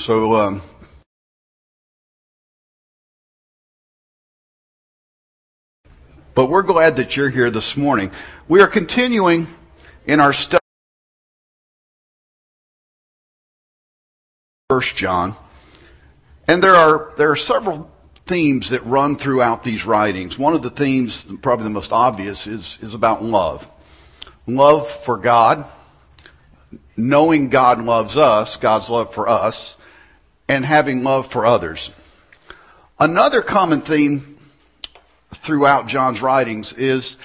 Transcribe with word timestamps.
So, 0.00 0.34
um, 0.34 0.62
but 6.34 6.46
we're 6.46 6.62
glad 6.62 6.96
that 6.96 7.18
you're 7.18 7.28
here 7.28 7.50
this 7.50 7.76
morning. 7.76 8.10
We 8.48 8.62
are 8.62 8.66
continuing 8.66 9.46
in 10.06 10.18
our 10.18 10.32
study. 10.32 10.58
First 14.70 14.96
John, 14.96 15.34
and 16.48 16.64
there 16.64 16.76
are 16.76 17.12
there 17.18 17.30
are 17.30 17.36
several 17.36 17.90
themes 18.24 18.70
that 18.70 18.82
run 18.86 19.16
throughout 19.16 19.64
these 19.64 19.84
writings. 19.84 20.38
One 20.38 20.54
of 20.54 20.62
the 20.62 20.70
themes, 20.70 21.26
probably 21.42 21.64
the 21.64 21.70
most 21.70 21.92
obvious, 21.92 22.46
is 22.46 22.78
is 22.80 22.94
about 22.94 23.22
love, 23.22 23.70
love 24.46 24.88
for 24.88 25.18
God, 25.18 25.66
knowing 26.96 27.50
God 27.50 27.84
loves 27.84 28.16
us, 28.16 28.56
God's 28.56 28.88
love 28.88 29.12
for 29.12 29.28
us, 29.28 29.76
and 30.50 30.64
having 30.64 31.04
love 31.04 31.28
for 31.28 31.46
others. 31.46 31.92
Another 32.98 33.40
common 33.40 33.82
theme 33.82 34.36
throughout 35.32 35.86
John's 35.86 36.20
writings 36.20 36.72
is, 36.72 37.18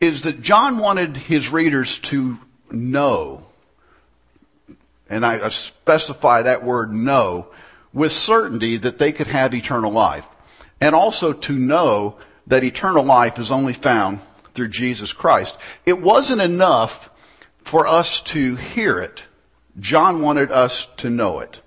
is 0.00 0.22
that 0.22 0.42
John 0.42 0.78
wanted 0.78 1.16
his 1.16 1.48
readers 1.48 2.00
to 2.00 2.38
know, 2.72 3.46
and 5.08 5.24
I 5.24 5.48
specify 5.50 6.42
that 6.42 6.64
word 6.64 6.92
know, 6.92 7.46
with 7.92 8.10
certainty 8.10 8.78
that 8.78 8.98
they 8.98 9.12
could 9.12 9.28
have 9.28 9.54
eternal 9.54 9.92
life. 9.92 10.26
And 10.80 10.96
also 10.96 11.32
to 11.32 11.52
know 11.56 12.18
that 12.48 12.64
eternal 12.64 13.04
life 13.04 13.38
is 13.38 13.52
only 13.52 13.74
found 13.74 14.18
through 14.54 14.70
Jesus 14.70 15.12
Christ. 15.12 15.56
It 15.86 16.00
wasn't 16.00 16.42
enough 16.42 17.10
for 17.58 17.86
us 17.86 18.20
to 18.22 18.56
hear 18.56 18.98
it. 18.98 19.26
John 19.78 20.20
wanted 20.20 20.50
us 20.50 20.88
to 20.96 21.10
know 21.10 21.38
it. 21.38 21.60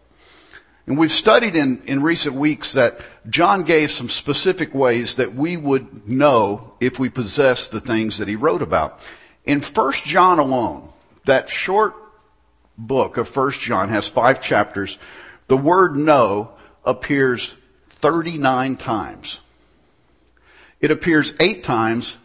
And 0.87 0.97
we've 0.97 1.11
studied 1.11 1.55
in, 1.55 1.81
in 1.85 2.03
recent 2.03 2.35
weeks 2.35 2.73
that 2.73 2.99
John 3.27 3.63
gave 3.63 3.89
some 3.89 4.09
specific 4.09 4.73
ways 4.73 5.15
that 5.15 5.33
we 5.33 5.57
would 5.57 6.07
know 6.07 6.73
if 6.79 6.99
we 6.99 7.09
possess 7.09 7.67
the 7.67 7.81
things 7.81 8.19
that 8.19 8.27
he 8.27 8.35
wrote 8.35 8.61
about. 8.61 8.99
In 9.45 9.61
1 9.61 9.93
John 10.05 10.37
alone, 10.37 10.89
that 11.25 11.49
short 11.49 11.95
book 12.77 13.17
of 13.17 13.35
1 13.35 13.51
John 13.53 13.89
has 13.89 14.07
five 14.07 14.41
chapters. 14.41 14.99
The 15.47 15.57
word 15.57 15.95
know 15.95 16.51
appears 16.83 17.55
39 17.89 18.75
times. 18.77 19.39
It 20.81 20.91
appears 20.91 21.33
eight 21.39 21.63
times 21.63 22.17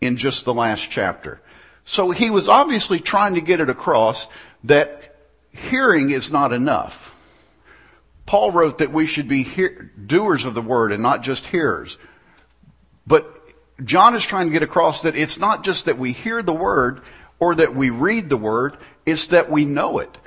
in 0.00 0.16
just 0.16 0.46
the 0.46 0.54
last 0.54 0.90
chapter. 0.90 1.40
So 1.84 2.10
he 2.12 2.30
was 2.30 2.48
obviously 2.48 2.98
trying 2.98 3.34
to 3.34 3.42
get 3.42 3.60
it 3.60 3.68
across 3.68 4.26
that 4.64 5.16
hearing 5.52 6.10
is 6.10 6.32
not 6.32 6.52
enough. 6.52 7.05
Paul 8.26 8.50
wrote 8.50 8.78
that 8.78 8.92
we 8.92 9.06
should 9.06 9.28
be 9.28 9.44
hear- 9.44 9.90
doers 10.06 10.44
of 10.44 10.54
the 10.54 10.62
word 10.62 10.92
and 10.92 11.02
not 11.02 11.22
just 11.22 11.46
hearers. 11.46 11.96
But 13.06 13.32
John 13.84 14.14
is 14.14 14.24
trying 14.24 14.48
to 14.48 14.52
get 14.52 14.62
across 14.62 15.02
that 15.02 15.16
it's 15.16 15.38
not 15.38 15.64
just 15.64 15.84
that 15.84 15.98
we 15.98 16.12
hear 16.12 16.42
the 16.42 16.52
word 16.52 17.02
or 17.38 17.54
that 17.54 17.74
we 17.74 17.90
read 17.90 18.28
the 18.28 18.36
word, 18.36 18.76
it's 19.04 19.28
that 19.28 19.50
we 19.50 19.64
know 19.64 19.98
it. 19.98 20.18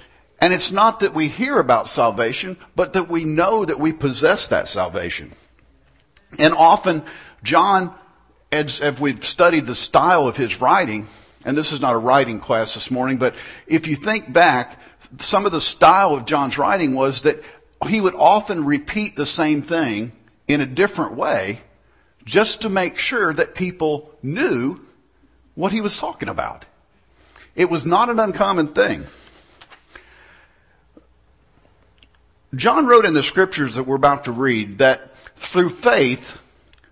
And 0.42 0.54
it's 0.54 0.72
not 0.72 1.02
that 1.02 1.14
we 1.14 1.28
hear 1.28 1.60
about 1.60 1.88
salvation, 1.88 2.58
but 2.76 2.94
that 2.94 3.10
we 3.10 3.26
know 3.26 3.66
that 3.66 3.80
we 3.80 3.92
possess 3.92 4.48
that 4.48 4.70
salvation. 4.70 5.34
And 6.38 6.54
often, 6.54 7.04
John, 7.44 7.94
as, 8.52 8.80
as 8.80 9.00
we've 9.00 9.24
studied 9.24 9.66
the 9.66 9.76
style 9.76 10.28
of 10.28 10.38
his 10.38 10.62
writing, 10.62 11.08
and 11.44 11.58
this 11.58 11.72
is 11.74 11.82
not 11.82 11.96
a 11.96 12.00
writing 12.00 12.40
class 12.40 12.74
this 12.74 12.90
morning, 12.90 13.18
but 13.18 13.36
if 13.68 13.88
you 13.88 13.96
think 13.96 14.32
back, 14.32 14.80
some 15.20 15.46
of 15.46 15.52
the 15.52 15.62
style 15.62 16.14
of 16.14 16.26
John's 16.26 16.58
writing 16.58 16.94
was 16.94 17.24
that 17.24 17.44
he 17.88 18.02
would 18.02 18.16
often 18.16 18.66
repeat 18.66 19.16
the 19.16 19.26
same 19.26 19.62
thing 19.62 20.12
in 20.48 20.62
a 20.62 20.66
different 20.66 21.14
way 21.14 21.62
just 22.26 22.62
to 22.62 22.70
make 22.70 22.98
sure 22.98 23.34
that 23.34 23.56
people 23.56 24.12
knew 24.22 24.80
what 25.56 25.72
he 25.72 25.82
was 25.82 25.98
talking 25.98 26.30
about. 26.30 26.66
It 27.56 27.70
was 27.70 27.86
not 27.86 28.10
an 28.10 28.20
uncommon 28.20 28.70
thing. 28.70 29.06
John 32.56 32.86
wrote 32.88 33.06
in 33.06 33.14
the 33.14 33.24
scriptures 33.24 33.76
that 33.76 33.84
we're 33.84 33.96
about 33.96 34.26
to 34.26 34.32
read 34.32 34.80
that 34.80 35.16
through 35.36 35.70
faith 35.70 36.40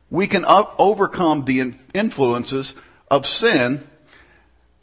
we 0.10 0.28
can 0.28 0.46
up, 0.46 0.76
overcome 0.78 1.46
the 1.46 1.74
influences 1.94 2.74
of 3.10 3.26
sin. 3.26 3.88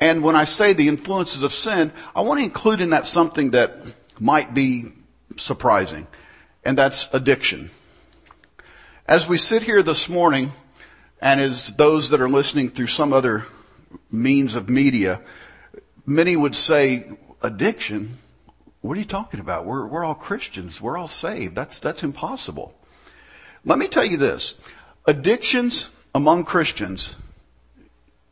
And 0.00 0.22
when 0.22 0.36
I 0.36 0.44
say 0.44 0.72
the 0.72 0.88
influences 0.88 1.42
of 1.42 1.52
sin, 1.52 1.92
I 2.14 2.22
want 2.22 2.40
to 2.40 2.44
include 2.44 2.80
in 2.80 2.90
that 2.90 3.06
something 3.06 3.52
that 3.52 3.84
might 4.18 4.52
be 4.52 4.92
surprising, 5.36 6.06
and 6.64 6.78
that's 6.78 7.08
addiction. 7.12 7.70
As 9.06 9.28
we 9.28 9.36
sit 9.36 9.62
here 9.62 9.82
this 9.82 10.08
morning, 10.08 10.52
and 11.20 11.40
as 11.40 11.74
those 11.74 12.10
that 12.10 12.20
are 12.20 12.28
listening 12.28 12.70
through 12.70 12.88
some 12.88 13.12
other 13.12 13.46
means 14.10 14.54
of 14.54 14.68
media, 14.68 15.20
many 16.06 16.36
would 16.36 16.54
say, 16.54 17.06
addiction? 17.42 18.18
What 18.80 18.96
are 18.96 19.00
you 19.00 19.06
talking 19.06 19.40
about? 19.40 19.64
We're, 19.64 19.86
we're 19.86 20.04
all 20.04 20.14
Christians. 20.14 20.80
We're 20.80 20.98
all 20.98 21.08
saved. 21.08 21.54
That's, 21.54 21.80
that's 21.80 22.02
impossible. 22.02 22.74
Let 23.64 23.78
me 23.78 23.88
tell 23.88 24.04
you 24.04 24.16
this. 24.16 24.56
Addictions 25.06 25.90
among 26.14 26.44
Christians 26.44 27.16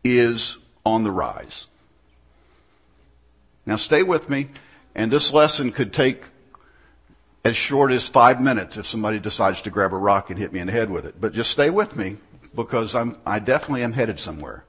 is 0.05 0.59
on 0.85 1.05
the 1.05 1.11
rise. 1.11 1.67
Now 3.65 3.77
stay 3.77 4.03
with 4.03 4.29
me, 4.29 4.49
and 4.95 5.11
this 5.11 5.33
lesson 5.33 5.73
could 5.73 5.93
take 5.93 6.25
as 7.45 7.57
short 7.57 7.91
as 7.91 8.09
five 8.09 8.41
minutes 8.41 8.77
if 8.77 8.87
somebody 8.87 9.19
decides 9.19 9.63
to 9.63 9.71
grab 9.71 9.93
a 9.93 9.97
rock 9.97 10.31
and 10.31 10.39
hit 10.39 10.53
me 10.53 10.61
in 10.61 10.69
the 10.69 10.73
head 10.73 10.91
with 10.91 11.07
it. 11.07 11.21
But 11.21 11.33
just 11.33 11.51
stay 11.51 11.71
with 11.71 11.97
me 11.97 12.17
because 12.55 12.95
I'm, 12.95 13.17
I 13.27 13.39
definitely 13.41 13.83
am 13.83 13.93
headed 13.93 14.21
somewhere. 14.21 14.65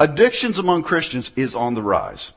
Addictions 0.00 0.58
among 0.58 0.84
Christians 0.84 1.32
is 1.36 1.54
on 1.54 1.74
the 1.74 1.82
rise. 1.82 2.32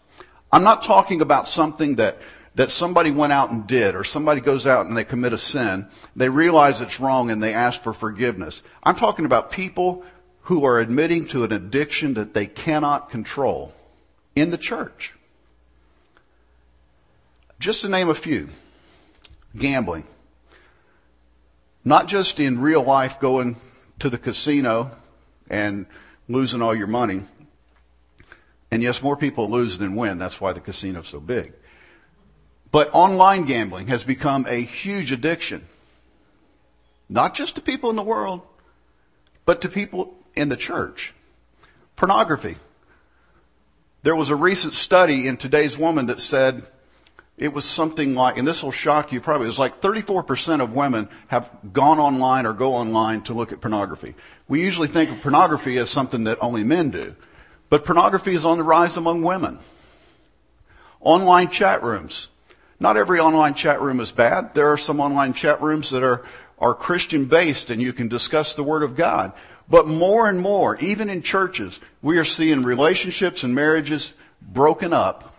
I'm 0.52 0.64
not 0.64 0.84
talking 0.84 1.22
about 1.22 1.48
something 1.48 1.96
that, 1.96 2.18
that 2.56 2.72
somebody 2.72 3.12
went 3.12 3.32
out 3.32 3.52
and 3.52 3.66
did 3.66 3.96
or 3.96 4.04
somebody 4.04 4.42
goes 4.42 4.68
out 4.68 4.88
and 4.88 4.98
they 4.98 5.06
commit 5.06 5.32
a 5.32 5.38
sin. 5.38 5.88
They 6.16 6.28
realize 6.28 6.82
it's 6.82 7.00
wrong 7.00 7.32
and 7.32 7.42
they 7.42 7.53
ask 7.53 7.82
for 7.82 7.94
forgiveness. 7.94 8.64
I'm 8.84 8.96
talking 8.96 9.26
about 9.26 9.52
people 9.52 10.03
who 10.42 10.66
are 10.66 10.80
admitting 10.80 11.28
to 11.28 11.46
an 11.46 11.53
addiction 11.53 12.16
that 12.16 12.34
they 12.34 12.48
cannot 12.48 13.09
control 13.09 13.74
in 14.36 14.50
the 14.52 14.58
church. 14.58 15.14
Just 17.59 17.84
to 17.84 17.90
name 17.90 18.09
a 18.09 18.16
few 18.16 18.50
gambling. 19.56 20.06
Not 21.84 22.07
just 22.07 22.39
in 22.39 22.59
real 22.59 22.84
life 22.84 23.19
going 23.19 23.57
to 24.00 24.09
the 24.09 24.17
casino 24.17 24.91
and 25.50 25.85
losing 26.28 26.62
all 26.62 26.75
your 26.75 26.88
money. 26.88 27.23
And 28.72 28.81
yes, 28.81 29.01
more 29.01 29.17
people 29.17 29.50
lose 29.50 29.78
than 29.78 29.95
win. 29.95 30.17
That's 30.17 30.40
why 30.40 30.53
the 30.53 30.61
casino's 30.61 31.09
so 31.09 31.19
big. 31.19 31.53
But 32.72 32.90
online 32.94 33.44
gambling 33.45 33.88
has 33.88 34.03
become 34.03 34.45
a 34.47 34.61
huge 34.61 35.11
addiction. 35.11 35.67
Not 37.09 37.34
just 37.34 37.56
to 37.56 37.61
people 37.61 37.90
in 37.90 37.97
the 37.97 38.03
world, 38.03 38.41
but 39.45 39.61
to 39.61 39.69
people 39.69 40.16
in 40.35 40.47
the 40.47 40.56
church. 40.56 41.13
Pornography. 41.97 42.56
There 44.03 44.16
was 44.16 44.29
a 44.29 44.35
recent 44.35 44.73
study 44.73 45.28
in 45.28 45.35
Today's 45.35 45.78
Woman 45.78 46.06
that 46.06 46.19
said 46.19 46.66
it 47.41 47.52
was 47.53 47.66
something 47.66 48.13
like, 48.13 48.38
and 48.38 48.47
this 48.47 48.62
will 48.62 48.72
shock 48.72 49.12
you 49.12 49.19
probably, 49.19 49.46
it 49.46 49.47
was 49.47 49.57
like 49.57 49.81
34% 49.81 50.62
of 50.62 50.74
women 50.74 51.09
have 51.28 51.50
gone 51.74 51.97
online 51.97 52.46
or 52.46 52.53
go 52.53 52.75
online 52.75 53.24
to 53.24 53.34
look 53.34 53.52
at 53.52 53.59
pornography. 53.59 54.13
We 54.47 54.62
usually 54.62 54.88
think 54.88 55.09
of 55.09 55.22
pornography 55.22 55.79
as 55.79 55.90
something 55.90 56.25
that 56.25 56.38
only 56.40 56.63
men 56.63 56.91
do. 56.91 57.16
But 57.68 57.84
pornography 57.84 58.35
is 58.35 58.46
on 58.46 58.59
the 58.59 58.63
rise 58.63 58.96
among 58.96 59.24
women. 59.24 59.57
Online 61.00 61.50
chat 61.50 61.81
rooms. 61.81 62.29
Not 62.79 62.96
every 62.96 63.19
online 63.19 63.56
chat 63.56 63.81
room 63.81 64.02
is 64.02 64.12
bad. 64.12 64.53
There 64.53 64.68
are 64.68 64.78
some 64.78 64.99
online 64.99 65.34
chat 65.34 65.64
rooms 65.64 65.90
that 65.90 66.03
are, 66.03 66.23
are 66.59 66.76
Christian 66.76 67.26
based 67.26 67.72
and 67.72 67.82
you 67.82 67.91
can 67.91 68.08
discuss 68.08 68.53
the 68.53 68.64
Word 68.64 68.84
of 68.84 68.96
God. 68.96 69.34
But 69.67 69.88
more 69.88 70.29
and 70.29 70.40
more, 70.40 70.76
even 70.76 71.09
in 71.09 71.23
churches, 71.23 71.79
we 72.03 72.20
are 72.20 72.26
seeing 72.26 72.61
relationships 72.61 73.43
and 73.43 73.55
marriages 73.55 74.14
broken 74.43 74.93
up 74.93 75.34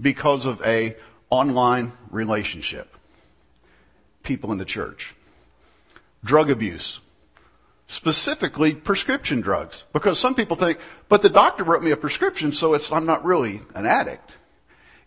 because 0.00 0.44
of 0.44 0.62
a 0.64 0.94
online 1.30 1.92
relationship. 2.10 2.96
People 4.22 4.52
in 4.52 4.58
the 4.58 4.64
church. 4.64 5.14
Drug 6.24 6.50
abuse. 6.50 7.00
Specifically 7.86 8.74
prescription 8.74 9.40
drugs. 9.40 9.84
Because 9.92 10.18
some 10.18 10.34
people 10.34 10.56
think, 10.56 10.78
but 11.08 11.22
the 11.22 11.30
doctor 11.30 11.64
wrote 11.64 11.82
me 11.82 11.90
a 11.90 11.96
prescription, 11.96 12.52
so 12.52 12.74
it's, 12.74 12.92
I'm 12.92 13.06
not 13.06 13.24
really 13.24 13.60
an 13.74 13.86
addict. 13.86 14.36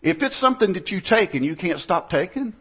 If 0.02 0.22
it's 0.22 0.34
something 0.34 0.72
that 0.72 0.90
you 0.90 1.00
take 1.00 1.34
and 1.34 1.44
you 1.46 1.54
can't 1.54 1.78
stop 1.78 2.10
taking, 2.10 2.54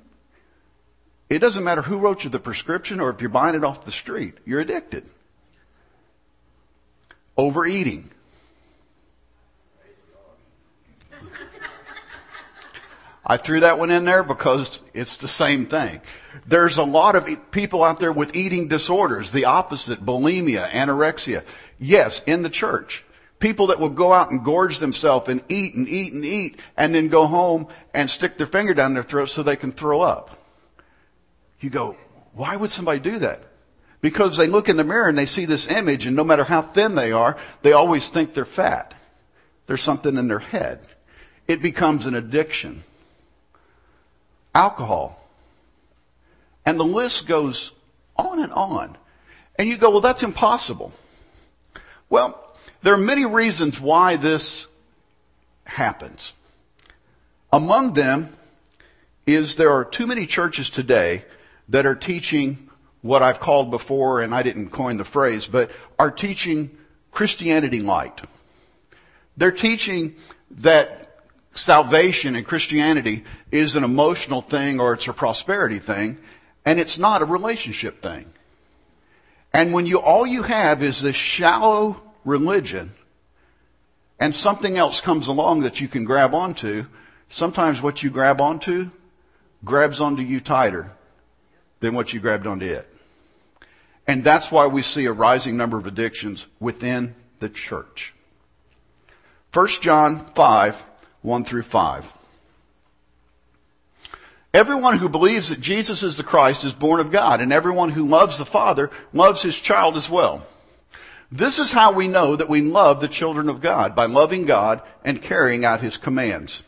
it 1.29 1.39
doesn't 1.39 1.63
matter 1.63 1.81
who 1.81 1.97
wrote 1.97 2.23
you 2.23 2.29
the 2.29 2.39
prescription 2.39 2.99
or 2.99 3.09
if 3.09 3.21
you're 3.21 3.29
buying 3.29 3.55
it 3.55 3.63
off 3.63 3.85
the 3.85 3.91
street, 3.91 4.35
you're 4.45 4.59
addicted. 4.59 5.09
Overeating. 7.37 8.11
I 13.31 13.37
threw 13.37 13.61
that 13.61 13.79
one 13.79 13.91
in 13.91 14.03
there 14.03 14.23
because 14.23 14.81
it's 14.93 15.15
the 15.15 15.27
same 15.29 15.65
thing. 15.65 16.01
There's 16.45 16.75
a 16.75 16.83
lot 16.83 17.15
of 17.15 17.49
people 17.51 17.81
out 17.81 18.01
there 18.01 18.11
with 18.11 18.35
eating 18.35 18.67
disorders, 18.67 19.31
the 19.31 19.45
opposite, 19.45 20.05
bulimia, 20.05 20.69
anorexia. 20.69 21.43
Yes, 21.79 22.21
in 22.27 22.41
the 22.41 22.49
church. 22.49 23.05
People 23.39 23.67
that 23.67 23.79
will 23.79 23.87
go 23.87 24.11
out 24.11 24.31
and 24.31 24.43
gorge 24.43 24.79
themselves 24.79 25.29
and 25.29 25.41
eat 25.47 25.75
and 25.75 25.87
eat 25.87 26.11
and 26.11 26.25
eat 26.25 26.59
and 26.75 26.93
then 26.93 27.07
go 27.07 27.25
home 27.25 27.69
and 27.93 28.09
stick 28.09 28.37
their 28.37 28.47
finger 28.47 28.73
down 28.73 28.95
their 28.95 29.01
throat 29.01 29.29
so 29.29 29.43
they 29.43 29.55
can 29.55 29.71
throw 29.71 30.01
up. 30.01 30.37
You 31.61 31.69
go, 31.69 31.95
why 32.33 32.57
would 32.57 32.69
somebody 32.69 32.99
do 32.99 33.19
that? 33.19 33.43
Because 34.01 34.35
they 34.35 34.47
look 34.47 34.67
in 34.67 34.75
the 34.75 34.83
mirror 34.83 35.07
and 35.07 35.17
they 35.17 35.25
see 35.25 35.45
this 35.45 35.69
image 35.69 36.05
and 36.05 36.17
no 36.17 36.25
matter 36.25 36.43
how 36.43 36.61
thin 36.61 36.95
they 36.95 37.13
are, 37.13 37.37
they 37.61 37.71
always 37.71 38.09
think 38.09 38.33
they're 38.33 38.43
fat. 38.43 38.93
There's 39.67 39.81
something 39.81 40.17
in 40.17 40.27
their 40.27 40.39
head. 40.39 40.85
It 41.47 41.61
becomes 41.61 42.07
an 42.07 42.13
addiction. 42.13 42.83
Alcohol. 44.53 45.17
And 46.65 46.79
the 46.79 46.85
list 46.85 47.27
goes 47.27 47.71
on 48.17 48.41
and 48.41 48.51
on. 48.53 48.97
And 49.57 49.69
you 49.69 49.77
go, 49.77 49.89
well, 49.89 50.01
that's 50.01 50.23
impossible. 50.23 50.91
Well, 52.09 52.37
there 52.81 52.93
are 52.93 52.97
many 52.97 53.25
reasons 53.25 53.79
why 53.79 54.15
this 54.15 54.67
happens. 55.65 56.33
Among 57.53 57.93
them 57.93 58.35
is 59.25 59.55
there 59.55 59.71
are 59.71 59.85
too 59.85 60.07
many 60.07 60.25
churches 60.25 60.69
today 60.69 61.25
that 61.69 61.85
are 61.85 61.95
teaching 61.95 62.69
what 63.01 63.23
I've 63.23 63.39
called 63.39 63.71
before, 63.71 64.21
and 64.21 64.33
I 64.33 64.43
didn't 64.43 64.69
coin 64.69 64.97
the 64.97 65.05
phrase, 65.05 65.47
but 65.47 65.71
are 65.97 66.11
teaching 66.11 66.77
Christianity 67.11 67.81
light. 67.81 68.21
They're 69.37 69.51
teaching 69.51 70.15
that 70.51 71.00
salvation 71.53 72.35
and 72.35 72.45
Christianity 72.45 73.23
is 73.51 73.75
an 73.75 73.83
emotional 73.83 74.41
thing 74.41 74.79
or 74.79 74.93
it's 74.93 75.07
a 75.07 75.13
prosperity 75.13 75.79
thing, 75.79 76.17
and 76.65 76.79
it's 76.79 76.97
not 76.97 77.21
a 77.21 77.25
relationship 77.25 78.01
thing. 78.01 78.25
And 79.53 79.73
when 79.73 79.85
you, 79.85 79.99
all 79.99 80.25
you 80.25 80.43
have 80.43 80.81
is 80.81 81.01
this 81.01 81.15
shallow 81.15 82.01
religion, 82.23 82.93
and 84.19 84.33
something 84.33 84.77
else 84.77 85.01
comes 85.01 85.27
along 85.27 85.61
that 85.61 85.81
you 85.81 85.87
can 85.87 86.05
grab 86.05 86.33
onto, 86.33 86.85
sometimes 87.27 87.81
what 87.81 88.03
you 88.03 88.09
grab 88.09 88.39
onto 88.39 88.91
grabs 89.63 90.01
onto 90.01 90.23
you 90.23 90.39
tighter 90.39 90.91
than 91.79 91.93
what 91.93 92.13
you 92.13 92.19
grabbed 92.19 92.47
onto 92.47 92.65
it. 92.65 92.87
And 94.07 94.23
that's 94.23 94.51
why 94.51 94.67
we 94.67 94.81
see 94.81 95.05
a 95.05 95.13
rising 95.13 95.57
number 95.57 95.77
of 95.77 95.85
addictions 95.85 96.47
within 96.59 97.15
the 97.39 97.49
church. 97.49 98.13
1 99.53 99.67
John 99.81 100.31
5, 100.33 100.85
1 101.21 101.43
through 101.43 101.63
5. 101.63 102.13
Everyone 104.53 104.97
who 104.97 105.07
believes 105.07 105.49
that 105.49 105.61
Jesus 105.61 106.03
is 106.03 106.17
the 106.17 106.23
Christ 106.23 106.65
is 106.65 106.73
born 106.73 106.99
of 106.99 107.11
God, 107.11 107.39
and 107.39 107.53
everyone 107.53 107.91
who 107.91 108.07
loves 108.07 108.37
the 108.37 108.45
Father 108.45 108.91
loves 109.13 109.41
his 109.41 109.59
child 109.59 109.95
as 109.95 110.09
well. 110.09 110.45
This 111.31 111.57
is 111.57 111.71
how 111.71 111.93
we 111.93 112.09
know 112.09 112.35
that 112.35 112.49
we 112.49 112.61
love 112.61 112.99
the 112.99 113.07
children 113.07 113.47
of 113.47 113.61
God, 113.61 113.95
by 113.95 114.07
loving 114.07 114.45
God 114.45 114.81
and 115.05 115.21
carrying 115.21 115.63
out 115.63 115.79
his 115.79 115.95
commands. 115.95 116.63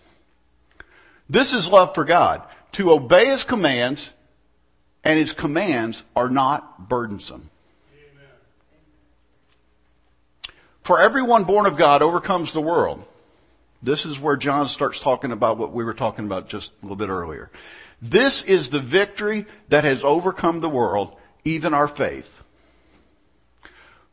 This 1.29 1.51
is 1.51 1.69
love 1.69 1.93
for 1.93 2.05
God, 2.05 2.41
to 2.73 2.91
obey 2.91 3.25
his 3.25 3.43
commands, 3.43 4.13
and 5.03 5.19
his 5.19 5.33
commands 5.33 6.05
are 6.15 6.29
not 6.29 6.87
burdensome. 6.87 7.49
For 10.83 10.99
everyone 10.99 11.43
born 11.43 11.65
of 11.65 11.75
God 11.75 12.01
overcomes 12.01 12.53
the 12.53 12.61
world. 12.61 13.03
This 13.83 14.05
is 14.05 14.17
where 14.17 14.37
John 14.37 14.69
starts 14.69 15.01
talking 15.01 15.33
about 15.33 15.57
what 15.57 15.73
we 15.73 15.83
were 15.83 15.93
talking 15.93 16.25
about 16.25 16.47
just 16.47 16.71
a 16.71 16.85
little 16.85 16.95
bit 16.95 17.09
earlier. 17.09 17.51
This 18.01 18.41
is 18.43 18.69
the 18.69 18.79
victory 18.79 19.45
that 19.67 19.83
has 19.83 20.05
overcome 20.05 20.59
the 20.59 20.69
world, 20.69 21.17
even 21.43 21.73
our 21.73 21.89
faith. 21.89 22.41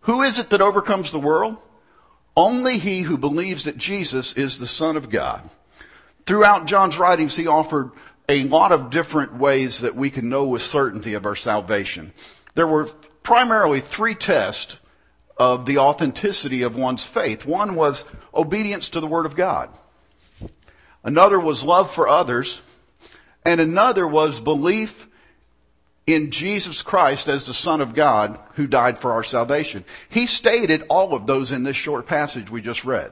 Who 0.00 0.22
is 0.22 0.40
it 0.40 0.50
that 0.50 0.60
overcomes 0.60 1.12
the 1.12 1.20
world? 1.20 1.56
Only 2.36 2.78
he 2.78 3.02
who 3.02 3.16
believes 3.16 3.64
that 3.64 3.76
Jesus 3.76 4.32
is 4.32 4.58
the 4.58 4.66
Son 4.66 4.96
of 4.96 5.08
God. 5.08 5.48
Throughout 6.26 6.66
John's 6.66 6.98
writings, 6.98 7.36
he 7.36 7.46
offered 7.46 7.92
a 8.28 8.44
lot 8.44 8.72
of 8.72 8.90
different 8.90 9.34
ways 9.34 9.80
that 9.80 9.94
we 9.94 10.10
can 10.10 10.28
know 10.28 10.46
with 10.46 10.62
certainty 10.62 11.14
of 11.14 11.26
our 11.26 11.36
salvation. 11.36 12.12
There 12.54 12.66
were 12.66 12.86
primarily 13.22 13.80
three 13.80 14.14
tests 14.14 14.78
of 15.40 15.64
the 15.64 15.78
authenticity 15.78 16.62
of 16.62 16.76
one's 16.76 17.04
faith. 17.04 17.46
One 17.46 17.74
was 17.74 18.04
obedience 18.34 18.90
to 18.90 19.00
the 19.00 19.06
Word 19.06 19.24
of 19.24 19.34
God. 19.34 19.70
Another 21.02 21.40
was 21.40 21.64
love 21.64 21.90
for 21.90 22.06
others. 22.06 22.60
And 23.44 23.58
another 23.58 24.06
was 24.06 24.38
belief 24.38 25.08
in 26.06 26.30
Jesus 26.30 26.82
Christ 26.82 27.26
as 27.26 27.46
the 27.46 27.54
Son 27.54 27.80
of 27.80 27.94
God 27.94 28.38
who 28.54 28.66
died 28.66 28.98
for 28.98 29.12
our 29.12 29.24
salvation. 29.24 29.84
He 30.10 30.26
stated 30.26 30.84
all 30.90 31.14
of 31.14 31.26
those 31.26 31.52
in 31.52 31.62
this 31.62 31.76
short 31.76 32.06
passage 32.06 32.50
we 32.50 32.60
just 32.60 32.84
read. 32.84 33.10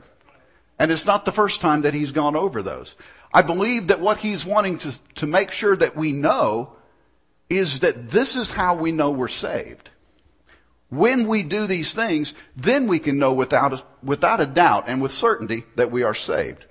And 0.79 0.93
it's 0.93 1.07
not 1.07 1.25
the 1.25 1.33
first 1.33 1.63
time 1.63 1.83
that 1.83 1.95
he's 1.95 2.13
gone 2.13 2.37
over 2.37 2.63
those. 2.63 2.95
I 3.33 3.41
believe 3.41 3.87
that 3.87 4.01
what 4.01 4.19
he's 4.19 4.45
wanting 4.45 4.79
to, 4.81 4.95
to 5.17 5.27
make 5.27 5.51
sure 5.51 5.77
that 5.77 5.97
we 5.97 6.13
know 6.13 6.75
is 7.49 7.81
that 7.81 8.11
this 8.11 8.37
is 8.37 8.51
how 8.51 8.75
we 8.75 8.93
know 8.93 9.11
we're 9.11 9.29
saved. 9.29 9.91
When 10.91 11.27
we 11.27 11.43
do 11.43 11.67
these 11.67 11.93
things, 11.93 12.35
then 12.57 12.87
we 12.87 12.99
can 12.99 13.19
know 13.19 13.33
without 13.33 13.73
a, 13.75 13.83
without 14.03 14.41
a 14.41 14.47
doubt 14.47 14.85
and 14.87 15.03
with 15.03 15.13
certainty 15.13 15.65
that 15.77 15.91
we 15.91 16.03
are 16.03 16.15
saved. 16.15 16.65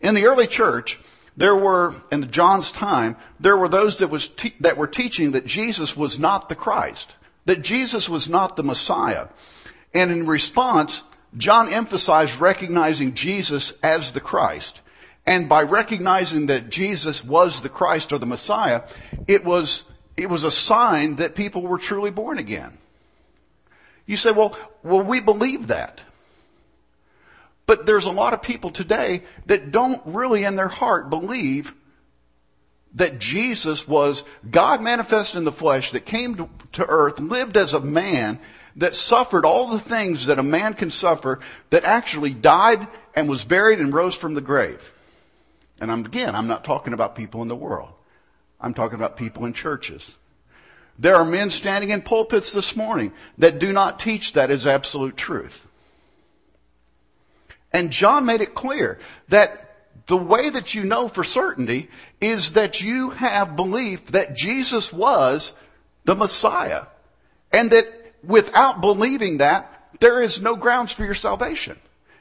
In 0.00 0.14
the 0.14 0.26
early 0.26 0.46
church, 0.46 1.00
there 1.36 1.56
were, 1.56 1.96
in 2.12 2.30
John's 2.30 2.70
time, 2.70 3.16
there 3.40 3.56
were 3.56 3.68
those 3.68 3.98
that, 3.98 4.08
was 4.08 4.28
te- 4.28 4.54
that 4.60 4.76
were 4.76 4.86
teaching 4.86 5.32
that 5.32 5.46
Jesus 5.46 5.96
was 5.96 6.18
not 6.18 6.48
the 6.48 6.54
Christ, 6.54 7.16
that 7.44 7.62
Jesus 7.62 8.08
was 8.08 8.28
not 8.28 8.56
the 8.56 8.62
Messiah. 8.62 9.28
And 9.92 10.10
in 10.12 10.26
response, 10.26 11.02
John 11.36 11.72
emphasized 11.72 12.40
recognizing 12.40 13.14
Jesus 13.14 13.72
as 13.82 14.12
the 14.12 14.20
Christ. 14.20 14.80
And 15.26 15.48
by 15.48 15.62
recognizing 15.62 16.46
that 16.46 16.70
Jesus 16.70 17.24
was 17.24 17.60
the 17.60 17.68
Christ 17.68 18.12
or 18.12 18.18
the 18.18 18.26
Messiah, 18.26 18.82
it 19.26 19.44
was, 19.44 19.84
it 20.16 20.30
was 20.30 20.44
a 20.44 20.50
sign 20.52 21.16
that 21.16 21.34
people 21.34 21.62
were 21.62 21.78
truly 21.78 22.12
born 22.12 22.38
again. 22.38 22.78
You 24.06 24.16
say, 24.16 24.30
well, 24.30 24.56
well, 24.82 25.02
we 25.02 25.20
believe 25.20 25.66
that. 25.68 26.00
But 27.66 27.84
there's 27.84 28.06
a 28.06 28.12
lot 28.12 28.32
of 28.32 28.42
people 28.42 28.70
today 28.70 29.24
that 29.46 29.72
don't 29.72 30.00
really 30.06 30.44
in 30.44 30.54
their 30.54 30.68
heart 30.68 31.10
believe 31.10 31.74
that 32.94 33.18
Jesus 33.18 33.86
was 33.86 34.24
God 34.48 34.80
manifest 34.80 35.34
in 35.34 35.44
the 35.44 35.52
flesh 35.52 35.90
that 35.90 36.06
came 36.06 36.36
to, 36.36 36.48
to, 36.72 36.86
earth, 36.86 37.18
lived 37.18 37.56
as 37.56 37.74
a 37.74 37.80
man, 37.80 38.38
that 38.76 38.94
suffered 38.94 39.44
all 39.44 39.68
the 39.68 39.78
things 39.78 40.26
that 40.26 40.38
a 40.38 40.42
man 40.42 40.74
can 40.74 40.90
suffer, 40.90 41.40
that 41.70 41.84
actually 41.84 42.32
died 42.32 42.86
and 43.14 43.28
was 43.28 43.44
buried 43.44 43.80
and 43.80 43.92
rose 43.92 44.14
from 44.14 44.34
the 44.34 44.40
grave. 44.40 44.92
And 45.80 45.90
I'm, 45.90 46.04
again, 46.04 46.34
I'm 46.34 46.46
not 46.46 46.64
talking 46.64 46.92
about 46.92 47.16
people 47.16 47.42
in 47.42 47.48
the 47.48 47.56
world. 47.56 47.90
I'm 48.60 48.74
talking 48.74 48.94
about 48.94 49.16
people 49.16 49.44
in 49.44 49.52
churches. 49.52 50.14
There 50.98 51.16
are 51.16 51.24
men 51.24 51.50
standing 51.50 51.90
in 51.90 52.02
pulpits 52.02 52.52
this 52.52 52.74
morning 52.74 53.12
that 53.38 53.58
do 53.58 53.72
not 53.72 54.00
teach 54.00 54.32
that 54.32 54.50
as 54.50 54.66
absolute 54.66 55.16
truth. 55.16 55.66
And 57.72 57.90
John 57.90 58.24
made 58.24 58.40
it 58.40 58.54
clear 58.54 58.98
that 59.28 59.62
the 60.06 60.16
way 60.16 60.48
that 60.48 60.74
you 60.74 60.84
know 60.84 61.08
for 61.08 61.24
certainty 61.24 61.90
is 62.20 62.52
that 62.52 62.80
you 62.80 63.10
have 63.10 63.56
belief 63.56 64.06
that 64.08 64.34
Jesus 64.34 64.92
was 64.92 65.52
the 66.04 66.14
Messiah. 66.14 66.84
And 67.52 67.70
that 67.72 67.86
without 68.22 68.80
believing 68.80 69.38
that, 69.38 69.72
there 70.00 70.22
is 70.22 70.40
no 70.40 70.56
grounds 70.56 70.92
for 70.92 71.04
your 71.04 71.14
salvation. 71.14 71.78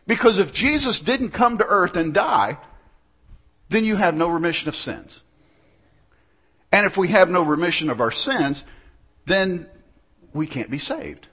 Because 0.07 0.39
if 0.39 0.53
Jesus 0.53 0.99
didn't 0.99 1.31
come 1.31 1.57
to 1.57 1.65
earth 1.65 1.95
and 1.95 2.13
die, 2.13 2.57
then 3.69 3.85
you 3.85 3.95
have 3.95 4.15
no 4.15 4.29
remission 4.29 4.69
of 4.69 4.75
sins. 4.75 5.21
And 6.75 6.85
if 6.85 6.97
we 6.97 7.07
have 7.07 7.29
no 7.29 7.41
remission 7.41 7.89
of 7.89 8.01
our 8.01 8.11
sins, 8.11 8.65
then 9.25 9.69
we 10.33 10.45
can't 10.45 10.69
be 10.69 10.77
saved. 10.77 11.29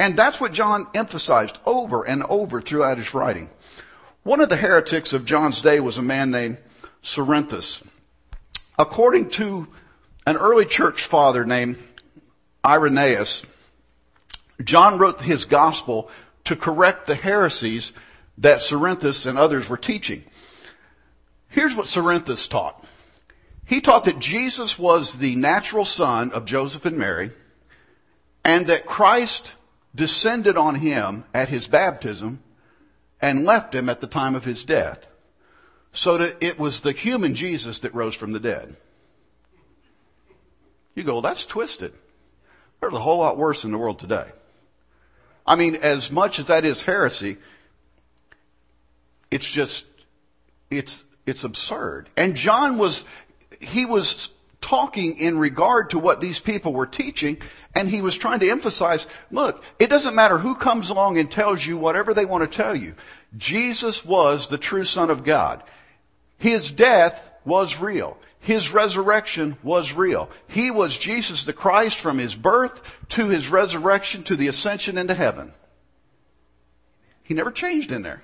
And 0.00 0.16
that's 0.16 0.40
what 0.40 0.52
John 0.52 0.88
emphasized 0.94 1.60
over 1.64 2.02
and 2.02 2.24
over 2.24 2.60
throughout 2.60 2.98
his 2.98 3.14
writing. 3.14 3.50
One 4.24 4.40
of 4.40 4.48
the 4.48 4.56
heretics 4.56 5.12
of 5.12 5.24
John's 5.24 5.62
day 5.62 5.78
was 5.78 5.96
a 5.96 6.02
man 6.02 6.32
named 6.32 6.58
Cerinthus. 7.04 7.84
According 8.76 9.28
to 9.30 9.68
an 10.26 10.36
early 10.36 10.64
church 10.64 11.04
father 11.04 11.44
named 11.44 11.78
Irenaeus, 12.66 13.44
John 14.64 14.98
wrote 14.98 15.22
his 15.22 15.44
gospel 15.44 16.10
to 16.46 16.56
correct 16.56 17.06
the 17.06 17.14
heresies 17.14 17.92
that 18.38 18.58
Cerinthus 18.58 19.24
and 19.24 19.38
others 19.38 19.68
were 19.68 19.76
teaching. 19.76 20.24
Here's 21.46 21.76
what 21.76 21.86
Cerinthus 21.86 22.48
taught. 22.48 22.84
He 23.70 23.80
taught 23.80 24.02
that 24.06 24.18
Jesus 24.18 24.80
was 24.80 25.18
the 25.18 25.36
natural 25.36 25.84
son 25.84 26.32
of 26.32 26.44
Joseph 26.44 26.84
and 26.84 26.98
Mary, 26.98 27.30
and 28.44 28.66
that 28.66 28.84
Christ 28.84 29.54
descended 29.94 30.56
on 30.56 30.74
him 30.74 31.22
at 31.32 31.50
his 31.50 31.68
baptism 31.68 32.42
and 33.20 33.44
left 33.44 33.72
him 33.72 33.88
at 33.88 34.00
the 34.00 34.08
time 34.08 34.34
of 34.34 34.44
his 34.44 34.64
death. 34.64 35.06
so 35.92 36.18
that 36.18 36.36
it 36.40 36.58
was 36.58 36.80
the 36.80 36.92
human 36.92 37.34
Jesus 37.34 37.80
that 37.80 37.94
rose 37.94 38.14
from 38.14 38.32
the 38.32 38.40
dead. 38.40 38.76
You 40.94 41.02
go, 41.02 41.20
that's 41.20 41.46
twisted. 41.46 41.92
There's 42.80 42.94
a 42.94 43.00
whole 43.00 43.18
lot 43.18 43.36
worse 43.36 43.64
in 43.64 43.72
the 43.72 43.78
world 43.78 43.98
today. 43.98 44.26
I 45.46 45.56
mean, 45.56 45.76
as 45.76 46.10
much 46.10 46.38
as 46.38 46.46
that 46.46 46.64
is 46.64 46.82
heresy, 46.82 47.38
it's 49.30 49.50
just, 49.50 49.84
it's, 50.70 51.04
it's 51.26 51.44
absurd. 51.44 52.08
And 52.16 52.36
John 52.36 52.78
was, 52.78 53.04
he 53.60 53.84
was 53.86 54.30
talking 54.60 55.18
in 55.18 55.38
regard 55.38 55.90
to 55.90 55.98
what 55.98 56.20
these 56.20 56.38
people 56.38 56.72
were 56.72 56.86
teaching, 56.86 57.38
and 57.74 57.88
he 57.88 58.02
was 58.02 58.16
trying 58.16 58.40
to 58.40 58.50
emphasize, 58.50 59.06
look, 59.30 59.62
it 59.78 59.88
doesn't 59.88 60.14
matter 60.14 60.38
who 60.38 60.54
comes 60.54 60.90
along 60.90 61.18
and 61.18 61.30
tells 61.30 61.64
you 61.64 61.76
whatever 61.76 62.12
they 62.12 62.24
want 62.24 62.50
to 62.50 62.56
tell 62.56 62.74
you. 62.74 62.94
Jesus 63.36 64.04
was 64.04 64.48
the 64.48 64.58
true 64.58 64.84
Son 64.84 65.10
of 65.10 65.24
God. 65.24 65.62
His 66.38 66.70
death 66.70 67.30
was 67.44 67.80
real. 67.80 68.18
His 68.40 68.72
resurrection 68.72 69.56
was 69.62 69.92
real. 69.92 70.30
He 70.48 70.70
was 70.70 70.96
Jesus 70.96 71.44
the 71.44 71.52
Christ 71.52 71.98
from 71.98 72.18
his 72.18 72.34
birth 72.34 72.98
to 73.10 73.28
his 73.28 73.48
resurrection 73.48 74.22
to 74.24 74.36
the 74.36 74.48
ascension 74.48 74.96
into 74.96 75.14
heaven. 75.14 75.52
He 77.22 77.34
never 77.34 77.52
changed 77.52 77.92
in 77.92 78.02
there. 78.02 78.22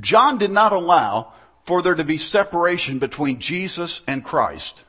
John 0.00 0.38
did 0.38 0.50
not 0.50 0.72
allow 0.72 1.34
for 1.64 1.82
there 1.82 1.94
to 1.94 2.04
be 2.04 2.18
separation 2.18 2.98
between 2.98 3.38
Jesus 3.38 4.02
and 4.06 4.24
Christ. 4.24 4.82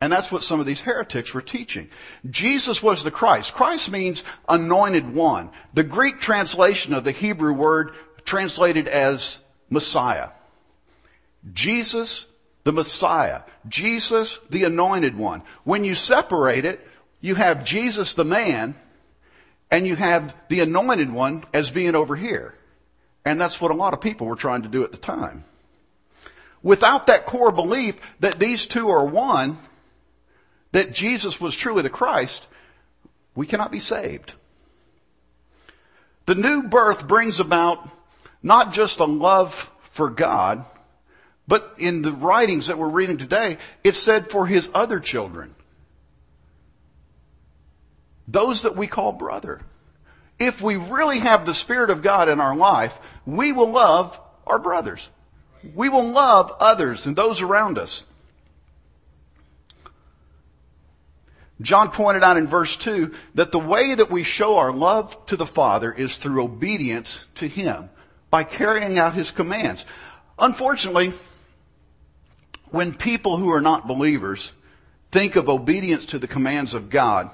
And 0.00 0.12
that's 0.12 0.30
what 0.30 0.42
some 0.42 0.60
of 0.60 0.66
these 0.66 0.82
heretics 0.82 1.32
were 1.32 1.42
teaching. 1.42 1.88
Jesus 2.28 2.82
was 2.82 3.02
the 3.02 3.10
Christ. 3.10 3.54
Christ 3.54 3.90
means 3.90 4.24
anointed 4.48 5.14
one. 5.14 5.50
The 5.72 5.84
Greek 5.84 6.20
translation 6.20 6.92
of 6.92 7.04
the 7.04 7.12
Hebrew 7.12 7.52
word 7.52 7.94
translated 8.24 8.88
as 8.88 9.40
Messiah. 9.70 10.28
Jesus, 11.52 12.26
the 12.64 12.72
Messiah. 12.72 13.42
Jesus, 13.68 14.38
the 14.50 14.64
anointed 14.64 15.16
one. 15.16 15.42
When 15.64 15.84
you 15.84 15.94
separate 15.94 16.64
it, 16.64 16.86
you 17.20 17.34
have 17.34 17.64
Jesus, 17.64 18.14
the 18.14 18.24
man, 18.24 18.74
and 19.70 19.86
you 19.86 19.96
have 19.96 20.34
the 20.48 20.60
anointed 20.60 21.10
one 21.10 21.44
as 21.54 21.70
being 21.70 21.94
over 21.94 22.16
here. 22.16 22.54
And 23.24 23.40
that's 23.40 23.60
what 23.60 23.70
a 23.70 23.74
lot 23.74 23.94
of 23.94 24.00
people 24.00 24.26
were 24.26 24.36
trying 24.36 24.62
to 24.62 24.68
do 24.68 24.84
at 24.84 24.92
the 24.92 24.98
time. 24.98 25.44
Without 26.66 27.06
that 27.06 27.26
core 27.26 27.52
belief 27.52 27.96
that 28.18 28.40
these 28.40 28.66
two 28.66 28.88
are 28.88 29.06
one, 29.06 29.56
that 30.72 30.92
Jesus 30.92 31.40
was 31.40 31.54
truly 31.54 31.82
the 31.82 31.88
Christ, 31.88 32.44
we 33.36 33.46
cannot 33.46 33.70
be 33.70 33.78
saved. 33.78 34.32
The 36.24 36.34
new 36.34 36.64
birth 36.64 37.06
brings 37.06 37.38
about 37.38 37.88
not 38.42 38.72
just 38.72 38.98
a 38.98 39.04
love 39.04 39.70
for 39.92 40.10
God, 40.10 40.64
but 41.46 41.72
in 41.78 42.02
the 42.02 42.10
writings 42.10 42.66
that 42.66 42.78
we're 42.78 42.88
reading 42.88 43.18
today, 43.18 43.58
it 43.84 43.94
said 43.94 44.26
for 44.26 44.48
his 44.48 44.68
other 44.74 44.98
children. 44.98 45.54
Those 48.26 48.62
that 48.62 48.74
we 48.74 48.88
call 48.88 49.12
brother. 49.12 49.60
If 50.40 50.60
we 50.60 50.74
really 50.74 51.20
have 51.20 51.46
the 51.46 51.54
Spirit 51.54 51.90
of 51.90 52.02
God 52.02 52.28
in 52.28 52.40
our 52.40 52.56
life, 52.56 52.98
we 53.24 53.52
will 53.52 53.70
love 53.70 54.18
our 54.48 54.58
brothers. 54.58 55.10
We 55.74 55.88
will 55.88 56.08
love 56.08 56.52
others 56.60 57.06
and 57.06 57.16
those 57.16 57.40
around 57.40 57.78
us. 57.78 58.04
John 61.60 61.90
pointed 61.90 62.22
out 62.22 62.36
in 62.36 62.46
verse 62.46 62.76
2 62.76 63.14
that 63.34 63.50
the 63.50 63.58
way 63.58 63.94
that 63.94 64.10
we 64.10 64.22
show 64.22 64.58
our 64.58 64.72
love 64.72 65.24
to 65.26 65.36
the 65.36 65.46
Father 65.46 65.90
is 65.90 66.18
through 66.18 66.44
obedience 66.44 67.24
to 67.36 67.48
Him 67.48 67.88
by 68.30 68.44
carrying 68.44 68.98
out 68.98 69.14
His 69.14 69.30
commands. 69.30 69.86
Unfortunately, 70.38 71.14
when 72.70 72.92
people 72.92 73.38
who 73.38 73.50
are 73.50 73.62
not 73.62 73.86
believers 73.86 74.52
think 75.10 75.36
of 75.36 75.48
obedience 75.48 76.04
to 76.06 76.18
the 76.18 76.28
commands 76.28 76.74
of 76.74 76.90
God, 76.90 77.30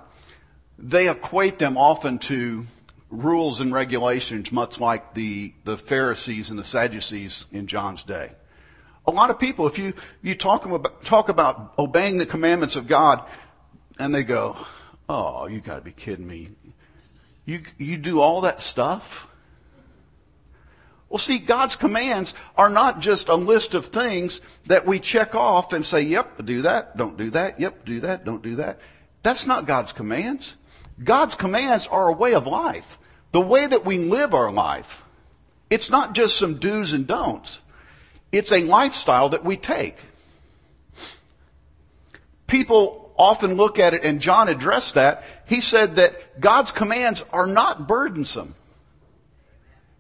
they 0.79 1.11
equate 1.11 1.59
them 1.59 1.77
often 1.77 2.19
to 2.21 2.67
rules 3.13 3.61
and 3.61 3.73
regulations, 3.73 4.51
much 4.51 4.81
like 4.81 5.15
the, 5.15 5.53
the 5.65 5.77
Pharisees 5.77 6.51
and 6.51 6.59
the 6.59 6.65
Sadducees 6.65 7.47
in 7.53 7.67
John's 7.67 8.03
day. 8.03 8.33
A 9.07 9.11
lot 9.11 9.31
of 9.31 9.39
people, 9.39 9.67
if 9.67 9.79
you, 9.79 9.93
you 10.23 10.35
talk 10.35 10.65
about, 10.65 11.05
talk 11.05 11.29
about 11.29 11.75
obeying 11.79 12.17
the 12.17 12.27
commandments 12.27 12.75
of 12.75 12.87
God, 12.87 13.23
and 13.99 14.15
they 14.15 14.23
go, 14.23 14.57
oh, 15.09 15.47
you 15.47 15.61
gotta 15.61 15.83
be 15.83 15.93
kidding 15.93 16.27
me. 16.27 16.51
You, 17.45 17.61
you 17.77 17.99
do 17.99 18.21
all 18.21 18.41
that 18.41 18.61
stuff? 18.61 19.29
Well, 21.11 21.19
see, 21.19 21.39
God's 21.39 21.77
commands 21.77 22.33
are 22.57 22.71
not 22.71 23.01
just 23.01 23.29
a 23.29 23.35
list 23.35 23.75
of 23.75 23.87
things 23.87 24.41
that 24.67 24.87
we 24.87 24.99
check 24.99 25.35
off 25.35 25.75
and 25.75 25.85
say, 25.85 26.01
yep, 26.01 26.43
do 26.47 26.63
that, 26.63 26.97
don't 26.97 27.19
do 27.19 27.29
that, 27.31 27.61
yep, 27.61 27.85
do 27.85 28.01
that, 28.01 28.25
don't 28.25 28.43
do 28.43 28.57
that. 28.57 28.81
That's 29.23 29.47
not 29.47 29.67
God's 29.67 29.93
commands. 29.93 30.57
God's 31.03 31.35
commands 31.35 31.87
are 31.87 32.09
a 32.09 32.15
way 32.15 32.35
of 32.35 32.47
life. 32.47 32.99
The 33.33 33.41
way 33.41 33.67
that 33.67 33.85
we 33.85 33.99
live 33.99 34.35
our 34.35 34.53
life. 34.53 35.05
It's 35.71 35.91
not 35.91 36.15
just 36.15 36.37
some 36.37 36.59
do's 36.59 36.93
and 36.93 37.07
don'ts. 37.07 37.63
It's 38.31 38.53
a 38.53 38.63
lifestyle 38.63 39.31
that 39.31 39.45
we 39.45 39.57
take. 39.57 39.97
People 42.47 43.15
often 43.19 43.55
look 43.55 43.79
at 43.79 43.95
it, 43.95 44.05
and 44.05 44.21
John 44.21 44.49
addressed 44.49 44.95
that. 44.95 45.25
He 45.47 45.61
said 45.61 45.97
that 45.97 46.41
God's 46.41 46.73
commands 46.73 47.25
are 47.33 47.47
not 47.47 47.89
burdensome. 47.89 48.55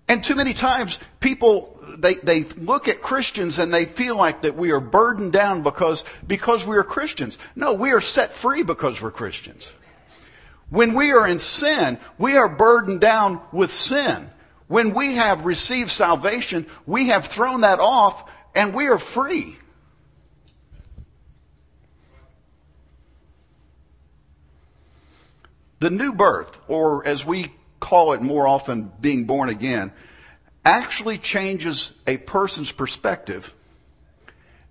And 0.08 0.22
too 0.22 0.34
many 0.34 0.52
times 0.52 0.98
people, 1.20 1.80
they, 1.96 2.14
they 2.14 2.44
look 2.44 2.88
at 2.88 3.00
Christians 3.00 3.58
and 3.58 3.72
they 3.72 3.86
feel 3.86 4.16
like 4.16 4.42
that 4.42 4.56
we 4.56 4.72
are 4.72 4.80
burdened 4.80 5.32
down 5.32 5.62
because, 5.62 6.04
because 6.26 6.66
we 6.66 6.76
are 6.76 6.84
Christians. 6.84 7.38
No, 7.56 7.72
we 7.72 7.92
are 7.92 8.00
set 8.00 8.32
free 8.32 8.62
because 8.62 9.00
we're 9.00 9.10
Christians. 9.10 9.72
When 10.72 10.94
we 10.94 11.12
are 11.12 11.28
in 11.28 11.38
sin, 11.38 11.98
we 12.16 12.38
are 12.38 12.48
burdened 12.48 13.02
down 13.02 13.42
with 13.52 13.70
sin. 13.70 14.30
When 14.68 14.94
we 14.94 15.16
have 15.16 15.44
received 15.44 15.90
salvation, 15.90 16.66
we 16.86 17.08
have 17.08 17.26
thrown 17.26 17.60
that 17.60 17.78
off 17.78 18.24
and 18.54 18.72
we 18.72 18.86
are 18.88 18.98
free. 18.98 19.58
The 25.80 25.90
new 25.90 26.14
birth, 26.14 26.58
or 26.68 27.06
as 27.06 27.26
we 27.26 27.52
call 27.78 28.14
it 28.14 28.22
more 28.22 28.48
often 28.48 28.90
being 28.98 29.26
born 29.26 29.50
again, 29.50 29.92
actually 30.64 31.18
changes 31.18 31.92
a 32.06 32.16
person's 32.16 32.72
perspective 32.72 33.52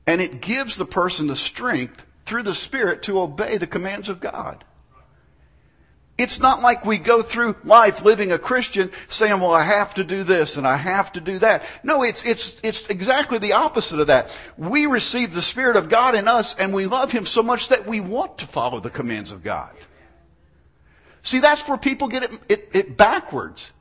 and 0.08 0.20
it 0.20 0.41
gives 0.41 0.77
the 0.77 0.86
person 0.86 1.27
the 1.27 1.36
strength 1.36 2.03
through 2.25 2.41
the 2.41 2.55
Spirit 2.55 3.03
to 3.03 3.22
obey 3.22 3.58
the 3.58 3.67
commands 3.67 4.10
of 4.10 4.20
God. 4.20 4.63
It's 6.21 6.39
not 6.39 6.61
like 6.61 6.85
we 6.85 6.99
go 6.99 7.23
through 7.23 7.55
life 7.63 8.03
living 8.03 8.31
a 8.31 8.37
Christian 8.37 8.91
saying, 9.07 9.39
well, 9.39 9.53
I 9.53 9.63
have 9.63 9.95
to 9.95 10.03
do 10.03 10.23
this 10.23 10.55
and 10.55 10.67
I 10.67 10.77
have 10.77 11.11
to 11.13 11.19
do 11.19 11.39
that. 11.39 11.63
No, 11.81 12.03
it's, 12.03 12.23
it's, 12.23 12.61
it's 12.63 12.87
exactly 12.91 13.39
the 13.39 13.53
opposite 13.53 13.99
of 13.99 14.05
that. 14.05 14.29
We 14.55 14.85
receive 14.85 15.33
the 15.33 15.41
Spirit 15.41 15.77
of 15.77 15.89
God 15.89 16.13
in 16.13 16.27
us 16.27 16.53
and 16.53 16.75
we 16.75 16.85
love 16.85 17.11
Him 17.11 17.25
so 17.25 17.41
much 17.41 17.69
that 17.69 17.87
we 17.87 18.01
want 18.01 18.37
to 18.37 18.45
follow 18.45 18.79
the 18.79 18.91
commands 18.91 19.31
of 19.31 19.43
God. 19.43 19.71
See, 21.23 21.39
that's 21.39 21.67
where 21.67 21.79
people 21.79 22.07
get 22.07 22.21
it, 22.21 22.31
it, 22.47 22.69
it 22.73 22.97
backwards. 22.97 23.71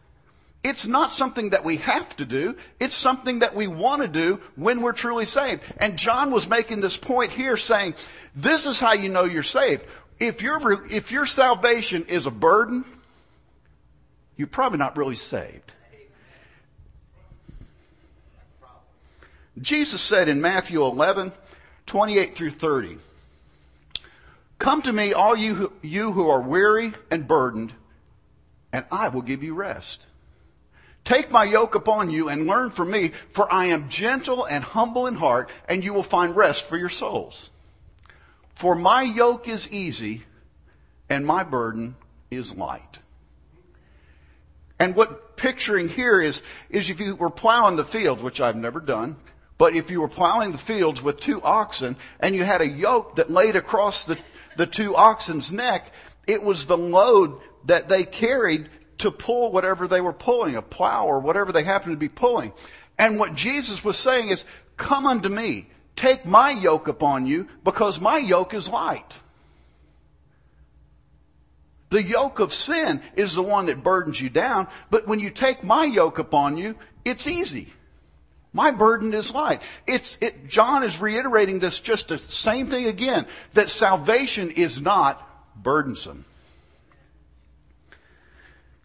It's 0.64 0.86
not 0.86 1.10
something 1.12 1.50
that 1.50 1.62
we 1.62 1.76
have 1.76 2.16
to 2.16 2.24
do. 2.24 2.56
It's 2.80 2.94
something 2.94 3.40
that 3.40 3.54
we 3.54 3.66
want 3.66 4.00
to 4.00 4.08
do 4.08 4.40
when 4.56 4.80
we're 4.80 4.92
truly 4.92 5.26
saved. 5.26 5.62
And 5.76 5.98
John 5.98 6.30
was 6.30 6.48
making 6.48 6.80
this 6.80 6.96
point 6.96 7.32
here 7.32 7.58
saying, 7.58 7.96
this 8.34 8.64
is 8.64 8.80
how 8.80 8.94
you 8.94 9.10
know 9.10 9.24
you're 9.24 9.42
saved. 9.42 9.84
If 10.20 10.42
your, 10.42 10.86
if 10.92 11.10
your 11.10 11.24
salvation 11.24 12.04
is 12.06 12.26
a 12.26 12.30
burden, 12.30 12.84
you're 14.36 14.46
probably 14.46 14.78
not 14.78 14.96
really 14.96 15.16
saved. 15.16 15.72
Jesus 19.58 20.00
said 20.00 20.28
in 20.28 20.40
Matthew 20.40 20.82
11, 20.82 21.32
28 21.86 22.36
through 22.36 22.50
30, 22.50 22.98
Come 24.58 24.82
to 24.82 24.92
me, 24.92 25.14
all 25.14 25.34
you 25.34 25.54
who, 25.54 25.72
you 25.82 26.12
who 26.12 26.28
are 26.28 26.42
weary 26.42 26.92
and 27.10 27.26
burdened, 27.26 27.72
and 28.72 28.84
I 28.92 29.08
will 29.08 29.22
give 29.22 29.42
you 29.42 29.54
rest. 29.54 30.06
Take 31.04 31.30
my 31.30 31.44
yoke 31.44 31.74
upon 31.74 32.10
you 32.10 32.28
and 32.28 32.46
learn 32.46 32.70
from 32.70 32.90
me, 32.90 33.08
for 33.08 33.50
I 33.52 33.66
am 33.66 33.88
gentle 33.88 34.44
and 34.44 34.62
humble 34.62 35.06
in 35.06 35.16
heart, 35.16 35.50
and 35.68 35.82
you 35.82 35.94
will 35.94 36.02
find 36.02 36.36
rest 36.36 36.64
for 36.64 36.76
your 36.76 36.90
souls. 36.90 37.49
For 38.60 38.74
my 38.74 39.00
yoke 39.00 39.48
is 39.48 39.70
easy 39.70 40.22
and 41.08 41.24
my 41.24 41.44
burden 41.44 41.96
is 42.30 42.54
light. 42.54 42.98
And 44.78 44.94
what 44.94 45.38
picturing 45.38 45.88
here 45.88 46.20
is, 46.20 46.42
is 46.68 46.90
if 46.90 47.00
you 47.00 47.16
were 47.16 47.30
plowing 47.30 47.76
the 47.76 47.86
fields, 47.86 48.22
which 48.22 48.38
I've 48.38 48.56
never 48.56 48.78
done, 48.78 49.16
but 49.56 49.74
if 49.74 49.90
you 49.90 50.02
were 50.02 50.08
plowing 50.08 50.52
the 50.52 50.58
fields 50.58 51.00
with 51.00 51.20
two 51.20 51.40
oxen 51.40 51.96
and 52.20 52.36
you 52.36 52.44
had 52.44 52.60
a 52.60 52.68
yoke 52.68 53.16
that 53.16 53.30
laid 53.30 53.56
across 53.56 54.04
the, 54.04 54.18
the 54.58 54.66
two 54.66 54.94
oxen's 54.94 55.50
neck, 55.50 55.90
it 56.26 56.42
was 56.42 56.66
the 56.66 56.76
load 56.76 57.40
that 57.64 57.88
they 57.88 58.04
carried 58.04 58.68
to 58.98 59.10
pull 59.10 59.52
whatever 59.52 59.88
they 59.88 60.02
were 60.02 60.12
pulling, 60.12 60.56
a 60.56 60.60
plow 60.60 61.06
or 61.06 61.20
whatever 61.20 61.50
they 61.50 61.64
happened 61.64 61.94
to 61.94 61.98
be 61.98 62.10
pulling. 62.10 62.52
And 62.98 63.18
what 63.18 63.34
Jesus 63.34 63.82
was 63.82 63.96
saying 63.96 64.28
is, 64.28 64.44
come 64.76 65.06
unto 65.06 65.30
me, 65.30 65.69
take 66.00 66.24
my 66.24 66.50
yoke 66.50 66.88
upon 66.88 67.26
you, 67.26 67.46
because 67.62 68.00
my 68.00 68.16
yoke 68.16 68.54
is 68.54 68.70
light. 68.70 69.20
The 71.90 72.02
yoke 72.02 72.38
of 72.38 72.54
sin 72.54 73.02
is 73.16 73.34
the 73.34 73.42
one 73.42 73.66
that 73.66 73.82
burdens 73.82 74.18
you 74.18 74.30
down, 74.30 74.68
but 74.88 75.06
when 75.06 75.20
you 75.20 75.28
take 75.28 75.62
my 75.62 75.84
yoke 75.84 76.18
upon 76.18 76.56
you, 76.56 76.74
it's 77.04 77.26
easy. 77.26 77.68
My 78.54 78.70
burden 78.70 79.12
is 79.12 79.34
light. 79.34 79.62
It's, 79.86 80.16
it, 80.22 80.48
John 80.48 80.84
is 80.84 81.02
reiterating 81.02 81.58
this 81.58 81.80
just 81.80 82.08
the 82.08 82.18
same 82.18 82.68
thing 82.70 82.86
again, 82.86 83.26
that 83.52 83.68
salvation 83.68 84.50
is 84.52 84.80
not 84.80 85.20
burdensome. 85.62 86.24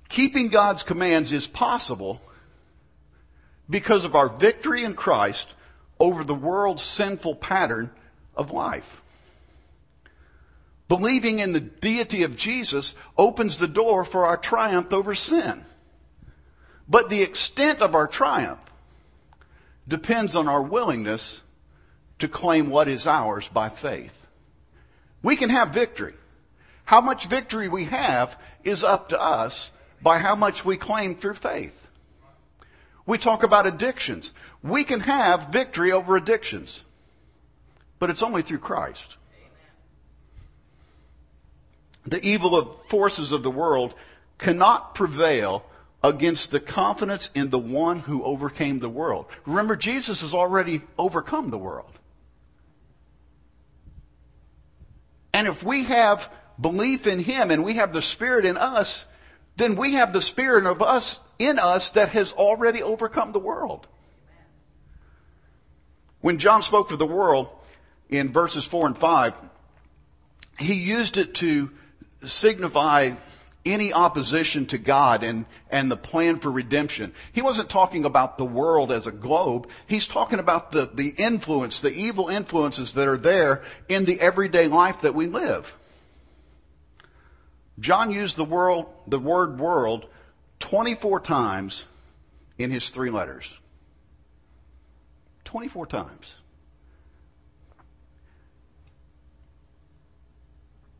Keeping 0.09 0.49
God's 0.49 0.83
commands 0.83 1.31
is 1.31 1.47
possible 1.47 2.21
because 3.69 4.03
of 4.03 4.15
our 4.15 4.27
victory 4.27 4.83
in 4.83 4.95
Christ 4.95 5.54
over 5.99 6.23
the 6.23 6.35
world's 6.35 6.81
sinful 6.83 7.35
pattern 7.35 7.91
of 8.35 8.51
life. 8.51 9.01
Believing 10.87 11.39
in 11.39 11.53
the 11.53 11.59
deity 11.59 12.23
of 12.23 12.35
Jesus 12.35 12.93
opens 13.17 13.57
the 13.57 13.67
door 13.67 14.05
for 14.05 14.25
our 14.25 14.37
triumph 14.37 14.93
over 14.93 15.15
sin. 15.15 15.65
But 16.87 17.09
the 17.09 17.23
extent 17.23 17.81
of 17.81 17.95
our 17.95 18.07
triumph 18.07 18.59
depends 19.87 20.35
on 20.35 20.47
our 20.47 20.61
willingness 20.61 21.41
to 22.19 22.27
claim 22.27 22.69
what 22.69 22.87
is 22.87 23.07
ours 23.07 23.47
by 23.47 23.69
faith. 23.69 24.13
We 25.23 25.35
can 25.35 25.49
have 25.49 25.69
victory. 25.69 26.13
How 26.85 27.01
much 27.01 27.25
victory 27.25 27.67
we 27.67 27.85
have 27.85 28.39
is 28.63 28.83
up 28.83 29.09
to 29.09 29.19
us 29.19 29.71
by 30.01 30.19
how 30.19 30.35
much 30.35 30.63
we 30.63 30.77
claim 30.77 31.15
through 31.15 31.33
faith. 31.33 31.84
We 33.05 33.17
talk 33.17 33.43
about 33.43 33.67
addictions. 33.67 34.33
We 34.63 34.83
can 34.83 34.99
have 35.01 35.49
victory 35.49 35.91
over 35.91 36.17
addictions, 36.17 36.83
but 37.99 38.09
it's 38.09 38.23
only 38.23 38.41
through 38.41 38.59
Christ. 38.59 39.17
The 42.05 42.23
evil 42.25 42.55
of 42.55 42.85
forces 42.87 43.31
of 43.31 43.43
the 43.43 43.51
world 43.51 43.93
cannot 44.37 44.95
prevail 44.95 45.65
against 46.03 46.51
the 46.51 46.59
confidence 46.59 47.31
in 47.33 47.49
the 47.49 47.59
one 47.59 47.99
who 47.99 48.23
overcame 48.23 48.79
the 48.79 48.89
world. 48.89 49.25
Remember, 49.45 49.75
Jesus 49.75 50.21
has 50.21 50.33
already 50.33 50.81
overcome 50.97 51.49
the 51.49 51.57
world. 51.57 51.91
And 55.33 55.47
if 55.47 55.63
we 55.63 55.83
have 55.85 56.31
belief 56.59 57.07
in 57.07 57.19
him 57.19 57.51
and 57.51 57.63
we 57.63 57.73
have 57.73 57.91
the 57.91 58.01
spirit 58.01 58.45
in 58.45 58.55
us, 58.55 59.05
then 59.57 59.75
we 59.75 59.93
have 59.93 60.13
the 60.13 60.21
spirit 60.21 60.65
of 60.65 60.81
us 60.81 61.19
in 61.39 61.59
us 61.59 61.91
that 61.91 62.09
has 62.09 62.33
already 62.33 62.81
overcome 62.81 63.31
the 63.31 63.39
world. 63.39 63.87
When 66.21 66.37
John 66.37 66.61
spoke 66.61 66.91
of 66.91 66.99
the 66.99 67.05
world 67.05 67.49
in 68.09 68.31
verses 68.31 68.65
4 68.65 68.87
and 68.87 68.97
5, 68.97 69.33
he 70.59 70.73
used 70.73 71.17
it 71.17 71.35
to 71.35 71.71
signify 72.23 73.11
any 73.65 73.91
opposition 73.93 74.67
to 74.67 74.77
God 74.77 75.23
and, 75.23 75.45
and 75.71 75.91
the 75.91 75.97
plan 75.97 76.39
for 76.39 76.51
redemption. 76.51 77.13
He 77.33 77.41
wasn't 77.41 77.69
talking 77.69 78.05
about 78.05 78.37
the 78.37 78.45
world 78.45 78.91
as 78.91 79.07
a 79.07 79.11
globe. 79.11 79.69
He's 79.87 80.07
talking 80.07 80.39
about 80.39 80.71
the, 80.71 80.89
the 80.93 81.09
influence, 81.17 81.81
the 81.81 81.91
evil 81.91 82.29
influences 82.29 82.93
that 82.93 83.07
are 83.07 83.17
there 83.17 83.63
in 83.89 84.05
the 84.05 84.19
everyday 84.19 84.67
life 84.67 85.01
that 85.01 85.15
we 85.15 85.27
live. 85.27 85.75
John 87.79 88.11
used 88.11 88.37
the 88.37 88.45
world, 88.45 88.85
the 89.07 89.19
word 89.19 89.59
world 89.59 90.05
24 90.59 91.19
times 91.21 91.85
in 92.57 92.71
his 92.71 92.89
three 92.89 93.09
letters. 93.09 93.59
24 95.43 95.85
times. 95.87 96.37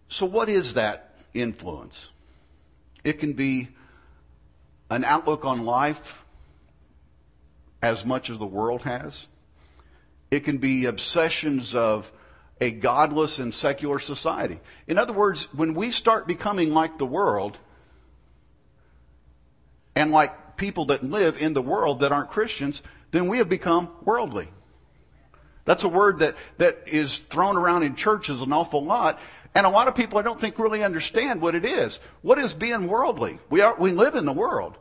So 0.08 0.26
what 0.26 0.50
is 0.50 0.76
that 0.76 1.16
influence? 1.34 2.10
It 3.04 3.20
can 3.20 3.34
be 3.34 3.70
an 4.90 5.04
outlook 5.04 5.46
on 5.46 5.66
life 5.66 6.24
as 7.82 8.06
much 8.06 8.30
as 8.30 8.38
the 8.38 8.46
world 8.46 8.84
has. 8.84 9.28
It 10.32 10.42
can 10.42 10.58
be 10.58 10.86
obsessions 10.86 11.76
of 11.76 12.12
a 12.62 12.72
godless 12.72 13.40
and 13.40 13.54
secular 13.54 14.00
society. 14.00 14.60
In 14.88 14.98
other 14.98 15.14
words, 15.14 15.54
when 15.54 15.74
we 15.74 15.92
start 15.92 16.28
becoming 16.28 16.74
like 16.74 16.98
the 16.98 17.06
world, 17.06 17.58
and 19.96 20.12
like 20.12 20.58
people 20.58 20.86
that 20.86 21.04
live 21.04 21.42
in 21.42 21.54
the 21.54 21.62
world 21.62 22.02
that 22.02 22.12
aren't 22.12 22.30
Christians, 22.30 22.82
then 23.12 23.28
we 23.28 23.38
have 23.38 23.50
become 23.50 23.90
worldly. 24.04 24.50
That's 25.66 25.84
a 25.84 25.90
word 25.90 26.20
that, 26.20 26.36
that 26.58 26.84
is 26.86 27.20
thrown 27.20 27.58
around 27.58 27.84
in 27.84 27.96
churches 27.96 28.42
an 28.42 28.54
awful 28.54 28.84
lot. 28.84 29.20
And 29.56 29.66
a 29.66 29.70
lot 29.70 29.88
of 29.88 29.96
people 29.96 30.20
I 30.20 30.22
don't 30.22 30.40
think 30.40 30.60
really 30.60 30.84
understand 30.84 31.42
what 31.42 31.56
it 31.56 31.66
is. 31.66 32.00
What 32.22 32.38
is 32.38 32.54
being 32.54 32.88
worldly? 32.88 33.40
We 33.50 33.62
are, 33.62 33.76
we 33.76 33.92
live 33.92 34.16
in 34.16 34.26
the 34.26 34.34
world. 34.34 34.78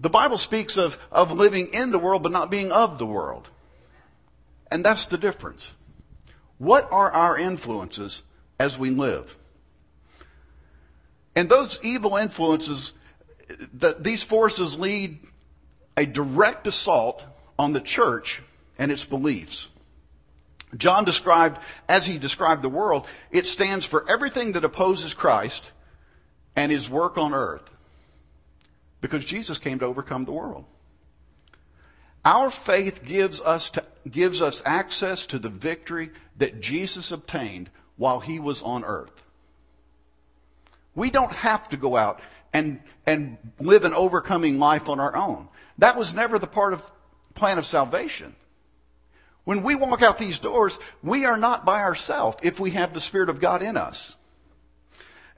The 0.00 0.10
Bible 0.10 0.38
speaks 0.38 0.76
of, 0.76 0.98
of 1.12 1.32
living 1.32 1.68
in 1.72 1.90
the 1.90 1.98
world 1.98 2.22
but 2.22 2.32
not 2.32 2.50
being 2.50 2.72
of 2.72 2.98
the 2.98 3.06
world. 3.06 3.48
And 4.70 4.84
that's 4.84 5.06
the 5.06 5.18
difference. 5.18 5.72
What 6.58 6.90
are 6.90 7.10
our 7.10 7.38
influences 7.38 8.22
as 8.58 8.78
we 8.78 8.90
live? 8.90 9.38
And 11.36 11.48
those 11.48 11.78
evil 11.82 12.16
influences, 12.16 12.92
that 13.74 14.04
these 14.04 14.22
forces 14.22 14.78
lead 14.78 15.18
a 15.96 16.06
direct 16.06 16.66
assault 16.66 17.24
on 17.58 17.72
the 17.72 17.80
church 17.80 18.42
and 18.78 18.92
its 18.92 19.04
beliefs. 19.04 19.68
John 20.76 21.04
described, 21.04 21.58
as 21.88 22.06
he 22.06 22.18
described 22.18 22.62
the 22.62 22.68
world, 22.68 23.06
it 23.30 23.46
stands 23.46 23.86
for 23.86 24.08
everything 24.08 24.52
that 24.52 24.64
opposes 24.64 25.14
Christ 25.14 25.72
and 26.54 26.70
his 26.70 26.90
work 26.90 27.16
on 27.16 27.32
earth. 27.32 27.70
Because 29.00 29.24
Jesus 29.24 29.58
came 29.58 29.78
to 29.78 29.86
overcome 29.86 30.24
the 30.24 30.32
world. 30.32 30.64
Our 32.24 32.50
faith 32.50 33.04
gives 33.04 33.40
us, 33.40 33.70
to, 33.70 33.84
gives 34.10 34.42
us 34.42 34.62
access 34.66 35.24
to 35.26 35.38
the 35.38 35.48
victory 35.48 36.10
that 36.36 36.60
Jesus 36.60 37.12
obtained 37.12 37.70
while 37.96 38.20
he 38.20 38.38
was 38.38 38.62
on 38.62 38.84
earth. 38.84 39.22
We 40.94 41.10
don't 41.10 41.32
have 41.32 41.68
to 41.70 41.76
go 41.76 41.96
out 41.96 42.20
and, 42.52 42.80
and 43.06 43.36
live 43.60 43.84
an 43.84 43.94
overcoming 43.94 44.58
life 44.58 44.88
on 44.88 45.00
our 45.00 45.14
own. 45.16 45.48
That 45.78 45.96
was 45.96 46.14
never 46.14 46.38
the 46.38 46.46
part 46.46 46.72
of 46.72 46.90
plan 47.34 47.58
of 47.58 47.66
salvation. 47.66 48.34
When 49.44 49.62
we 49.62 49.74
walk 49.74 50.02
out 50.02 50.18
these 50.18 50.38
doors, 50.38 50.78
we 51.02 51.24
are 51.24 51.38
not 51.38 51.64
by 51.64 51.80
ourselves 51.82 52.36
if 52.42 52.60
we 52.60 52.72
have 52.72 52.92
the 52.92 53.00
Spirit 53.00 53.30
of 53.30 53.40
God 53.40 53.62
in 53.62 53.76
us. 53.76 54.16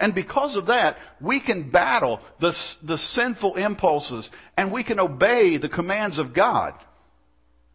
And 0.00 0.14
because 0.14 0.56
of 0.56 0.66
that, 0.66 0.98
we 1.20 1.40
can 1.40 1.70
battle 1.70 2.20
the, 2.38 2.56
the 2.82 2.96
sinful 2.96 3.56
impulses 3.56 4.30
and 4.56 4.72
we 4.72 4.82
can 4.82 4.98
obey 4.98 5.58
the 5.58 5.68
commands 5.68 6.18
of 6.18 6.32
God 6.32 6.74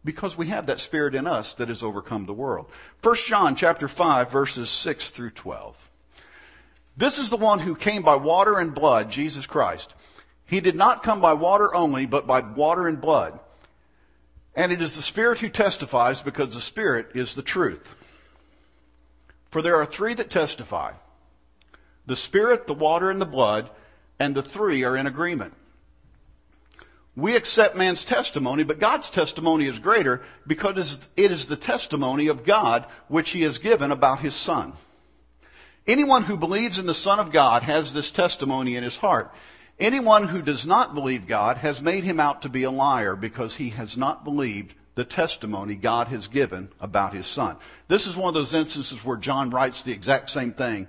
because 0.04 0.36
we 0.36 0.48
have 0.48 0.66
that 0.66 0.80
spirit 0.80 1.14
in 1.14 1.26
us 1.26 1.54
that 1.54 1.68
has 1.68 1.82
overcome 1.82 2.26
the 2.26 2.32
world. 2.32 2.70
1 3.02 3.16
John 3.26 3.54
chapter 3.54 3.88
5 3.88 4.30
verses 4.30 4.68
6 4.70 5.10
through 5.10 5.30
12. 5.30 5.85
This 6.96 7.18
is 7.18 7.28
the 7.28 7.36
one 7.36 7.58
who 7.58 7.74
came 7.74 8.02
by 8.02 8.16
water 8.16 8.58
and 8.58 8.74
blood, 8.74 9.10
Jesus 9.10 9.46
Christ. 9.46 9.94
He 10.46 10.60
did 10.60 10.76
not 10.76 11.02
come 11.02 11.20
by 11.20 11.34
water 11.34 11.74
only, 11.74 12.06
but 12.06 12.26
by 12.26 12.40
water 12.40 12.86
and 12.88 13.00
blood. 13.00 13.38
And 14.54 14.72
it 14.72 14.80
is 14.80 14.96
the 14.96 15.02
Spirit 15.02 15.40
who 15.40 15.50
testifies 15.50 16.22
because 16.22 16.54
the 16.54 16.60
Spirit 16.60 17.10
is 17.14 17.34
the 17.34 17.42
truth. 17.42 17.94
For 19.50 19.60
there 19.60 19.76
are 19.76 19.86
three 19.86 20.14
that 20.14 20.30
testify. 20.30 20.92
The 22.06 22.16
Spirit, 22.16 22.66
the 22.66 22.74
water, 22.74 23.10
and 23.10 23.20
the 23.20 23.26
blood, 23.26 23.70
and 24.18 24.34
the 24.34 24.42
three 24.42 24.84
are 24.84 24.96
in 24.96 25.06
agreement. 25.06 25.52
We 27.14 27.34
accept 27.34 27.76
man's 27.76 28.04
testimony, 28.04 28.62
but 28.62 28.78
God's 28.78 29.10
testimony 29.10 29.66
is 29.66 29.78
greater 29.78 30.22
because 30.46 31.08
it 31.16 31.30
is 31.30 31.46
the 31.46 31.56
testimony 31.56 32.28
of 32.28 32.44
God 32.44 32.86
which 33.08 33.30
he 33.30 33.42
has 33.42 33.58
given 33.58 33.90
about 33.90 34.20
his 34.20 34.34
Son. 34.34 34.74
Anyone 35.86 36.24
who 36.24 36.36
believes 36.36 36.78
in 36.78 36.86
the 36.86 36.94
Son 36.94 37.20
of 37.20 37.32
God 37.32 37.62
has 37.62 37.92
this 37.92 38.10
testimony 38.10 38.76
in 38.76 38.82
his 38.82 38.96
heart. 38.96 39.32
Anyone 39.78 40.28
who 40.28 40.42
does 40.42 40.66
not 40.66 40.94
believe 40.94 41.26
God 41.26 41.58
has 41.58 41.80
made 41.80 42.02
him 42.02 42.18
out 42.18 42.42
to 42.42 42.48
be 42.48 42.64
a 42.64 42.70
liar 42.70 43.14
because 43.14 43.56
he 43.56 43.70
has 43.70 43.96
not 43.96 44.24
believed 44.24 44.74
the 44.96 45.04
testimony 45.04 45.74
God 45.74 46.08
has 46.08 46.26
given 46.26 46.70
about 46.80 47.12
his 47.12 47.26
son. 47.26 47.56
This 47.86 48.06
is 48.06 48.16
one 48.16 48.28
of 48.28 48.34
those 48.34 48.54
instances 48.54 49.04
where 49.04 49.18
John 49.18 49.50
writes 49.50 49.82
the 49.82 49.92
exact 49.92 50.30
same 50.30 50.54
thing 50.54 50.88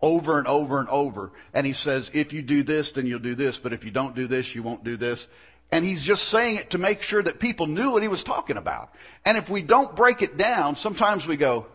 over 0.00 0.38
and 0.38 0.48
over 0.48 0.80
and 0.80 0.88
over. 0.88 1.30
And 1.54 1.66
he 1.66 1.74
says, 1.74 2.10
if 2.12 2.32
you 2.32 2.42
do 2.42 2.62
this, 2.62 2.92
then 2.92 3.06
you'll 3.06 3.20
do 3.20 3.34
this. 3.34 3.58
But 3.58 3.72
if 3.72 3.84
you 3.84 3.90
don't 3.90 4.16
do 4.16 4.26
this, 4.26 4.54
you 4.54 4.62
won't 4.62 4.82
do 4.82 4.96
this. 4.96 5.28
And 5.70 5.84
he's 5.84 6.02
just 6.02 6.28
saying 6.28 6.56
it 6.56 6.70
to 6.70 6.78
make 6.78 7.02
sure 7.02 7.22
that 7.22 7.38
people 7.38 7.66
knew 7.66 7.92
what 7.92 8.02
he 8.02 8.08
was 8.08 8.24
talking 8.24 8.56
about. 8.56 8.94
And 9.24 9.38
if 9.38 9.48
we 9.48 9.62
don't 9.62 9.94
break 9.94 10.22
it 10.22 10.36
down, 10.36 10.74
sometimes 10.74 11.26
we 11.26 11.36
go, 11.36 11.66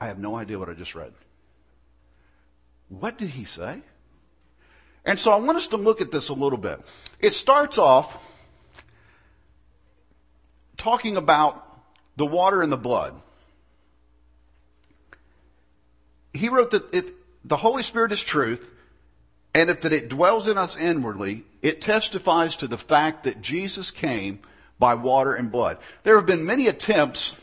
I 0.00 0.06
have 0.06 0.18
no 0.18 0.36
idea 0.36 0.58
what 0.58 0.68
I 0.68 0.74
just 0.74 0.94
read. 0.94 1.12
What 2.88 3.18
did 3.18 3.30
he 3.30 3.44
say? 3.44 3.80
And 5.04 5.18
so 5.18 5.30
I 5.30 5.36
want 5.36 5.58
us 5.58 5.68
to 5.68 5.76
look 5.76 6.00
at 6.00 6.10
this 6.10 6.28
a 6.28 6.34
little 6.34 6.58
bit. 6.58 6.80
It 7.20 7.34
starts 7.34 7.78
off 7.78 8.18
talking 10.76 11.16
about 11.16 11.62
the 12.16 12.26
water 12.26 12.62
and 12.62 12.72
the 12.72 12.76
blood. 12.76 13.14
He 16.32 16.48
wrote 16.48 16.70
that 16.72 16.92
it, 16.92 17.12
the 17.44 17.56
Holy 17.56 17.82
Spirit 17.82 18.12
is 18.12 18.22
truth, 18.22 18.70
and 19.54 19.70
if 19.70 19.82
that 19.82 19.92
it 19.92 20.08
dwells 20.08 20.48
in 20.48 20.58
us 20.58 20.76
inwardly, 20.76 21.44
it 21.62 21.80
testifies 21.80 22.56
to 22.56 22.66
the 22.66 22.78
fact 22.78 23.24
that 23.24 23.40
Jesus 23.40 23.90
came 23.90 24.40
by 24.78 24.94
water 24.94 25.34
and 25.34 25.52
blood. 25.52 25.78
There 26.02 26.16
have 26.16 26.26
been 26.26 26.44
many 26.44 26.66
attempts 26.66 27.36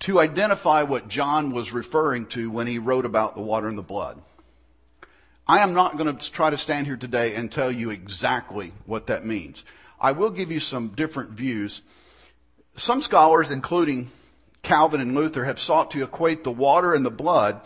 to 0.00 0.20
identify 0.20 0.82
what 0.82 1.08
John 1.08 1.52
was 1.52 1.72
referring 1.72 2.26
to 2.26 2.50
when 2.50 2.66
he 2.66 2.78
wrote 2.78 3.04
about 3.04 3.34
the 3.34 3.42
water 3.42 3.68
and 3.68 3.78
the 3.78 3.82
blood. 3.82 4.22
I 5.48 5.60
am 5.60 5.74
not 5.74 5.96
going 5.96 6.16
to 6.16 6.30
try 6.30 6.50
to 6.50 6.58
stand 6.58 6.86
here 6.86 6.96
today 6.96 7.34
and 7.34 7.50
tell 7.50 7.70
you 7.70 7.90
exactly 7.90 8.72
what 8.84 9.06
that 9.06 9.24
means. 9.24 9.64
I 10.00 10.12
will 10.12 10.30
give 10.30 10.50
you 10.50 10.60
some 10.60 10.88
different 10.88 11.30
views. 11.30 11.82
Some 12.74 13.00
scholars, 13.00 13.50
including 13.50 14.10
Calvin 14.62 15.00
and 15.00 15.14
Luther, 15.14 15.44
have 15.44 15.58
sought 15.58 15.92
to 15.92 16.02
equate 16.02 16.44
the 16.44 16.50
water 16.50 16.94
and 16.94 17.06
the 17.06 17.10
blood 17.10 17.60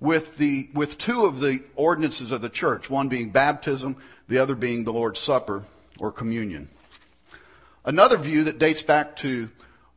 with 0.00 0.36
the, 0.36 0.68
with 0.74 0.98
two 0.98 1.24
of 1.24 1.40
the 1.40 1.60
ordinances 1.76 2.30
of 2.30 2.42
the 2.42 2.50
church, 2.50 2.90
one 2.90 3.08
being 3.08 3.30
baptism, 3.30 3.96
the 4.28 4.38
other 4.38 4.54
being 4.54 4.84
the 4.84 4.92
Lord's 4.92 5.20
Supper 5.20 5.64
or 5.98 6.12
communion. 6.12 6.68
Another 7.86 8.18
view 8.18 8.44
that 8.44 8.58
dates 8.58 8.82
back 8.82 9.16
to 9.16 9.50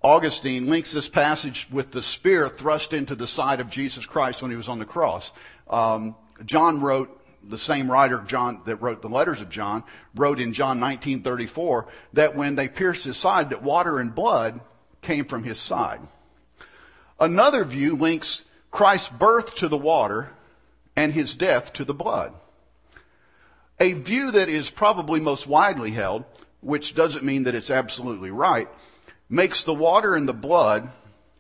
Augustine 0.08 0.68
links 0.68 0.94
this 0.94 1.10
passage 1.10 1.68
with 1.70 1.92
the 1.92 2.02
spear 2.02 2.48
thrust 2.48 2.94
into 2.94 3.14
the 3.14 3.28
side 3.28 3.60
of 3.60 3.70
Jesus 3.70 4.06
Christ 4.06 4.42
when 4.42 4.50
he 4.50 4.56
was 4.56 4.70
on 4.70 4.80
the 4.80 4.86
cross. 4.86 5.34
Um, 5.70 6.16
John 6.46 6.80
wrote, 6.80 7.14
the 7.44 7.58
same 7.58 7.92
writer 7.92 8.24
John 8.26 8.62
that 8.66 8.78
wrote 8.78 9.02
the 9.02 9.10
letters 9.10 9.42
of 9.42 9.50
John 9.50 9.84
wrote 10.16 10.40
in 10.40 10.54
John 10.54 10.80
19:34 10.80 11.88
that 12.14 12.38
when 12.38 12.56
they 12.56 12.70
pierced 12.70 13.04
his 13.04 13.18
side, 13.18 13.50
that 13.50 13.62
water 13.62 14.00
and 14.00 14.16
blood 14.16 14.62
came 15.02 15.26
from 15.26 15.44
his 15.44 15.58
side. 15.58 16.00
Another 17.20 17.66
view 17.66 17.98
links 17.98 18.46
Christ's 18.72 19.10
birth 19.10 19.56
to 19.56 19.68
the 19.68 19.78
water 19.78 20.32
and 20.96 21.12
his 21.12 21.36
death 21.36 21.74
to 21.74 21.84
the 21.84 21.94
blood. 21.94 22.34
A 23.78 23.92
view 23.92 24.32
that 24.32 24.48
is 24.48 24.70
probably 24.70 25.20
most 25.20 25.48
widely 25.48 25.92
held, 25.92 26.24
which 26.62 26.96
doesn't 26.96 27.26
mean 27.26 27.44
that 27.44 27.56
it's 27.56 27.70
absolutely 27.70 28.32
right, 28.32 28.70
makes 29.30 29.64
the 29.64 29.74
water 29.74 30.16
and 30.16 30.28
the 30.28 30.34
blood 30.34 30.90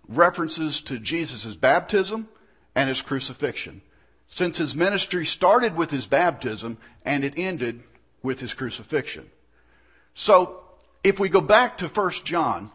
references 0.07 0.81
to 0.81 0.99
Jesus' 0.99 1.55
baptism 1.55 2.27
and 2.75 2.89
his 2.89 3.01
crucifixion. 3.01 3.81
Since 4.29 4.57
his 4.57 4.75
ministry 4.75 5.25
started 5.25 5.75
with 5.75 5.91
his 5.91 6.05
baptism 6.05 6.77
and 7.05 7.23
it 7.23 7.33
ended 7.37 7.83
with 8.21 8.39
his 8.39 8.53
crucifixion. 8.53 9.29
So, 10.13 10.63
if 11.03 11.19
we 11.19 11.29
go 11.29 11.41
back 11.41 11.77
to 11.77 11.87
1 11.87 12.11
John 12.23 12.71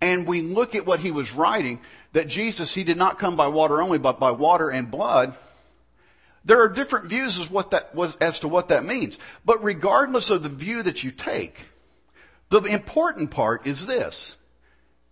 and 0.00 0.26
we 0.26 0.42
look 0.42 0.74
at 0.74 0.86
what 0.86 1.00
he 1.00 1.10
was 1.10 1.32
writing, 1.32 1.80
that 2.12 2.28
Jesus, 2.28 2.74
he 2.74 2.84
did 2.84 2.98
not 2.98 3.18
come 3.18 3.36
by 3.36 3.48
water 3.48 3.80
only, 3.80 3.98
but 3.98 4.20
by 4.20 4.32
water 4.32 4.68
and 4.68 4.90
blood, 4.90 5.34
there 6.44 6.62
are 6.62 6.68
different 6.68 7.06
views 7.06 7.38
as, 7.38 7.50
what 7.50 7.70
that 7.70 7.94
was, 7.94 8.16
as 8.16 8.40
to 8.40 8.48
what 8.48 8.68
that 8.68 8.84
means. 8.84 9.18
But 9.44 9.64
regardless 9.64 10.30
of 10.30 10.42
the 10.42 10.48
view 10.48 10.82
that 10.82 11.02
you 11.02 11.10
take, 11.10 11.66
the 12.50 12.62
important 12.64 13.30
part 13.30 13.66
is 13.66 13.86
this. 13.86 14.36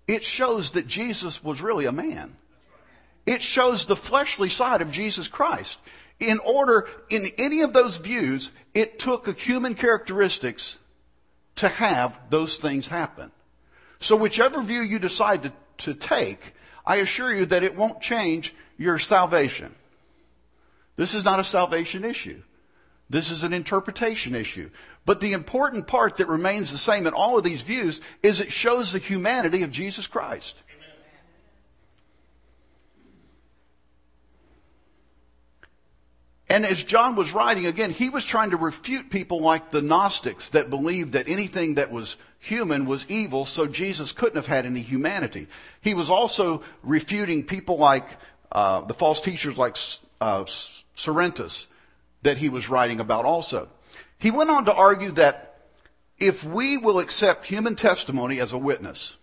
It 0.07 0.23
shows 0.23 0.73
that 0.73 0.87
Jesus 0.87 1.43
was 1.43 1.63
really 1.63 1.87
a 1.87 1.93
man. 1.93 2.37
It 3.27 3.43
shows 3.43 3.87
the 3.87 3.97
fleshly 3.97 4.49
side 4.49 4.83
of 4.83 4.91
Jesus 4.91 5.29
Christ. 5.29 5.79
In 6.21 6.39
order, 6.41 6.89
in 7.11 7.31
any 7.39 7.63
of 7.63 7.73
those 7.73 7.97
views, 7.97 8.53
it 8.75 8.99
took 8.99 9.39
human 9.39 9.75
characteristics 9.75 10.79
to 11.57 11.69
have 11.69 12.19
those 12.31 12.57
things 12.59 12.89
happen. 12.89 13.33
So 13.99 14.17
whichever 14.17 14.63
view 14.63 14.81
you 14.81 14.99
decide 14.99 15.45
to, 15.45 15.53
to 15.79 15.95
take, 15.95 16.55
I 16.85 16.97
assure 16.97 17.35
you 17.35 17.47
that 17.47 17.63
it 17.63 17.75
won't 17.75 18.01
change 18.01 18.55
your 18.77 18.99
salvation. 18.99 19.75
This 20.97 21.15
is 21.15 21.25
not 21.25 21.41
a 21.41 21.45
salvation 21.45 22.05
issue. 22.05 22.43
This 23.11 23.31
is 23.31 23.43
an 23.43 23.53
interpretation 23.53 24.35
issue. 24.35 24.71
But 25.07 25.21
the 25.21 25.33
important 25.33 25.87
part 25.87 26.17
that 26.17 26.29
remains 26.29 26.73
the 26.73 26.79
same 26.79 27.07
in 27.07 27.13
all 27.13 27.37
of 27.37 27.45
these 27.45 27.63
views 27.63 28.01
is 28.23 28.41
it 28.41 28.51
shows 28.51 28.93
the 28.93 28.99
humanity 28.99 29.63
of 29.63 29.71
Jesus 29.71 30.07
Christ. 30.07 30.63
And 36.49 36.65
as 36.65 36.85
John 36.85 37.17
was 37.17 37.33
writing, 37.33 37.67
again, 37.67 37.91
he 37.91 38.09
was 38.09 38.25
trying 38.25 38.51
to 38.51 38.57
refute 38.57 39.11
people 39.11 39.41
like 39.41 39.71
the 39.71 39.83
Gnostics 39.83 40.51
that 40.51 40.71
believed 40.71 41.13
that 41.13 41.29
anything 41.29 41.75
that 41.75 41.91
was 41.91 42.17
human 42.39 42.85
was 42.85 43.07
evil, 43.09 43.45
so 43.45 43.67
Jesus 43.67 44.13
couldn't 44.13 44.37
have 44.37 44.47
had 44.47 44.65
any 44.65 44.81
humanity. 44.81 45.49
He 45.81 45.95
was 45.95 46.11
also 46.11 46.63
refuting 46.83 47.43
people 47.43 47.79
like 47.79 48.07
uh, 48.53 48.83
the 48.83 48.95
false 48.95 49.21
teachers 49.21 49.59
like 49.59 49.77
uh, 50.21 50.45
that 52.23 52.39
he 52.39 52.49
was 52.49 52.69
writing 52.69 53.01
about 53.01 53.25
also. 53.25 53.69
He 54.25 54.31
went 54.31 54.49
on 54.49 54.65
to 54.65 54.73
argue 54.73 55.11
that 55.11 55.55
if 56.17 56.45
we 56.45 56.79
will 56.79 56.99
accept 56.99 57.45
human 57.45 57.77
testimony 57.77 58.41
as 58.41 58.55
a 58.55 58.57
witness, 58.59 59.19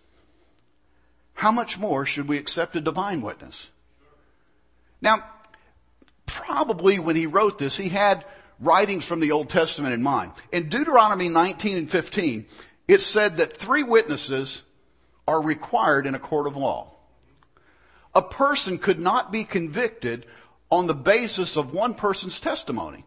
how 1.34 1.50
much 1.50 1.76
more 1.76 2.06
should 2.06 2.28
we 2.28 2.38
accept 2.38 2.76
a 2.76 2.80
divine 2.80 3.20
witness? 3.20 3.70
Now, 5.00 5.24
probably 6.24 7.00
when 7.00 7.16
he 7.16 7.26
wrote 7.26 7.58
this, 7.58 7.76
he 7.76 7.88
had 7.88 8.24
writings 8.60 9.04
from 9.04 9.18
the 9.18 9.32
Old 9.32 9.48
Testament 9.48 9.92
in 9.92 10.04
mind. 10.04 10.34
In 10.52 10.68
Deuteronomy 10.68 11.28
19 11.28 11.78
and 11.78 11.90
15, 11.90 12.46
it 12.86 13.00
said 13.00 13.38
that 13.38 13.56
three 13.56 13.82
witnesses 13.82 14.62
are 15.26 15.42
required 15.42 16.06
in 16.06 16.14
a 16.14 16.20
court 16.20 16.46
of 16.46 16.56
law. 16.56 16.92
A 18.14 18.22
person 18.22 18.78
could 18.78 19.00
not 19.00 19.32
be 19.32 19.42
convicted 19.42 20.26
on 20.70 20.86
the 20.86 20.94
basis 20.94 21.56
of 21.56 21.72
one 21.72 21.94
person's 21.94 22.38
testimony. 22.38 23.04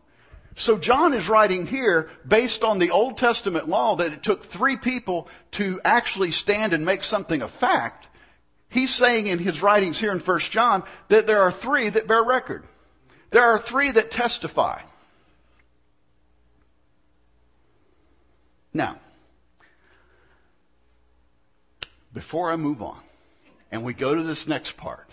So 0.55 0.77
John 0.77 1.13
is 1.13 1.27
writing 1.27 1.67
here 1.67 2.09
based 2.25 2.63
on 2.63 2.79
the 2.79 2.91
Old 2.91 3.17
Testament 3.17 3.67
law 3.67 3.97
that 3.97 4.13
it 4.13 4.23
took 4.23 4.45
three 4.45 4.77
people 4.77 5.27
to 5.51 5.81
actually 5.83 6.31
stand 6.31 6.73
and 6.73 6.85
make 6.85 7.03
something 7.03 7.41
a 7.41 7.47
fact. 7.49 8.07
He's 8.69 8.93
saying 8.93 9.27
in 9.27 9.39
his 9.39 9.61
writings 9.61 9.99
here 9.99 10.13
in 10.13 10.19
1 10.19 10.39
John 10.39 10.83
that 11.09 11.27
there 11.27 11.41
are 11.41 11.51
three 11.51 11.89
that 11.89 12.07
bear 12.07 12.23
record. 12.23 12.63
There 13.31 13.43
are 13.43 13.59
three 13.59 13.91
that 13.91 14.11
testify. 14.11 14.81
Now, 18.73 18.97
before 22.13 22.49
I 22.49 22.55
move 22.55 22.81
on 22.81 22.99
and 23.71 23.83
we 23.83 23.93
go 23.93 24.15
to 24.15 24.23
this 24.23 24.47
next 24.47 24.77
part, 24.77 25.09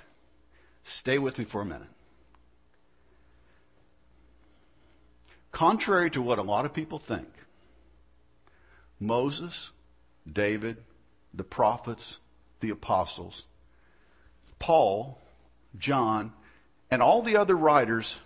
stay 0.84 1.18
with 1.18 1.38
me 1.38 1.44
for 1.44 1.62
a 1.62 1.64
minute. 1.64 1.91
Contrary 5.52 6.10
to 6.10 6.22
what 6.22 6.38
a 6.38 6.42
lot 6.42 6.64
of 6.64 6.72
people 6.72 6.98
think, 6.98 7.28
Moses, 8.98 9.70
David, 10.30 10.78
the 11.34 11.44
prophets, 11.44 12.18
the 12.60 12.70
apostles, 12.70 13.44
Paul, 14.58 15.20
John, 15.78 16.32
and 16.90 17.02
all 17.02 17.22
the 17.22 17.36
other 17.36 17.56
writers 17.56 18.18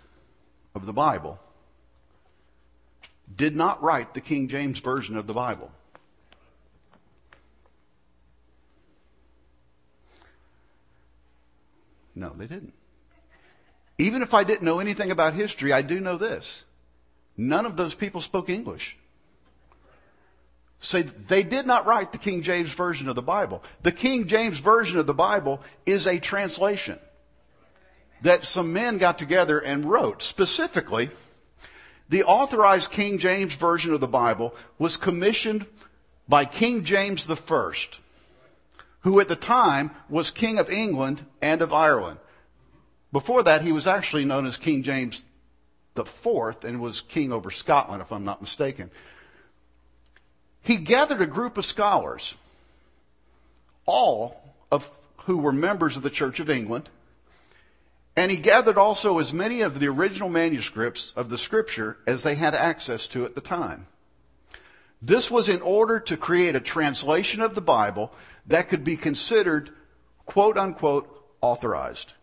of 0.73 0.85
the 0.85 0.93
Bible 0.93 1.39
did 3.35 3.55
not 3.55 3.83
write 3.83 4.13
the 4.13 4.21
King 4.21 4.47
James 4.47 4.79
Version 4.79 5.17
of 5.17 5.27
the 5.27 5.33
Bible. 5.33 5.71
No, 12.15 12.29
they 12.29 12.47
didn't. 12.47 12.73
Even 13.97 14.21
if 14.21 14.33
I 14.33 14.43
didn't 14.43 14.63
know 14.63 14.79
anything 14.79 15.11
about 15.11 15.33
history, 15.33 15.73
I 15.73 15.81
do 15.81 15.99
know 15.99 16.17
this. 16.17 16.63
None 17.37 17.65
of 17.65 17.77
those 17.77 17.93
people 17.93 18.19
spoke 18.19 18.49
English. 18.49 18.97
Say 20.79 21.03
they 21.03 21.43
did 21.43 21.65
not 21.65 21.85
write 21.85 22.11
the 22.11 22.17
King 22.17 22.41
James 22.41 22.69
Version 22.69 23.07
of 23.07 23.15
the 23.15 23.21
Bible. 23.21 23.63
The 23.83 23.91
King 23.91 24.27
James 24.27 24.59
Version 24.59 24.97
of 24.99 25.07
the 25.07 25.13
Bible 25.13 25.61
is 25.85 26.05
a 26.05 26.19
translation 26.19 26.99
that 28.21 28.43
some 28.43 28.73
men 28.73 28.97
got 28.97 29.19
together 29.19 29.59
and 29.59 29.85
wrote. 29.85 30.21
Specifically, 30.21 31.09
the 32.09 32.23
authorized 32.23 32.91
King 32.91 33.17
James 33.17 33.53
Version 33.53 33.93
of 33.93 34.01
the 34.01 34.07
Bible 34.07 34.55
was 34.79 34.97
commissioned 34.97 35.65
by 36.27 36.45
King 36.45 36.83
James 36.83 37.29
I, 37.29 37.71
who 39.01 39.19
at 39.19 39.29
the 39.29 39.35
time 39.35 39.91
was 40.09 40.31
King 40.31 40.57
of 40.57 40.69
England 40.69 41.25
and 41.41 41.61
of 41.61 41.73
Ireland. 41.73 42.19
Before 43.11 43.43
that, 43.43 43.61
he 43.61 43.71
was 43.71 43.87
actually 43.87 44.25
known 44.25 44.45
as 44.45 44.57
King 44.57 44.83
James 44.83 45.25
IV 45.97 46.63
and 46.63 46.79
was 46.79 47.01
king 47.01 47.31
over 47.31 47.51
Scotland, 47.51 48.01
if 48.01 48.11
I'm 48.11 48.25
not 48.25 48.41
mistaken. 48.41 48.91
He 50.61 50.77
gathered 50.77 51.21
a 51.21 51.27
group 51.27 51.57
of 51.57 51.65
scholars, 51.65 52.35
all 53.85 54.41
of 54.71 54.89
who 55.19 55.37
were 55.37 55.53
members 55.53 55.97
of 55.97 56.03
the 56.03 56.09
Church 56.09 56.39
of 56.39 56.49
England, 56.49 56.89
And 58.17 58.31
he 58.31 58.37
gathered 58.37 58.79
also 58.79 59.19
as 59.19 59.31
many 59.31 59.61
of 59.61 59.79
the 59.79 59.87
original 59.87 60.27
manuscripts 60.27 61.13
of 61.15 61.29
the 61.29 61.37
scripture 61.37 61.97
as 62.07 62.23
they 62.23 62.33
had 62.33 62.55
access 62.55 63.07
to 63.09 63.23
at 63.25 63.35
the 63.35 63.41
time. 63.41 63.85
This 64.99 65.29
was 65.29 65.47
in 65.47 65.61
order 65.61 65.99
to 65.99 66.17
create 66.17 66.55
a 66.55 66.59
translation 66.59 67.43
of 67.43 67.53
the 67.53 67.61
Bible 67.61 68.11
that 68.47 68.69
could 68.69 68.83
be 68.83 68.97
considered 68.97 69.69
quote 70.25 70.57
unquote 70.57 71.07
authorized. 71.41 72.13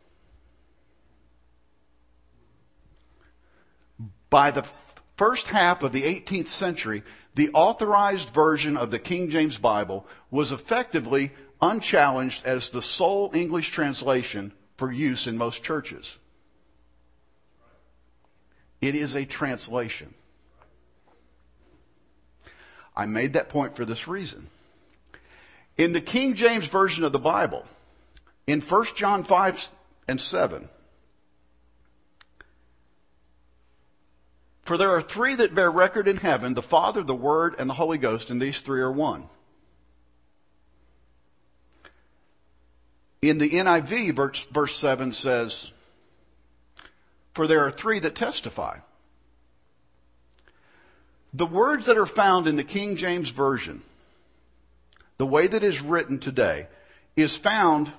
By 4.34 4.50
the 4.50 4.66
first 5.16 5.46
half 5.46 5.84
of 5.84 5.92
the 5.92 6.02
18th 6.02 6.48
century, 6.48 7.04
the 7.36 7.50
authorized 7.54 8.30
version 8.30 8.76
of 8.76 8.90
the 8.90 8.98
King 8.98 9.30
James 9.30 9.58
Bible 9.58 10.08
was 10.28 10.50
effectively 10.50 11.30
unchallenged 11.62 12.44
as 12.44 12.70
the 12.70 12.82
sole 12.82 13.30
English 13.32 13.68
translation 13.68 14.52
for 14.76 14.90
use 14.90 15.28
in 15.28 15.38
most 15.38 15.62
churches. 15.62 16.18
It 18.80 18.96
is 18.96 19.14
a 19.14 19.24
translation. 19.24 20.12
I 22.96 23.06
made 23.06 23.34
that 23.34 23.50
point 23.50 23.76
for 23.76 23.84
this 23.84 24.08
reason. 24.08 24.48
In 25.78 25.92
the 25.92 26.00
King 26.00 26.34
James 26.34 26.66
Version 26.66 27.04
of 27.04 27.12
the 27.12 27.20
Bible, 27.20 27.66
in 28.48 28.60
1 28.60 28.86
John 28.96 29.22
5 29.22 29.70
and 30.08 30.20
7, 30.20 30.68
For 34.64 34.78
there 34.78 34.90
are 34.90 35.02
three 35.02 35.34
that 35.34 35.54
bear 35.54 35.70
record 35.70 36.08
in 36.08 36.16
heaven 36.16 36.54
the 36.54 36.62
Father, 36.62 37.02
the 37.02 37.14
Word, 37.14 37.54
and 37.58 37.68
the 37.68 37.74
Holy 37.74 37.98
Ghost, 37.98 38.30
and 38.30 38.40
these 38.40 38.60
three 38.60 38.80
are 38.80 38.92
one. 38.92 39.24
In 43.20 43.38
the 43.38 43.50
NIV, 43.50 44.14
verse, 44.14 44.44
verse 44.44 44.76
7 44.76 45.12
says, 45.12 45.72
For 47.34 47.46
there 47.46 47.60
are 47.60 47.70
three 47.70 47.98
that 48.00 48.14
testify. 48.14 48.78
The 51.32 51.46
words 51.46 51.86
that 51.86 51.98
are 51.98 52.06
found 52.06 52.46
in 52.46 52.56
the 52.56 52.64
King 52.64 52.96
James 52.96 53.30
Version, 53.30 53.82
the 55.18 55.26
way 55.26 55.46
that 55.46 55.62
is 55.62 55.80
written 55.80 56.18
today, 56.18 56.68
is 57.16 57.36
found 57.36 57.92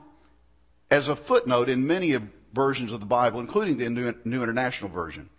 as 0.90 1.10
a 1.10 1.16
footnote 1.16 1.70
in 1.70 1.86
many 1.86 2.14
of 2.14 2.24
versions 2.54 2.94
of 2.94 3.02
the 3.02 3.06
Bible, 3.06 3.40
including 3.40 3.78
the 3.78 3.90
New, 3.90 4.14
New 4.24 4.42
International 4.42 4.90
Version. 4.90 5.30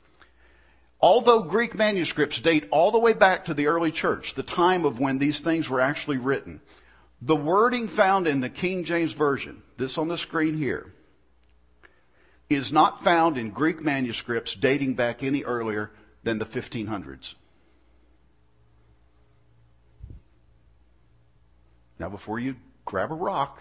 Although 1.00 1.42
Greek 1.42 1.74
manuscripts 1.74 2.40
date 2.40 2.66
all 2.70 2.90
the 2.90 2.98
way 2.98 3.12
back 3.12 3.44
to 3.44 3.54
the 3.54 3.66
early 3.66 3.92
church, 3.92 4.34
the 4.34 4.42
time 4.42 4.84
of 4.84 4.98
when 4.98 5.18
these 5.18 5.40
things 5.40 5.68
were 5.68 5.80
actually 5.80 6.18
written, 6.18 6.60
the 7.20 7.36
wording 7.36 7.88
found 7.88 8.26
in 8.26 8.40
the 8.40 8.48
King 8.48 8.84
James 8.84 9.12
Version, 9.12 9.62
this 9.76 9.98
on 9.98 10.08
the 10.08 10.18
screen 10.18 10.56
here, 10.56 10.92
is 12.48 12.72
not 12.72 13.02
found 13.02 13.36
in 13.36 13.50
Greek 13.50 13.82
manuscripts 13.82 14.54
dating 14.54 14.94
back 14.94 15.22
any 15.22 15.42
earlier 15.42 15.90
than 16.22 16.38
the 16.38 16.44
1500s. 16.44 17.34
Now, 21.98 22.08
before 22.08 22.38
you 22.38 22.56
grab 22.84 23.10
a 23.10 23.14
rock, 23.14 23.60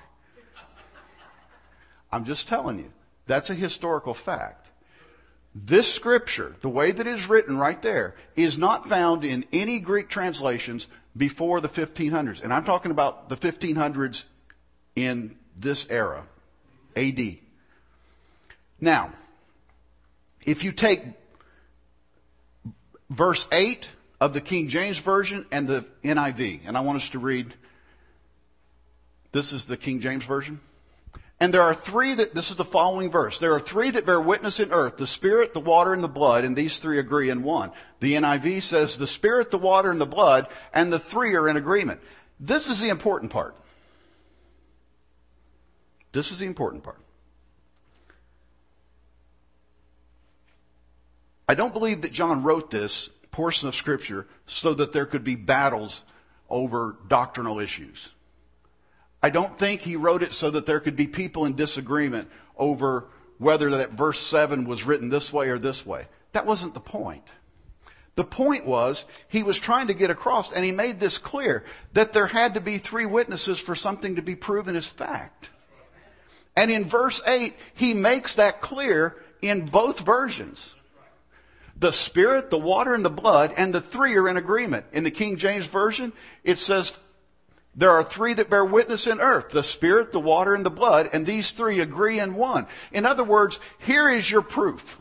I'm 2.11 2.25
just 2.25 2.47
telling 2.47 2.79
you, 2.79 2.91
that's 3.25 3.49
a 3.49 3.55
historical 3.55 4.13
fact. 4.13 4.64
This 5.57 5.91
scripture, 5.91 6.53
the 6.59 6.67
way 6.67 6.91
that 6.91 7.07
it 7.07 7.15
is 7.15 7.29
written 7.29 7.57
right 7.57 7.81
there, 7.81 8.15
is 8.35 8.57
not 8.57 8.89
found 8.89 9.23
in 9.23 9.45
any 9.53 9.79
Greek 9.79 10.09
translations 10.09 10.89
before 11.15 11.61
the 11.61 11.69
1500s. 11.69 12.43
And 12.43 12.53
I'm 12.53 12.65
talking 12.65 12.91
about 12.91 13.29
the 13.29 13.37
1500s 13.37 14.25
in 14.97 15.37
this 15.55 15.87
era, 15.89 16.25
AD. 16.97 17.37
Now, 18.81 19.13
if 20.45 20.65
you 20.65 20.73
take 20.73 21.03
verse 23.09 23.47
8 23.49 23.89
of 24.19 24.33
the 24.33 24.41
King 24.41 24.67
James 24.67 24.97
Version 24.97 25.45
and 25.53 25.69
the 25.69 25.85
NIV, 26.03 26.61
and 26.67 26.77
I 26.77 26.81
want 26.81 26.97
us 26.97 27.09
to 27.09 27.19
read, 27.19 27.53
this 29.31 29.53
is 29.53 29.63
the 29.63 29.77
King 29.77 30.01
James 30.01 30.25
Version. 30.25 30.59
And 31.39 31.53
there 31.53 31.61
are 31.61 31.73
three 31.73 32.13
that, 32.13 32.33
this 32.33 32.49
is 32.49 32.55
the 32.55 32.63
following 32.63 33.11
verse. 33.11 33.39
There 33.39 33.53
are 33.53 33.59
three 33.59 33.91
that 33.91 34.05
bear 34.05 34.21
witness 34.21 34.59
in 34.59 34.71
earth, 34.71 34.97
the 34.97 35.07
Spirit, 35.07 35.53
the 35.53 35.59
water, 35.59 35.93
and 35.93 36.03
the 36.03 36.07
blood, 36.07 36.45
and 36.45 36.55
these 36.55 36.79
three 36.79 36.97
agree 36.97 37.29
in 37.29 37.43
one. 37.43 37.71
The 37.99 38.13
NIV 38.13 38.61
says 38.61 38.97
the 38.97 39.07
Spirit, 39.07 39.51
the 39.51 39.57
water, 39.57 39.91
and 39.91 39.99
the 39.99 40.05
blood, 40.05 40.47
and 40.73 40.93
the 40.93 40.99
three 40.99 41.35
are 41.35 41.49
in 41.49 41.57
agreement. 41.57 41.99
This 42.39 42.69
is 42.69 42.79
the 42.79 42.89
important 42.89 43.31
part. 43.31 43.55
This 46.13 46.31
is 46.31 46.39
the 46.39 46.45
important 46.45 46.83
part. 46.83 46.99
I 51.47 51.53
don't 51.53 51.73
believe 51.73 52.01
that 52.03 52.13
John 52.13 52.43
wrote 52.43 52.71
this 52.71 53.09
portion 53.31 53.67
of 53.67 53.75
scripture 53.75 54.25
so 54.45 54.73
that 54.73 54.93
there 54.93 55.05
could 55.05 55.25
be 55.25 55.35
battles 55.35 56.03
over 56.49 56.95
doctrinal 57.09 57.59
issues. 57.59 58.09
I 59.25 59.31
don't 59.31 59.57
think 59.57 59.81
he 59.81 59.95
wrote 59.95 60.21
it 60.21 60.33
so 60.33 60.51
that 60.51 60.67
there 60.67 60.79
could 60.79 60.95
be 60.95 61.07
people 61.07 61.45
in 61.45 61.55
disagreement 61.55 62.29
over 62.55 63.07
whether 63.39 63.71
that 63.71 63.93
verse 63.93 64.19
7 64.19 64.65
was 64.65 64.83
written 64.83 65.09
this 65.09 65.33
way 65.33 65.49
or 65.49 65.57
this 65.57 65.83
way. 65.83 66.05
That 66.33 66.45
wasn't 66.45 66.75
the 66.75 66.79
point. 66.79 67.27
The 68.13 68.23
point 68.23 68.67
was 68.67 69.03
he 69.27 69.41
was 69.41 69.57
trying 69.57 69.87
to 69.87 69.95
get 69.95 70.11
across, 70.11 70.53
and 70.53 70.63
he 70.63 70.71
made 70.71 70.99
this 70.99 71.17
clear 71.17 71.63
that 71.93 72.13
there 72.13 72.27
had 72.27 72.53
to 72.53 72.61
be 72.61 72.77
three 72.77 73.07
witnesses 73.07 73.59
for 73.59 73.73
something 73.73 74.17
to 74.17 74.21
be 74.21 74.35
proven 74.35 74.75
as 74.75 74.85
fact. 74.85 75.49
And 76.55 76.69
in 76.69 76.85
verse 76.85 77.19
8, 77.25 77.55
he 77.73 77.95
makes 77.95 78.35
that 78.35 78.61
clear 78.61 79.15
in 79.41 79.65
both 79.65 80.01
versions. 80.01 80.75
The 81.75 81.93
Spirit, 81.93 82.51
the 82.51 82.59
water, 82.59 82.93
and 82.93 83.03
the 83.03 83.09
blood, 83.09 83.55
and 83.57 83.73
the 83.73 83.81
three 83.81 84.15
are 84.17 84.29
in 84.29 84.37
agreement. 84.37 84.85
In 84.93 85.03
the 85.03 85.09
King 85.09 85.37
James 85.37 85.65
Version, 85.65 86.13
it 86.43 86.59
says 86.59 86.95
there 87.75 87.91
are 87.91 88.03
three 88.03 88.33
that 88.33 88.49
bear 88.49 88.63
witness 88.63 89.05
in 89.05 89.19
earth, 89.19 89.49
the 89.49 89.63
spirit, 89.63 90.11
the 90.11 90.19
water, 90.19 90.55
and 90.55 90.65
the 90.65 90.69
blood, 90.69 91.09
and 91.11 91.25
these 91.25 91.51
three 91.51 91.81
agree 91.81 92.19
in 92.19 92.35
one. 92.35 92.67
In 92.93 93.05
other 93.05 93.23
words, 93.23 93.59
here 93.79 94.09
is 94.09 94.31
your 94.31 94.41
proof. 94.41 94.97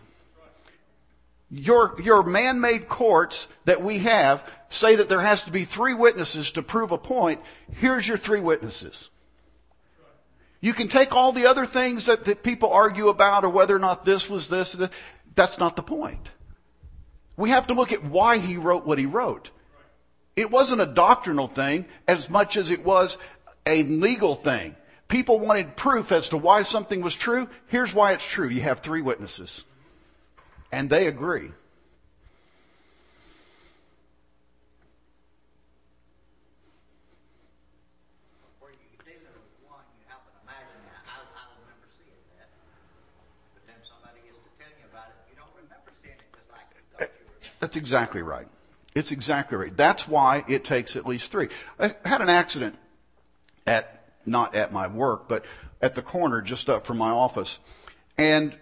Your, 1.51 1.95
your 2.03 2.25
man-made 2.25 2.89
courts 2.89 3.49
that 3.65 3.81
we 3.81 3.99
have 3.99 4.43
say 4.71 4.97
that 4.97 5.09
there 5.09 5.21
has 5.21 5.45
to 5.45 5.53
be 5.53 5.65
three 5.65 5.95
witnesses 5.95 6.51
to 6.53 6.63
prove 6.63 6.91
a 6.91 6.99
point. 6.99 7.41
Here's 7.73 8.09
your 8.09 8.17
three 8.17 8.41
witnesses. 8.41 9.11
You 10.61 10.73
can 10.73 10.89
take 10.89 11.15
all 11.15 11.31
the 11.31 11.47
other 11.47 11.67
things 11.67 12.07
that, 12.07 12.25
that 12.25 12.43
people 12.43 12.73
argue 12.73 13.09
about 13.09 13.45
or 13.45 13.51
whether 13.51 13.77
or 13.77 13.79
not 13.79 14.05
this 14.05 14.29
was 14.29 14.49
this. 14.49 14.77
That's 15.37 15.59
not 15.59 15.77
the 15.77 15.83
point. 15.83 16.31
We 17.37 17.51
have 17.51 17.69
to 17.69 17.75
look 17.75 17.93
at 17.93 18.03
why 18.03 18.39
he 18.39 18.57
wrote 18.57 18.85
what 18.85 18.99
he 18.99 19.07
wrote. 19.07 19.51
It 20.37 20.51
wasn't 20.51 20.81
a 20.81 20.87
doctrinal 20.87 21.47
thing 21.47 21.87
as 22.09 22.29
much 22.29 22.57
as 22.57 22.71
it 22.71 22.85
was 22.85 23.19
a 23.67 23.85
legal 23.85 24.35
thing. 24.35 24.75
People 25.07 25.39
wanted 25.39 25.77
proof 25.77 26.11
as 26.11 26.31
to 26.31 26.37
why 26.37 26.63
something 26.63 27.01
was 27.01 27.15
true. 27.15 27.49
Here's 27.69 27.95
why 27.95 28.13
it's 28.13 28.27
true. 28.27 28.49
You 28.49 28.63
have 28.63 28.81
three 28.81 29.03
witnesses. 29.03 29.65
And 30.73 30.91
they 30.91 31.07
agree. 31.07 31.53
That's 47.61 47.79
exactly 47.79 48.21
right. 48.21 48.47
It's 48.95 49.11
right. 49.11 49.77
That's 49.77 50.07
why 50.07 50.45
it 50.47 50.65
takes 50.65 50.95
at 50.95 51.07
least 51.07 51.33
three. 51.33 51.49
I 51.81 51.95
had 52.05 52.21
an 52.21 52.29
accident 52.29 52.79
at, 53.67 54.05
not 54.25 54.55
at 54.55 54.73
my 54.73 54.87
work, 54.87 55.29
but 55.29 55.45
at 55.83 55.95
the 55.95 56.03
corner 56.03 56.41
just 56.41 56.71
up 56.71 56.87
from 56.87 56.99
my 56.99 57.11
office. 57.11 57.59
And 58.17 58.57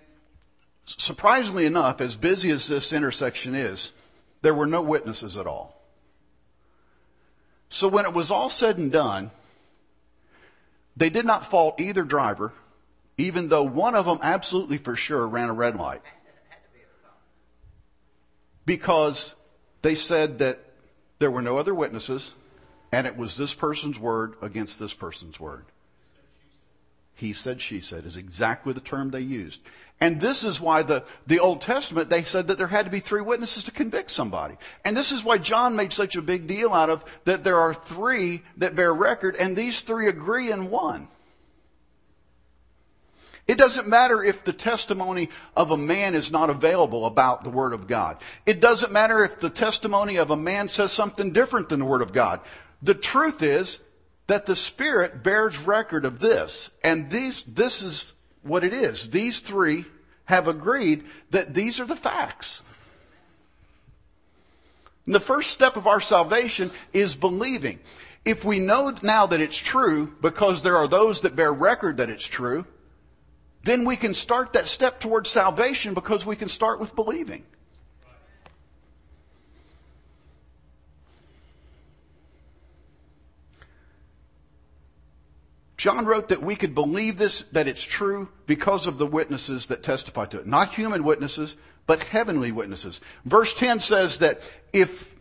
surprisingly 0.87 1.67
enough, 1.67 2.01
as 2.01 2.17
busy 2.17 2.51
as 2.51 2.67
this 2.67 2.93
intersection 2.93 3.55
is, 3.55 3.93
there 4.41 4.55
were 4.55 4.67
no 4.67 4.83
witnesses 4.83 5.37
at 5.37 5.47
all. 5.47 5.81
So 7.69 7.89
when 7.89 8.07
it 8.07 8.15
was 8.15 8.31
all 8.31 8.51
said 8.51 8.79
and 8.79 8.91
done, 8.91 9.31
they 10.97 11.11
did 11.11 11.27
not 11.27 11.47
fault 11.47 11.81
either 11.81 12.05
driver, 12.05 12.53
even 13.19 13.49
though 13.49 13.63
one 13.65 13.95
of 13.95 14.07
them 14.07 14.19
absolutely 14.23 14.79
for 14.79 14.97
sure 14.97 15.27
ran 15.29 15.51
a 15.51 15.55
red 15.55 15.77
light. 15.77 16.03
Because 18.65 19.35
they 19.83 19.95
said 19.95 20.39
that 20.39 20.61
there 21.19 21.31
were 21.31 21.43
no 21.43 21.59
other 21.59 21.75
witnesses, 21.75 22.33
and 22.91 23.07
it 23.07 23.17
was 23.17 23.37
this 23.37 23.55
person's 23.55 23.99
word 23.99 24.35
against 24.41 24.79
this 24.79 24.95
person's 24.95 25.39
word. 25.39 25.65
He 27.15 27.33
said, 27.33 27.61
she 27.61 27.81
said, 27.81 28.05
is 28.05 28.17
exactly 28.17 28.73
the 28.73 28.81
term 28.81 29.11
they 29.11 29.21
used. 29.21 29.61
And 30.01 30.21
this 30.21 30.43
is 30.43 30.61
why 30.61 30.83
the, 30.83 31.05
the 31.29 31.39
Old 31.39 31.61
Testament, 31.61 32.11
they 32.11 32.25
said 32.25 32.49
that 32.49 32.59
there 32.59 32.67
had 32.67 32.87
to 32.87 32.91
be 32.91 32.99
three 32.99 33.21
witnesses 33.21 33.63
to 33.65 33.71
convict 33.71 34.11
somebody. 34.11 34.57
And 34.85 34.97
this 34.97 35.13
is 35.13 35.23
why 35.23 35.39
John 35.39 35.77
made 35.77 35.93
such 35.93 36.17
a 36.17 36.23
big 36.23 36.49
deal 36.49 36.73
out 36.73 36.91
of 36.91 37.05
that 37.25 37.45
there 37.45 37.59
are 37.59 37.73
three 37.73 38.43
that 38.57 38.75
bear 38.75 38.93
record, 38.93 39.37
and 39.37 39.55
these 39.55 39.83
three 39.83 40.09
agree 40.09 40.51
in 40.51 40.71
one. 40.71 41.07
It 43.49 43.59
doesn't 43.59 43.89
matter 43.89 44.23
if 44.23 44.45
the 44.45 44.53
testimony 44.53 45.29
of 45.57 45.73
a 45.73 45.77
man 45.77 46.15
is 46.15 46.31
not 46.31 46.49
available 46.49 47.07
about 47.07 47.43
the 47.43 47.51
Word 47.51 47.73
of 47.73 47.89
God. 47.89 48.19
It 48.47 48.61
doesn't 48.61 48.93
matter 48.93 49.25
if 49.25 49.41
the 49.41 49.51
testimony 49.51 50.17
of 50.17 50.31
a 50.31 50.37
man 50.37 50.69
says 50.69 50.93
something 50.93 51.33
different 51.33 51.69
than 51.69 51.81
the 51.81 51.87
Word 51.87 52.03
of 52.03 52.13
God. 52.13 52.41
The 52.83 52.95
truth 52.95 53.43
is 53.43 53.81
that 54.29 54.47
the 54.47 54.57
Spirit 54.57 55.23
bears 55.25 55.59
record 55.59 56.05
of 56.05 56.21
this. 56.21 56.71
And 56.85 57.11
these, 57.11 57.43
this 57.43 57.83
is 57.83 58.15
what 58.43 58.63
it 58.63 58.73
is. 58.73 59.11
These 59.11 59.41
three 59.41 59.87
have 60.27 60.47
agreed 60.47 61.05
that 61.31 61.53
these 61.53 61.81
are 61.81 61.85
the 61.85 61.97
facts. 61.97 62.63
And 65.05 65.15
the 65.15 65.21
first 65.21 65.51
step 65.51 65.77
of 65.77 65.89
our 65.89 66.01
salvation 66.01 66.71
is 66.93 67.17
believing. 67.17 67.81
If 68.25 68.45
we 68.45 68.61
know 68.61 68.95
now 69.03 69.27
that 69.27 69.41
it's 69.41 69.57
true, 69.57 70.15
because 70.21 70.63
there 70.63 70.77
are 70.77 70.87
those 70.87 71.23
that 71.23 71.35
bear 71.35 71.53
record 71.53 71.97
that 71.97 72.09
it's 72.09 72.25
true, 72.25 72.65
then 73.65 73.85
we 73.85 73.97
can 73.97 74.15
start 74.15 74.55
that 74.55 74.69
step 74.69 75.01
towards 75.01 75.31
salvation 75.31 75.95
because 75.95 76.27
we 76.27 76.37
can 76.37 76.49
start 76.49 76.81
with 76.81 76.95
believing. 76.97 77.45
John 85.83 86.07
wrote 86.07 86.29
that 86.29 86.41
we 86.41 86.55
could 86.55 86.77
believe 86.77 87.17
this, 87.17 87.43
that 87.51 87.67
it's 87.67 87.83
true 87.83 88.29
because 88.47 88.87
of 88.87 88.99
the 88.99 89.07
witnesses 89.07 89.67
that 89.67 89.83
testify 89.83 90.27
to 90.27 90.39
it. 90.39 90.47
Not 90.47 90.73
human 90.73 91.03
witnesses, 91.03 91.57
but 91.89 92.05
heavenly 92.05 92.53
witnesses. 92.53 93.01
Verse 93.25 93.53
10 93.55 93.81
says 93.81 94.19
that 94.21 94.43
if, 94.73 95.13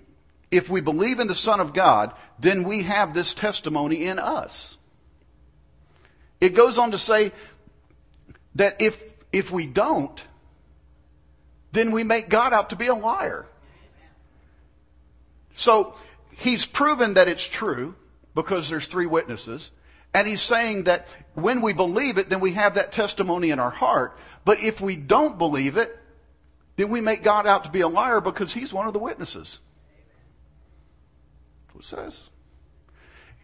if 0.52 0.70
we 0.70 0.80
believe 0.80 1.20
in 1.20 1.28
the 1.28 1.34
Son 1.34 1.60
of 1.60 1.74
God, 1.74 2.14
then 2.38 2.64
we 2.64 2.84
have 2.84 3.16
this 3.16 3.34
testimony 3.34 4.06
in 4.06 4.20
us. 4.20 4.78
It 6.40 6.56
goes 6.56 6.78
on 6.78 6.92
to 6.92 6.98
say 7.00 7.32
that 8.56 8.82
if, 8.82 9.04
if 9.32 9.52
we 9.52 9.66
don't, 9.66 10.24
then 11.72 11.92
we 11.92 12.04
make 12.04 12.30
God 12.30 12.54
out 12.54 12.70
to 12.72 12.76
be 12.76 12.88
a 12.88 12.96
liar. 12.96 13.46
So 15.56 15.96
he's 16.32 16.66
proven 16.66 17.14
that 17.16 17.28
it's 17.28 17.48
true 17.48 17.96
because 18.36 18.70
there's 18.70 18.88
three 18.88 19.06
witnesses. 19.06 19.72
And 20.14 20.28
he's 20.28 20.42
saying 20.42 20.84
that 20.84 21.08
when 21.36 21.62
we 21.62 21.74
believe 21.74 22.18
it, 22.18 22.30
then 22.30 22.40
we 22.40 22.52
have 22.52 22.76
that 22.76 22.92
testimony 22.92 23.52
in 23.52 23.60
our 23.60 23.70
heart. 23.70 24.18
But 24.44 24.62
if 24.64 24.82
we 24.82 24.96
don't 24.96 25.38
believe 25.38 25.78
it, 25.78 25.98
then 26.76 26.90
we 26.90 27.00
make 27.00 27.24
God 27.24 27.48
out 27.48 27.66
to 27.66 27.70
be 27.70 27.82
a 27.82 27.88
liar 27.88 28.22
because 28.22 28.54
he's 28.54 28.74
one 28.74 28.88
of 28.88 28.94
the 28.94 29.00
witnesses. 29.00 29.60
That's 31.68 31.76
what 31.76 31.84
it 31.84 32.12
says. 32.12 32.31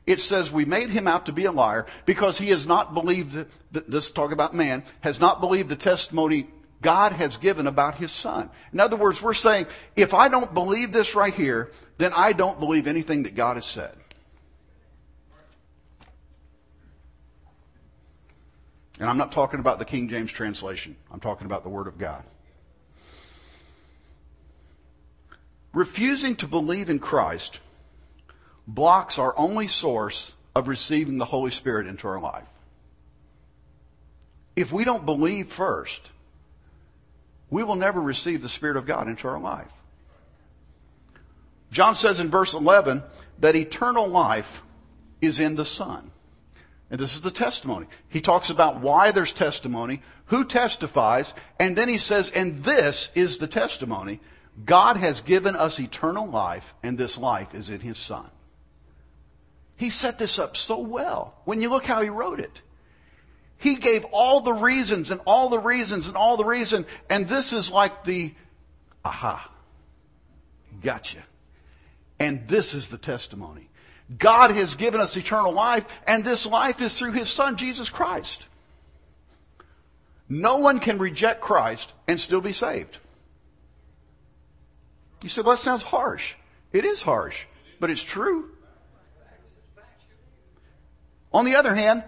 It 0.08 0.22
says 0.22 0.54
we 0.54 0.64
made 0.64 0.90
him 0.90 1.06
out 1.06 1.26
to 1.26 1.34
be 1.34 1.46
a 1.46 1.52
liar 1.52 1.86
because 2.06 2.38
he 2.38 2.48
has 2.50 2.66
not 2.66 2.94
believed, 2.94 3.46
this 3.72 4.10
talk 4.10 4.32
about 4.32 4.56
man, 4.56 4.84
has 5.02 5.20
not 5.20 5.42
believed 5.42 5.68
the 5.68 5.76
testimony 5.76 6.48
God 6.82 7.12
has 7.12 7.36
given 7.36 7.68
about 7.68 7.96
his 7.96 8.12
son. 8.12 8.50
In 8.72 8.80
other 8.80 8.96
words, 8.96 9.22
we're 9.22 9.34
saying, 9.34 9.68
if 9.98 10.14
I 10.14 10.30
don't 10.30 10.54
believe 10.54 10.94
this 10.94 11.14
right 11.14 11.34
here, 11.34 11.72
then 11.98 12.14
I 12.16 12.32
don't 12.32 12.58
believe 12.58 12.88
anything 12.88 13.24
that 13.24 13.36
God 13.36 13.58
has 13.58 13.66
said. 13.66 13.96
And 19.00 19.10
I'm 19.10 19.18
not 19.18 19.34
talking 19.34 19.60
about 19.60 19.78
the 19.78 19.86
King 19.86 20.08
James 20.08 20.32
translation. 20.32 20.96
I'm 21.12 21.20
talking 21.20 21.46
about 21.46 21.64
the 21.64 21.70
Word 21.70 21.88
of 21.88 21.98
God. 21.98 22.24
Refusing 25.74 26.36
to 26.38 26.48
believe 26.48 26.90
in 26.90 27.00
Christ 27.00 27.60
blocks 28.68 29.18
our 29.18 29.34
only 29.38 29.68
source 29.68 30.34
of 30.56 30.68
receiving 30.68 31.18
the 31.18 31.26
Holy 31.26 31.52
Spirit 31.52 31.88
into 31.88 32.08
our 32.08 32.20
life. 32.20 32.48
If 34.56 34.74
we 34.74 34.84
don't 34.84 35.06
believe 35.06 35.48
first, 35.48 36.02
we 37.50 37.64
will 37.64 37.76
never 37.76 38.02
receive 38.02 38.42
the 38.42 38.50
Spirit 38.50 38.76
of 38.76 38.86
God 38.86 39.08
into 39.08 39.28
our 39.28 39.40
life. 39.40 39.72
John 41.72 41.96
says 41.96 42.20
in 42.20 42.30
verse 42.30 42.54
11 42.54 43.04
that 43.40 43.56
eternal 43.56 44.08
life 44.08 44.64
is 45.22 45.40
in 45.40 45.56
the 45.56 45.66
Son. 45.66 46.12
And 46.90 47.00
this 47.00 47.16
is 47.16 47.22
the 47.22 47.32
testimony. 47.32 47.88
He 48.08 48.22
talks 48.22 48.50
about 48.50 48.80
why 48.80 49.12
there's 49.12 49.34
testimony, 49.34 50.02
who 50.26 50.46
testifies, 50.46 51.34
and 51.60 51.78
then 51.78 51.90
he 51.90 51.98
says, 51.98 52.32
and 52.32 52.64
this 52.64 53.10
is 53.14 53.38
the 53.38 53.48
testimony. 53.48 54.22
God 54.66 54.98
has 54.98 55.22
given 55.22 55.56
us 55.56 55.80
eternal 55.80 56.26
life, 56.26 56.74
and 56.82 56.98
this 56.98 57.18
life 57.18 57.54
is 57.54 57.70
in 57.70 57.82
his 57.82 57.98
Son. 57.98 58.30
He 59.78 59.90
set 59.90 60.18
this 60.18 60.40
up 60.40 60.58
so 60.58 60.80
well 60.80 61.40
when 61.46 61.62
you 61.62 61.70
look 61.70 61.86
how 61.86 62.02
he 62.02 62.10
wrote 62.10 62.40
it. 62.40 62.62
He 63.58 63.76
gave 63.76 64.06
all 64.12 64.42
the 64.42 64.54
reasons 64.54 65.10
and 65.10 65.22
all 65.26 65.50
the 65.50 65.60
reasons 65.60 66.08
and 66.08 66.18
all 66.18 66.38
the 66.38 66.46
reason, 66.46 66.86
and 67.10 67.28
this 67.28 67.54
is 67.54 67.72
like 67.72 68.04
the 68.04 68.34
aha. 69.06 69.52
Gotcha. 70.82 71.20
And 72.20 72.48
this 72.48 72.74
is 72.74 72.90
the 72.90 72.98
testimony. 72.98 73.70
God 74.18 74.52
has 74.52 74.76
given 74.76 75.02
us 75.02 75.18
eternal 75.18 75.52
life, 75.52 75.86
and 76.08 76.24
this 76.24 76.46
life 76.46 76.82
is 76.82 76.98
through 76.98 77.12
His 77.12 77.30
Son, 77.30 77.56
Jesus 77.56 77.90
Christ. 77.90 78.46
No 80.30 80.58
one 80.58 80.80
can 80.80 80.98
reject 80.98 81.42
Christ 81.42 81.92
and 82.08 82.20
still 82.20 82.42
be 82.42 82.52
saved. 82.52 83.00
You 85.24 85.30
said, 85.30 85.46
well, 85.46 85.56
that 85.56 85.62
sounds 85.62 85.84
harsh. 85.84 86.36
It 86.72 86.86
is 86.86 87.02
harsh, 87.02 87.46
but 87.80 87.90
it's 87.90 88.04
true. 88.04 88.52
On 91.34 91.46
the 91.46 91.56
other 91.56 91.76
hand, 91.76 92.04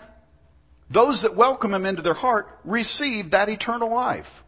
those 0.89 1.21
that 1.21 1.35
welcome 1.35 1.73
Him 1.73 1.85
into 1.85 2.01
their 2.01 2.13
heart 2.13 2.59
receive 2.63 3.31
that 3.31 3.49
eternal 3.49 3.93
life. 3.93 4.43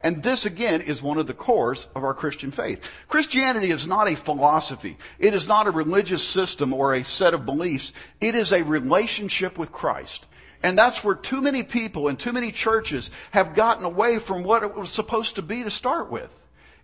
And 0.00 0.22
this 0.22 0.44
again 0.44 0.82
is 0.82 1.02
one 1.02 1.16
of 1.16 1.26
the 1.26 1.32
cores 1.32 1.88
of 1.94 2.04
our 2.04 2.12
Christian 2.12 2.50
faith. 2.50 2.90
Christianity 3.08 3.70
is 3.70 3.86
not 3.86 4.06
a 4.06 4.14
philosophy. 4.14 4.98
It 5.18 5.32
is 5.32 5.48
not 5.48 5.66
a 5.66 5.70
religious 5.70 6.22
system 6.22 6.74
or 6.74 6.92
a 6.92 7.02
set 7.02 7.32
of 7.32 7.46
beliefs. 7.46 7.94
It 8.20 8.34
is 8.34 8.52
a 8.52 8.62
relationship 8.62 9.56
with 9.56 9.72
Christ. 9.72 10.26
And 10.62 10.78
that's 10.78 11.02
where 11.02 11.14
too 11.14 11.40
many 11.40 11.62
people 11.62 12.08
and 12.08 12.18
too 12.18 12.32
many 12.32 12.52
churches 12.52 13.10
have 13.30 13.54
gotten 13.54 13.84
away 13.84 14.18
from 14.18 14.42
what 14.42 14.62
it 14.62 14.74
was 14.74 14.90
supposed 14.90 15.36
to 15.36 15.42
be 15.42 15.62
to 15.62 15.70
start 15.70 16.10
with. 16.10 16.30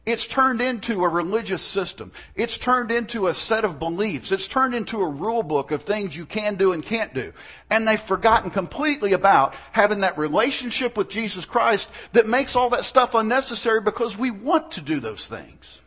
It's 0.07 0.27
turned 0.27 0.63
into 0.63 1.05
a 1.05 1.09
religious 1.09 1.63
system. 1.63 2.11
It's 2.35 2.57
turned 2.57 2.91
into 2.91 3.27
a 3.27 3.35
set 3.35 3.65
of 3.65 3.79
beliefs. 3.79 4.33
It's 4.33 4.49
turned 4.49 4.75
into 4.75 5.03
a 5.03 5.09
rule 5.09 5.43
book 5.43 5.71
of 5.71 5.83
things 5.83 6.17
you 6.17 6.25
can 6.25 6.57
do 6.57 6.73
and 6.73 6.83
can't 6.83 7.13
do. 7.13 7.33
And 7.69 7.87
they've 7.87 8.01
forgotten 8.01 8.51
completely 8.51 9.13
about 9.13 9.55
having 9.73 10.01
that 10.01 10.17
relationship 10.17 10.97
with 10.97 11.11
Jesus 11.11 11.45
Christ 11.45 11.91
that 12.13 12.27
makes 12.27 12.57
all 12.57 12.71
that 12.71 12.87
stuff 12.87 13.15
unnecessary 13.15 13.83
because 13.83 14.17
we 14.17 14.31
want 14.31 14.73
to 14.73 14.81
do 14.81 15.01
those 15.01 15.27
things. 15.27 15.81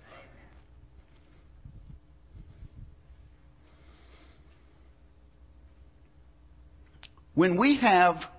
When 7.33 7.55
we 7.55 7.77
have 7.77 8.29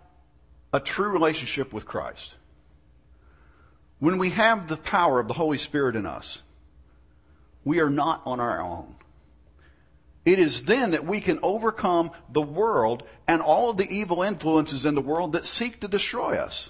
a 0.72 0.78
true 0.78 1.10
relationship 1.10 1.72
with 1.72 1.84
Christ, 1.84 2.36
when 4.04 4.18
we 4.18 4.28
have 4.28 4.68
the 4.68 4.76
power 4.76 5.18
of 5.18 5.28
the 5.28 5.32
Holy 5.32 5.56
Spirit 5.56 5.96
in 5.96 6.04
us, 6.04 6.42
we 7.64 7.80
are 7.80 7.88
not 7.88 8.20
on 8.26 8.38
our 8.38 8.60
own. 8.60 8.96
It 10.26 10.38
is 10.38 10.64
then 10.64 10.90
that 10.90 11.06
we 11.06 11.22
can 11.22 11.38
overcome 11.42 12.10
the 12.30 12.42
world 12.42 13.04
and 13.26 13.40
all 13.40 13.70
of 13.70 13.78
the 13.78 13.90
evil 13.90 14.22
influences 14.22 14.84
in 14.84 14.94
the 14.94 15.00
world 15.00 15.32
that 15.32 15.46
seek 15.46 15.80
to 15.80 15.88
destroy 15.88 16.36
us. 16.36 16.68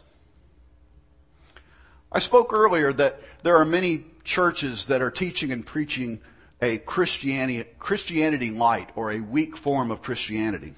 I 2.13 2.21
spoke 2.21 2.53
earlier 2.53 2.93
that 2.93 3.21
there 3.43 3.57
are 3.57 3.65
many 3.65 4.05
churches 4.23 4.87
that 4.87 5.03
are 5.03 5.11
teaching 5.11 5.51
and 5.51 5.67
preaching 5.67 6.21
a 6.63 6.79
Christianity, 6.79 7.69
Christianity 7.81 8.53
light 8.53 8.91
or 8.95 9.11
a 9.11 9.19
weak 9.19 9.57
form 9.57 9.91
of 9.91 10.03
Christianity. 10.03 10.75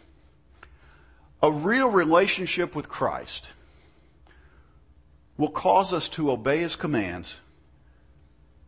A 1.42 1.52
real 1.52 1.90
relationship 1.90 2.74
with 2.74 2.88
Christ 2.88 3.48
will 5.36 5.50
cause 5.50 5.92
us 5.92 6.08
to 6.10 6.30
obey 6.30 6.58
his 6.58 6.76
commands 6.76 7.40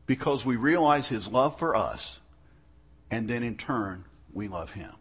because 0.06 0.44
we 0.44 0.56
realize 0.56 1.08
his 1.08 1.28
love 1.28 1.58
for 1.58 1.76
us, 1.76 2.20
and 3.10 3.28
then 3.28 3.42
in 3.42 3.56
turn, 3.56 4.04
we 4.32 4.48
love 4.48 4.72
him. 4.72 4.92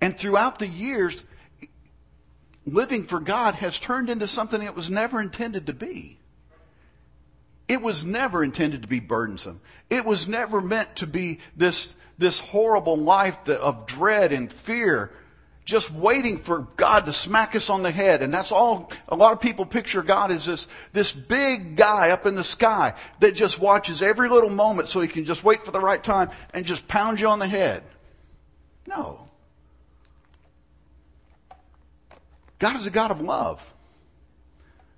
And 0.00 0.18
throughout 0.18 0.58
the 0.58 0.66
years, 0.66 1.24
living 2.66 3.04
for 3.04 3.20
God 3.20 3.54
has 3.56 3.78
turned 3.78 4.10
into 4.10 4.26
something 4.26 4.60
it 4.60 4.74
was 4.74 4.90
never 4.90 5.20
intended 5.20 5.66
to 5.66 5.72
be. 5.72 6.18
It 7.68 7.80
was 7.80 8.04
never 8.04 8.42
intended 8.42 8.82
to 8.82 8.88
be 8.88 8.98
burdensome. 8.98 9.60
It 9.88 10.04
was 10.04 10.26
never 10.26 10.60
meant 10.60 10.96
to 10.96 11.06
be 11.06 11.38
this, 11.56 11.96
this 12.18 12.40
horrible 12.40 12.96
life 12.96 13.48
of 13.48 13.86
dread 13.86 14.32
and 14.32 14.50
fear 14.50 15.12
just 15.64 15.92
waiting 15.92 16.38
for 16.38 16.60
God 16.76 17.06
to 17.06 17.12
smack 17.12 17.54
us 17.54 17.70
on 17.70 17.82
the 17.82 17.90
head. 17.90 18.22
And 18.22 18.34
that's 18.34 18.50
all, 18.50 18.90
a 19.08 19.14
lot 19.14 19.32
of 19.32 19.40
people 19.40 19.64
picture 19.64 20.02
God 20.02 20.32
as 20.32 20.44
this, 20.44 20.68
this 20.92 21.12
big 21.12 21.76
guy 21.76 22.10
up 22.10 22.26
in 22.26 22.34
the 22.34 22.44
sky 22.44 22.94
that 23.20 23.34
just 23.34 23.60
watches 23.60 24.02
every 24.02 24.28
little 24.28 24.50
moment 24.50 24.88
so 24.88 25.00
he 25.00 25.08
can 25.08 25.24
just 25.24 25.44
wait 25.44 25.62
for 25.62 25.70
the 25.70 25.80
right 25.80 26.02
time 26.02 26.30
and 26.52 26.66
just 26.66 26.88
pound 26.88 27.20
you 27.20 27.28
on 27.28 27.38
the 27.38 27.46
head. 27.46 27.84
No. 28.86 29.28
God 32.58 32.76
is 32.76 32.86
a 32.86 32.90
God 32.90 33.10
of 33.10 33.20
love. 33.20 33.72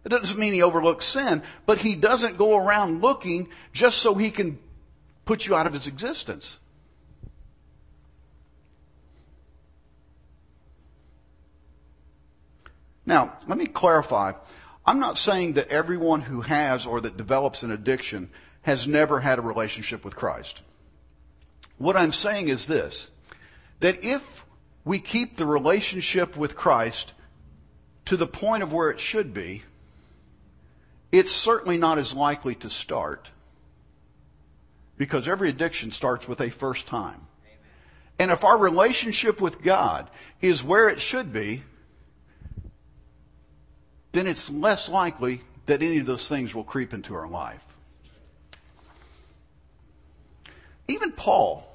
It 0.05 0.11
doesn't 0.11 0.39
mean 0.39 0.53
he 0.53 0.63
overlooks 0.63 1.07
sin, 1.07 1.43
but 1.65 1.79
he 1.79 1.95
doesn't 1.95 2.37
go 2.37 2.59
around 2.59 3.01
looking 3.01 3.49
just 3.73 3.99
so 3.99 4.15
he 4.15 4.31
can 4.31 4.59
put 5.25 5.47
you 5.47 5.55
out 5.55 5.67
of 5.67 5.73
his 5.73 5.87
existence. 5.87 6.59
Now, 13.07 13.37
let 13.47 13.59
me 13.59 13.67
clarify. 13.67 14.33
I'm 14.87 14.99
not 14.99 15.19
saying 15.19 15.55
that 15.55 15.69
everyone 15.69 16.23
who 16.23 16.43
has 16.43 16.87
or 16.87 17.01
that 17.01 17.17
develops 17.17 17.63
an 17.63 17.71
addiction 17.71 18.31
has 18.63 18.89
never 18.89 19.21
had 19.21 19.39
a 19.39 19.43
relationship 19.43 20.05
with 20.05 20.17
Christ. 20.17 20.63
What 21.79 21.97
I'm 21.97 22.13
saying 22.13 22.49
is 22.49 22.67
this, 22.67 23.11
that 23.81 24.05
if 24.05 24.45
we 24.85 24.99
keep 24.99 25.37
the 25.37 25.47
relationship 25.47 26.37
with 26.37 26.57
Christ 26.57 27.13
to 28.07 28.17
the 28.17 28.27
point 28.27 28.63
of 28.63 28.73
where 28.73 28.91
it 28.91 29.01
should 29.01 29.35
be, 29.35 29.63
it's 31.13 31.33
certainly 31.33 31.79
not 31.79 31.99
as 31.99 32.15
likely 32.15 32.55
to 32.57 32.71
start 32.71 33.31
because 34.97 35.29
every 35.29 35.49
addiction 35.49 35.91
starts 35.91 36.29
with 36.29 36.41
a 36.41 36.51
first 36.51 36.87
time. 36.87 37.21
And 38.19 38.31
if 38.31 38.45
our 38.45 38.59
relationship 38.59 39.41
with 39.41 39.63
God 39.63 40.09
is 40.41 40.63
where 40.63 40.89
it 40.89 41.01
should 41.01 41.33
be, 41.33 41.63
then 44.15 44.27
it's 44.27 44.49
less 44.49 44.89
likely 44.89 45.43
that 45.67 45.83
any 45.83 45.99
of 45.99 46.07
those 46.07 46.29
things 46.29 46.55
will 46.55 46.65
creep 46.65 46.95
into 46.95 47.15
our 47.15 47.29
life. 47.29 47.65
Even 50.89 51.13
Paul 51.13 51.67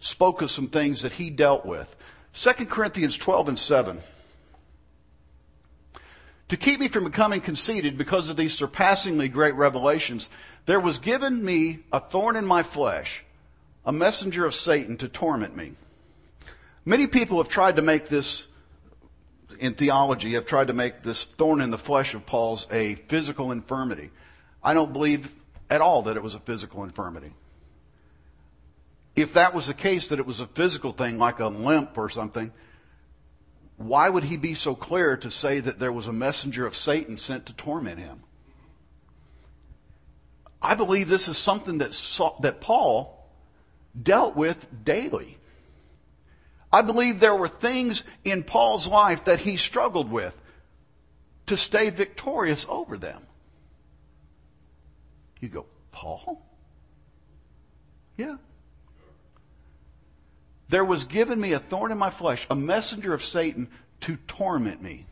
spoke 0.00 0.42
of 0.42 0.50
some 0.50 0.68
things 0.68 1.02
that 1.02 1.12
he 1.12 1.30
dealt 1.30 1.64
with. 1.64 1.94
2 2.34 2.66
Corinthians 2.66 3.16
12 3.16 3.48
and 3.48 3.58
7. 3.58 4.00
To 6.48 6.56
keep 6.56 6.80
me 6.80 6.88
from 6.88 7.04
becoming 7.04 7.40
conceited 7.40 7.96
because 7.96 8.28
of 8.28 8.36
these 8.36 8.54
surpassingly 8.54 9.28
great 9.28 9.54
revelations, 9.54 10.28
there 10.66 10.80
was 10.80 10.98
given 10.98 11.44
me 11.44 11.80
a 11.92 12.00
thorn 12.00 12.34
in 12.34 12.44
my 12.44 12.62
flesh, 12.62 13.24
a 13.84 13.92
messenger 13.92 14.46
of 14.46 14.54
Satan 14.54 14.96
to 14.96 15.08
torment 15.08 15.56
me. 15.56 15.74
Many 16.84 17.06
people 17.06 17.38
have 17.38 17.48
tried 17.48 17.76
to 17.76 17.82
make 17.82 18.08
this, 18.08 18.46
in 19.60 19.74
theology, 19.74 20.32
have 20.32 20.46
tried 20.46 20.68
to 20.68 20.72
make 20.72 21.02
this 21.02 21.24
thorn 21.24 21.60
in 21.60 21.70
the 21.70 21.78
flesh 21.78 22.14
of 22.14 22.26
Paul's 22.26 22.66
a 22.72 22.94
physical 22.94 23.52
infirmity. 23.52 24.10
I 24.64 24.74
don't 24.74 24.92
believe 24.92 25.30
at 25.68 25.80
all 25.80 26.02
that 26.02 26.16
it 26.16 26.22
was 26.22 26.34
a 26.34 26.40
physical 26.40 26.82
infirmity. 26.82 27.32
If 29.14 29.34
that 29.34 29.54
was 29.54 29.66
the 29.66 29.74
case, 29.74 30.08
that 30.08 30.18
it 30.18 30.26
was 30.26 30.40
a 30.40 30.46
physical 30.46 30.92
thing 30.92 31.18
like 31.18 31.40
a 31.40 31.48
limp 31.48 31.98
or 31.98 32.08
something, 32.08 32.52
why 33.76 34.08
would 34.08 34.24
he 34.24 34.36
be 34.36 34.54
so 34.54 34.74
clear 34.74 35.16
to 35.18 35.30
say 35.30 35.60
that 35.60 35.78
there 35.78 35.92
was 35.92 36.06
a 36.06 36.12
messenger 36.12 36.66
of 36.66 36.74
Satan 36.76 37.16
sent 37.16 37.46
to 37.46 37.52
torment 37.52 37.98
him? 37.98 38.22
I 40.62 40.74
believe 40.74 41.08
this 41.08 41.28
is 41.28 41.38
something 41.38 41.78
that, 41.78 41.92
that 42.40 42.60
Paul 42.60 43.26
dealt 44.00 44.36
with 44.36 44.84
daily. 44.84 45.38
I 46.72 46.82
believe 46.82 47.18
there 47.18 47.34
were 47.34 47.48
things 47.48 48.04
in 48.24 48.44
Paul's 48.44 48.86
life 48.86 49.24
that 49.24 49.40
he 49.40 49.56
struggled 49.56 50.10
with 50.10 50.36
to 51.46 51.56
stay 51.56 51.90
victorious 51.90 52.64
over 52.68 52.96
them. 52.96 53.22
You 55.40 55.48
go, 55.48 55.66
Paul? 55.90 56.40
Yeah. 58.16 58.36
There 60.68 60.84
was 60.84 61.04
given 61.04 61.40
me 61.40 61.52
a 61.52 61.58
thorn 61.58 61.90
in 61.90 61.98
my 61.98 62.10
flesh, 62.10 62.46
a 62.48 62.54
messenger 62.54 63.12
of 63.12 63.24
Satan 63.24 63.68
to 64.02 64.16
torment 64.28 64.80
me. 64.80 65.06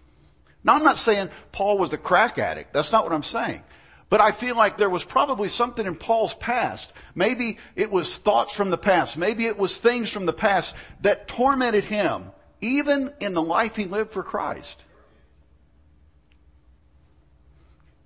Now, 0.63 0.77
I'm 0.77 0.85
not 0.85 0.99
saying 0.99 1.31
Paul 1.51 1.79
was 1.79 1.93
a 1.93 1.99
crack 1.99 2.39
addict. 2.39 2.73
That's 2.73 2.93
not 2.93 3.05
what 3.05 3.13
I'm 3.13 3.23
saying. 3.23 3.63
But 4.11 4.21
I 4.21 4.33
feel 4.33 4.57
like 4.57 4.79
there 4.79 4.89
was 4.89 5.05
probably 5.05 5.49
something 5.49 5.87
in 5.87 5.95
Paul's 5.95 6.35
past. 6.35 6.93
Maybe 7.15 7.59
it 7.77 7.91
was 7.91 8.17
thoughts 8.17 8.55
from 8.55 8.71
the 8.71 8.79
past. 8.79 9.19
Maybe 9.19 9.47
it 9.47 9.59
was 9.59 9.79
things 9.79 10.11
from 10.11 10.25
the 10.25 10.33
past 10.33 10.75
that 11.03 11.29
tormented 11.29 11.85
him, 11.85 12.33
even 12.61 13.13
in 13.21 13.35
the 13.35 13.43
life 13.43 13.77
he 13.77 13.85
lived 13.85 14.13
for 14.13 14.23
Christ. 14.23 14.83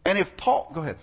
And 0.04 0.18
if 0.18 0.36
Paul, 0.36 0.70
go 0.74 0.80
ahead. 0.80 0.96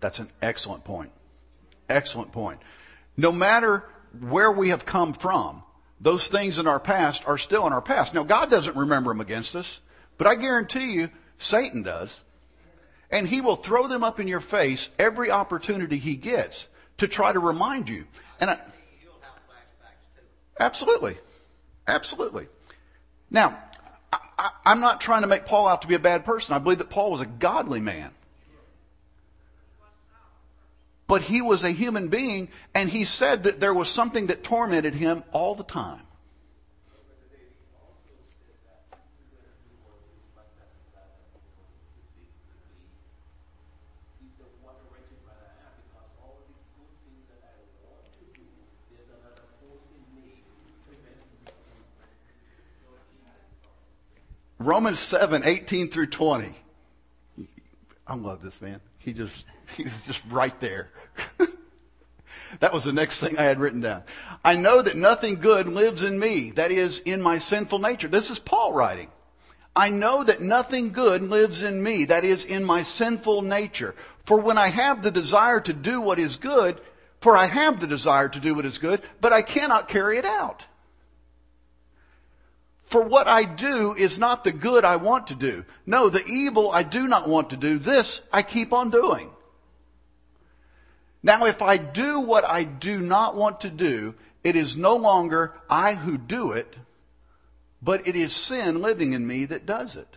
That's 0.00 0.18
an 0.18 0.30
excellent 0.42 0.84
point. 0.84 1.10
Excellent 1.88 2.32
point. 2.32 2.60
No 3.16 3.32
matter 3.32 3.84
where 4.20 4.50
we 4.50 4.70
have 4.70 4.84
come 4.84 5.12
from, 5.12 5.62
those 6.00 6.28
things 6.28 6.58
in 6.58 6.66
our 6.66 6.80
past 6.80 7.26
are 7.26 7.38
still 7.38 7.66
in 7.66 7.72
our 7.72 7.82
past. 7.82 8.14
Now, 8.14 8.24
God 8.24 8.50
doesn't 8.50 8.76
remember 8.76 9.10
them 9.10 9.20
against 9.20 9.56
us, 9.56 9.80
but 10.18 10.26
I 10.26 10.34
guarantee 10.34 10.92
you, 10.92 11.10
Satan 11.38 11.82
does. 11.82 12.22
And 13.10 13.28
he 13.28 13.40
will 13.40 13.56
throw 13.56 13.86
them 13.86 14.02
up 14.02 14.18
in 14.18 14.28
your 14.28 14.40
face 14.40 14.88
every 14.98 15.30
opportunity 15.30 15.98
he 15.98 16.16
gets 16.16 16.68
to 16.98 17.08
try 17.08 17.32
to 17.32 17.38
remind 17.38 17.88
you. 17.88 18.06
And 18.40 18.50
I, 18.50 18.58
absolutely. 20.58 21.16
Absolutely. 21.86 22.48
Now, 23.30 23.58
I, 24.12 24.50
am 24.66 24.80
not 24.80 25.00
trying 25.00 25.22
to 25.22 25.28
make 25.28 25.44
Paul 25.44 25.68
out 25.68 25.82
to 25.82 25.88
be 25.88 25.94
a 25.94 25.98
bad 26.00 26.24
person. 26.24 26.54
I 26.54 26.58
believe 26.58 26.78
that 26.78 26.90
Paul 26.90 27.10
was 27.10 27.20
a 27.20 27.26
godly 27.26 27.80
man 27.80 28.10
but 31.14 31.22
he 31.22 31.40
was 31.40 31.62
a 31.62 31.70
human 31.70 32.08
being, 32.08 32.48
and 32.74 32.90
he 32.90 33.04
said 33.04 33.44
that 33.44 33.60
there 33.60 33.72
was 33.72 33.88
something 33.88 34.26
that 34.26 34.42
tormented 34.42 34.96
him 34.96 35.22
all 35.30 35.54
the 35.54 35.62
time. 35.62 36.00
Romans 54.58 54.98
7, 54.98 55.42
18 55.44 55.90
through 55.90 56.06
20. 56.06 56.52
I 58.04 58.14
love 58.16 58.42
this 58.42 58.60
man. 58.60 58.80
He 59.04 59.12
just, 59.12 59.44
he's 59.76 60.06
just 60.06 60.22
right 60.30 60.58
there. 60.60 60.90
that 62.60 62.72
was 62.72 62.84
the 62.84 62.92
next 62.92 63.20
thing 63.20 63.38
I 63.38 63.42
had 63.42 63.60
written 63.60 63.80
down. 63.80 64.02
I 64.44 64.56
know 64.56 64.80
that 64.80 64.96
nothing 64.96 65.36
good 65.36 65.68
lives 65.68 66.02
in 66.02 66.18
me, 66.18 66.52
that 66.52 66.70
is, 66.70 67.00
in 67.00 67.20
my 67.20 67.38
sinful 67.38 67.78
nature. 67.78 68.08
This 68.08 68.30
is 68.30 68.38
Paul 68.38 68.72
writing. 68.72 69.10
I 69.76 69.90
know 69.90 70.22
that 70.22 70.40
nothing 70.40 70.92
good 70.92 71.22
lives 71.22 71.62
in 71.62 71.82
me, 71.82 72.04
that 72.04 72.24
is, 72.24 72.44
in 72.44 72.64
my 72.64 72.84
sinful 72.84 73.42
nature. 73.42 73.94
For 74.24 74.40
when 74.40 74.56
I 74.56 74.68
have 74.68 75.02
the 75.02 75.10
desire 75.10 75.60
to 75.60 75.72
do 75.72 76.00
what 76.00 76.18
is 76.18 76.36
good, 76.36 76.80
for 77.20 77.36
I 77.36 77.46
have 77.46 77.80
the 77.80 77.86
desire 77.86 78.28
to 78.28 78.40
do 78.40 78.54
what 78.54 78.66
is 78.66 78.78
good, 78.78 79.02
but 79.20 79.32
I 79.32 79.42
cannot 79.42 79.88
carry 79.88 80.16
it 80.16 80.24
out. 80.24 80.66
For 82.94 83.02
what 83.02 83.26
I 83.26 83.42
do 83.42 83.92
is 83.92 84.20
not 84.20 84.44
the 84.44 84.52
good 84.52 84.84
I 84.84 84.94
want 84.94 85.26
to 85.26 85.34
do. 85.34 85.64
No, 85.84 86.08
the 86.08 86.24
evil 86.28 86.70
I 86.70 86.84
do 86.84 87.08
not 87.08 87.28
want 87.28 87.50
to 87.50 87.56
do, 87.56 87.76
this 87.76 88.22
I 88.32 88.42
keep 88.42 88.72
on 88.72 88.90
doing. 88.90 89.30
Now, 91.20 91.44
if 91.44 91.60
I 91.60 91.76
do 91.76 92.20
what 92.20 92.44
I 92.44 92.62
do 92.62 93.00
not 93.00 93.34
want 93.34 93.62
to 93.62 93.68
do, 93.68 94.14
it 94.44 94.54
is 94.54 94.76
no 94.76 94.94
longer 94.94 95.54
I 95.68 95.94
who 95.94 96.16
do 96.16 96.52
it, 96.52 96.76
but 97.82 98.06
it 98.06 98.14
is 98.14 98.32
sin 98.32 98.80
living 98.80 99.12
in 99.12 99.26
me 99.26 99.44
that 99.46 99.66
does 99.66 99.96
it. 99.96 100.16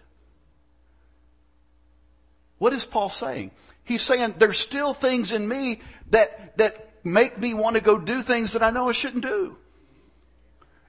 What 2.59 2.73
is 2.73 2.85
Paul 2.85 3.09
saying? 3.09 3.49
He's 3.85 4.03
saying 4.03 4.35
there's 4.37 4.59
still 4.59 4.93
things 4.93 5.31
in 5.31 5.47
me 5.47 5.81
that, 6.11 6.55
that 6.59 6.91
make 7.03 7.39
me 7.39 7.55
want 7.55 7.75
to 7.75 7.81
go 7.81 7.97
do 7.97 8.21
things 8.21 8.53
that 8.53 8.61
I 8.61 8.69
know 8.69 8.87
I 8.87 8.91
shouldn't 8.91 9.23
do. 9.23 9.57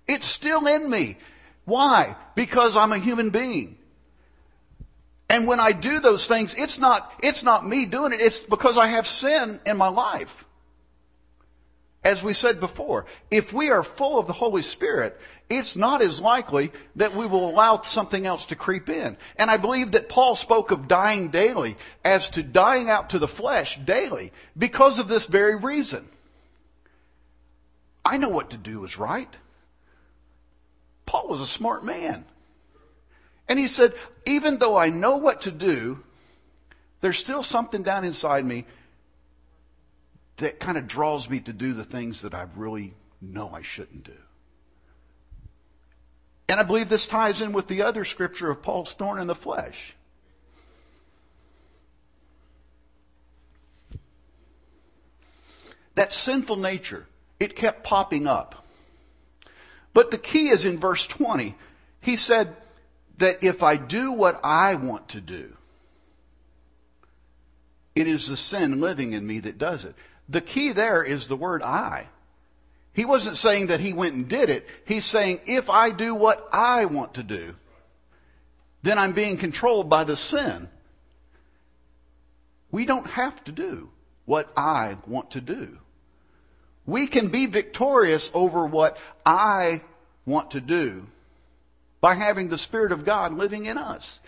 It's 0.07 0.27
still 0.27 0.67
in 0.67 0.91
me. 0.91 1.17
Why? 1.69 2.17
Because 2.35 2.79
I'm 2.79 2.93
a 2.93 2.99
human 2.99 3.29
being. 3.29 3.77
And 5.29 5.47
when 5.47 5.61
I 5.61 5.73
do 5.73 6.01
those 6.01 6.27
things, 6.27 6.55
it's 6.55 6.79
not, 6.79 7.13
it's 7.23 7.43
not 7.43 7.67
me 7.67 7.85
doing 7.85 8.15
it. 8.15 8.23
It's 8.23 8.43
because 8.43 8.79
I 8.79 8.87
have 8.87 9.07
sin 9.07 9.61
in 9.67 9.77
my 9.77 9.89
life. 9.89 10.47
As 12.03 12.23
we 12.23 12.33
said 12.33 12.59
before, 12.59 13.05
if 13.31 13.53
we 13.53 13.69
are 13.69 13.83
full 13.83 14.19
of 14.19 14.27
the 14.27 14.33
Holy 14.33 14.63
Spirit, 14.63 15.21
it's 15.51 15.77
not 15.77 16.01
as 16.01 16.23
likely 16.23 16.73
that 16.97 17.15
we 17.15 17.27
will 17.27 17.51
allow 17.51 17.83
something 17.83 18.25
else 18.25 18.47
to 18.47 18.57
creep 18.57 18.89
in. 18.89 19.19
And 19.37 19.51
I 19.51 19.59
believe 19.59 19.93
that 19.93 20.09
Paul 20.09 20.37
spoke 20.37 20.71
of 20.71 20.89
dying 20.89 21.29
daily 21.29 21.77
as 22.03 22.31
to 22.31 22.43
dying 22.43 22.89
out 22.89 23.11
to 23.11 23.19
the 23.19 23.29
flesh 23.29 23.79
daily 23.85 24.33
because 24.57 24.99
of 24.99 25.09
this 25.09 25.27
very 25.27 25.57
reason. 25.57 26.09
I 28.07 28.17
know 28.17 28.31
what 28.31 28.51
to 28.51 28.57
do 28.57 28.87
is 28.87 28.97
right. 28.97 29.29
Paul 31.09 31.27
was 31.27 31.41
a 31.41 31.47
smart 31.47 31.87
man. 31.87 32.27
And 33.49 33.59
he 33.59 33.67
said, 33.67 33.95
even 34.27 34.59
though 34.59 34.77
I 34.77 34.91
know 34.91 35.17
what 35.17 35.41
to 35.43 35.51
do, 35.51 36.05
there's 37.01 37.17
still 37.17 37.43
something 37.43 37.83
down 37.83 38.05
inside 38.05 38.45
me 38.45 38.67
that 40.37 40.61
kind 40.61 40.77
of 40.77 40.87
draws 40.87 41.31
me 41.31 41.41
to 41.41 41.53
do 41.55 41.73
the 41.73 41.83
things 41.83 42.21
that 42.21 42.35
I 42.35 42.47
really 42.55 42.93
know 43.23 43.51
I 43.55 43.63
shouldn't 43.63 44.05
do. 44.05 44.19
And 46.47 46.61
I 46.61 46.63
believe 46.63 46.91
this 46.91 47.07
ties 47.07 47.41
in 47.41 47.55
with 47.55 47.69
the 47.69 47.81
other 47.81 48.05
scripture 48.05 48.51
of 48.51 48.61
Paul's 48.61 48.93
thorn 48.93 49.19
in 49.19 49.29
the 49.29 49.35
flesh. 49.35 49.95
That 55.95 56.13
sinful 56.13 56.57
nature, 56.57 57.07
it 57.41 57.57
kept 57.57 57.83
popping 57.83 58.27
up. 58.27 58.67
But 59.99 60.13
the 60.13 60.17
key 60.19 60.51
is 60.51 60.65
in 60.65 60.79
verse 60.79 61.09
20. 61.09 61.57
He 62.01 62.15
said 62.15 62.55
that 63.17 63.43
if 63.43 63.65
I 63.65 63.75
do 63.75 64.13
what 64.13 64.39
I 64.45 64.77
want 64.77 65.09
to 65.09 65.21
do, 65.21 65.57
it 67.97 68.07
is 68.07 68.29
the 68.29 68.37
sin 68.37 68.81
living 68.81 69.13
in 69.13 69.27
me 69.27 69.41
that 69.41 69.59
does 69.59 69.85
it. 69.85 69.97
The 70.29 70.41
key 70.41 70.71
there 70.71 71.03
is 71.03 71.27
the 71.27 71.35
word 71.35 71.65
I. 71.65 72.07
He 72.93 73.05
wasn't 73.05 73.39
saying 73.39 73.67
that 73.67 73.81
he 73.81 73.93
went 73.93 74.15
and 74.15 74.29
did 74.29 74.51
it. 74.51 74.69
He's 74.85 75.05
saying, 75.05 75.41
if 75.47 75.69
I 75.69 75.91
do 75.91 76.15
what 76.15 76.49
I 76.53 76.85
want 76.85 77.15
to 77.15 77.25
do, 77.25 77.57
then 78.85 78.99
I'm 78.99 79.15
being 79.15 79.37
controlled 79.37 79.91
by 79.91 80.05
the 80.05 80.15
sin. 80.15 80.69
We 82.71 82.85
don't 82.85 83.09
have 83.09 83.43
to 83.43 83.51
do 83.51 83.91
what 84.27 84.49
I 84.57 84.99
want 85.09 85.33
to 85.33 85.41
do. 85.41 85.79
We 86.89 87.07
can 87.07 87.29
be 87.29 87.45
victorious 87.45 88.31
over 88.33 88.65
what 88.65 88.97
I 89.27 89.83
want 90.25 90.53
to 90.53 90.61
do 90.63 91.07
by 92.01 92.15
having 92.15 92.49
the 92.49 92.57
Spirit 92.57 92.93
of 92.93 93.05
God 93.05 93.35
living 93.35 93.67
in 93.67 93.77
us. 93.77 94.21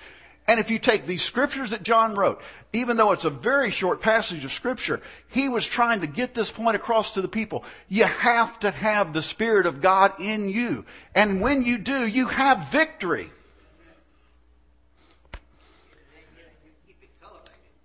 And 0.47 0.61
if 0.61 0.71
you 0.71 0.79
take 0.79 1.07
these 1.07 1.23
scriptures 1.23 1.71
that 1.71 1.83
John 1.83 2.15
wrote, 2.15 2.43
even 2.75 2.99
though 2.99 3.13
it's 3.13 3.25
a 3.25 3.31
very 3.31 3.71
short 3.71 4.03
passage 4.03 4.45
of 4.45 4.53
scripture, 4.53 5.01
he 5.29 5.49
was 5.49 5.67
trying 5.67 6.03
to 6.03 6.07
get 6.07 6.35
this 6.35 6.51
point 6.51 6.77
across 6.77 7.15
to 7.15 7.23
the 7.23 7.29
people. 7.29 7.65
You 7.89 8.05
have 8.05 8.61
to 8.61 8.71
have 8.71 9.15
the 9.15 9.23
Spirit 9.23 9.65
of 9.65 9.81
God 9.81 10.13
in 10.21 10.51
you. 10.51 10.85
And 11.15 11.41
when 11.41 11.65
you 11.65 11.79
do, 11.79 12.07
you 12.07 12.27
have 12.27 12.71
victory. 12.71 13.31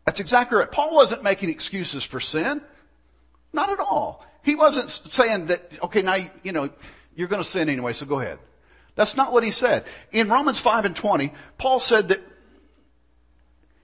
That's 0.05 0.19
exactly 0.19 0.57
right. 0.57 0.69
Paul 0.69 0.93
wasn't 0.95 1.23
making 1.23 1.49
excuses 1.49 2.03
for 2.03 2.19
sin. 2.19 2.61
Not 3.53 3.69
at 3.69 3.79
all. 3.79 4.25
He 4.45 4.53
wasn't 4.53 4.91
saying 4.91 5.47
that, 5.47 5.59
okay, 5.81 6.03
now, 6.03 6.17
you 6.43 6.51
know, 6.51 6.69
you're 7.15 7.27
going 7.27 7.41
to 7.41 7.49
sin 7.49 7.67
anyway, 7.67 7.93
so 7.93 8.05
go 8.05 8.19
ahead. 8.19 8.37
That's 8.93 9.17
not 9.17 9.33
what 9.33 9.43
he 9.43 9.49
said. 9.49 9.85
In 10.11 10.29
Romans 10.29 10.59
5 10.59 10.85
and 10.85 10.95
20, 10.95 11.33
Paul 11.57 11.79
said 11.79 12.09
that 12.09 12.21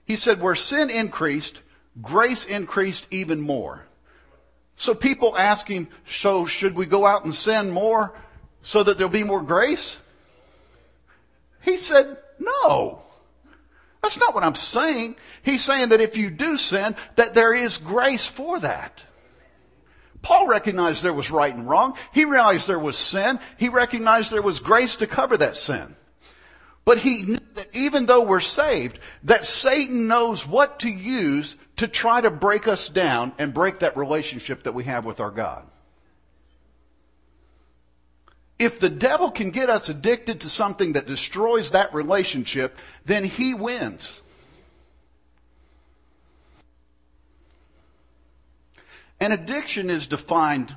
he 0.04 0.14
said, 0.14 0.40
where 0.40 0.54
sin 0.54 0.88
increased, 0.88 1.60
grace 2.00 2.44
increased 2.44 3.08
even 3.10 3.40
more. 3.40 3.84
So 4.76 4.94
people 4.94 5.36
ask 5.36 5.66
him, 5.66 5.88
so 6.06 6.46
should 6.46 6.76
we 6.76 6.86
go 6.86 7.06
out 7.06 7.24
and 7.24 7.34
sin 7.34 7.70
more 7.70 8.14
so 8.62 8.84
that 8.84 8.98
there'll 8.98 9.12
be 9.12 9.24
more 9.24 9.42
grace? 9.42 9.98
He 11.62 11.76
said, 11.76 12.18
no. 12.38 13.02
That's 14.00 14.18
not 14.18 14.32
what 14.32 14.44
I'm 14.44 14.54
saying. 14.54 15.16
He's 15.42 15.64
saying 15.64 15.88
that 15.88 16.00
if 16.00 16.16
you 16.16 16.30
do 16.30 16.56
sin, 16.56 16.94
that 17.16 17.34
there 17.34 17.52
is 17.52 17.78
grace 17.78 18.26
for 18.26 18.60
that. 18.60 19.04
Paul 20.22 20.46
recognized 20.46 21.02
there 21.02 21.12
was 21.12 21.30
right 21.30 21.54
and 21.54 21.68
wrong. 21.68 21.94
He 22.12 22.24
realized 22.24 22.68
there 22.68 22.78
was 22.78 22.96
sin. 22.96 23.40
He 23.58 23.68
recognized 23.68 24.30
there 24.30 24.40
was 24.40 24.60
grace 24.60 24.96
to 24.96 25.06
cover 25.06 25.36
that 25.36 25.56
sin. 25.56 25.96
But 26.84 26.98
he 26.98 27.22
knew 27.22 27.38
that 27.54 27.68
even 27.74 28.06
though 28.06 28.24
we're 28.24 28.40
saved, 28.40 28.98
that 29.24 29.46
Satan 29.46 30.06
knows 30.08 30.46
what 30.46 30.80
to 30.80 30.88
use 30.88 31.56
to 31.76 31.88
try 31.88 32.20
to 32.20 32.30
break 32.30 32.66
us 32.66 32.88
down 32.88 33.32
and 33.38 33.54
break 33.54 33.80
that 33.80 33.96
relationship 33.96 34.64
that 34.64 34.74
we 34.74 34.84
have 34.84 35.04
with 35.04 35.20
our 35.20 35.30
God. 35.30 35.66
If 38.58 38.78
the 38.78 38.90
devil 38.90 39.30
can 39.30 39.50
get 39.50 39.68
us 39.68 39.88
addicted 39.88 40.40
to 40.40 40.48
something 40.48 40.92
that 40.92 41.06
destroys 41.06 41.72
that 41.72 41.92
relationship, 41.94 42.78
then 43.04 43.24
he 43.24 43.54
wins. 43.54 44.21
An 49.22 49.30
addiction 49.30 49.88
is 49.88 50.08
defined 50.08 50.74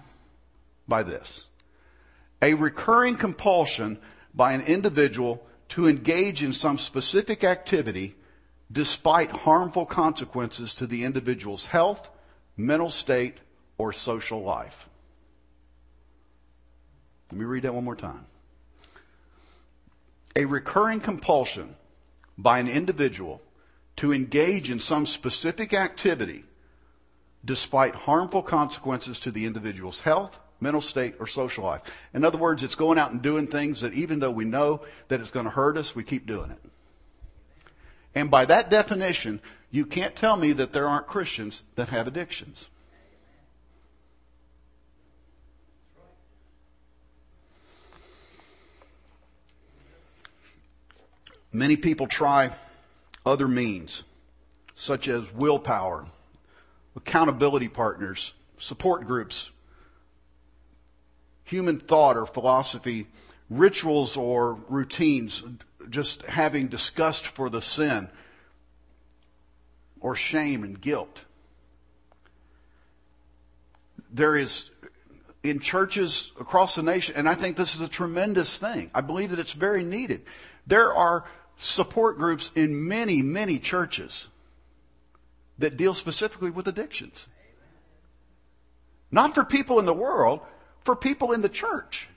by 0.88 1.02
this. 1.02 1.48
A 2.44 2.54
recurring 2.54 3.18
compulsion 3.18 3.98
by 4.36 4.54
an 4.54 4.62
individual 4.62 5.44
to 5.70 5.88
engage 5.88 6.44
in 6.44 6.54
some 6.54 6.78
specific 6.78 7.44
activity 7.44 8.14
despite 8.72 9.32
harmful 9.32 9.88
consequences 9.88 10.76
to 10.76 10.86
the 10.86 11.06
individual's 11.06 11.66
health, 11.66 12.12
mental 12.56 12.92
state, 12.92 13.40
or 13.80 13.92
social 13.92 14.44
life. 14.44 14.90
Let 17.32 17.40
me 17.40 17.46
read 17.46 17.64
that 17.64 17.74
one 17.74 17.84
more 17.84 17.96
time. 17.96 18.28
A 20.36 20.46
recurring 20.46 21.00
compulsion 21.00 21.76
by 22.38 22.60
an 22.60 22.68
individual 22.68 23.42
to 23.96 24.14
engage 24.14 24.70
in 24.70 24.80
some 24.80 25.08
specific 25.08 25.74
activity 25.74 26.44
despite 27.46 27.96
harmful 27.96 28.42
consequences 28.42 29.20
to 29.22 29.32
the 29.32 29.46
individual's 29.46 30.02
health, 30.02 30.40
mental 30.60 30.82
state, 30.82 31.16
or 31.20 31.28
social 31.28 31.64
life. 31.64 31.82
In 32.14 32.26
other 32.26 32.38
words, 32.38 32.64
it's 32.64 32.76
going 32.76 32.98
out 32.98 33.12
and 33.12 33.22
doing 33.22 33.48
things 33.48 33.82
that 33.82 33.94
even 33.94 34.20
though 34.20 34.32
we 34.32 34.46
know 34.46 34.82
that 35.08 35.22
it's 35.22 35.32
going 35.32 35.46
to 35.46 35.52
hurt 35.52 35.78
us, 35.78 35.96
we 35.96 36.04
keep 36.04 36.26
doing 36.26 36.52
it. 36.52 36.60
And 38.16 38.32
by 38.32 38.46
that 38.46 38.70
definition, 38.70 39.42
you 39.70 39.86
can't 39.86 40.16
tell 40.16 40.38
me 40.38 40.54
that 40.54 40.74
there 40.74 40.88
aren't 40.88 41.06
Christians 41.06 41.64
that 41.76 41.90
have 41.90 42.08
addictions. 42.08 42.70
Many 51.52 51.78
people 51.78 52.08
try 52.08 52.52
other 53.26 53.48
means, 53.48 54.04
such 54.76 55.08
as 55.08 55.34
willpower, 55.34 56.06
accountability 56.96 57.68
partners, 57.68 58.34
support 58.58 59.06
groups, 59.06 59.52
human 61.44 61.80
thought 61.80 62.18
or 62.18 62.26
philosophy, 62.26 63.08
rituals 63.50 64.18
or 64.18 64.56
routines, 64.70 65.44
just 65.90 66.24
having 66.24 66.68
disgust 66.68 67.28
for 67.28 67.50
the 67.50 67.62
sin 67.62 68.10
or 70.00 70.16
shame 70.16 70.64
and 70.64 70.80
guilt. 70.80 71.24
There 74.12 74.36
is 74.36 74.70
in 75.44 75.60
churches 75.60 76.32
across 76.40 76.76
the 76.76 76.84
nation, 76.84 77.16
and 77.16 77.30
I 77.30 77.36
think 77.36 77.56
this 77.56 77.76
is 77.76 77.82
a 77.82 77.88
tremendous 77.88 78.58
thing. 78.58 78.90
I 78.96 79.02
believe 79.02 79.30
that 79.30 79.40
it's 79.40 79.52
very 79.52 79.84
needed. 79.84 80.24
There 80.66 80.94
are 80.94 81.26
support 81.58 82.18
groups 82.18 82.52
in 82.56 82.88
many, 82.88 83.22
many 83.22 83.60
churches 83.60 84.28
that 85.58 85.78
deal 85.78 85.94
specifically 85.94 86.50
with 86.50 86.68
addictions. 86.68 87.28
Not 89.12 89.34
for 89.34 89.46
people 89.46 89.80
in 89.80 89.86
the 89.86 89.94
world, 89.94 90.42
for 90.84 90.96
people 90.96 91.32
in 91.32 91.42
the 91.42 91.50
church. 91.50 92.08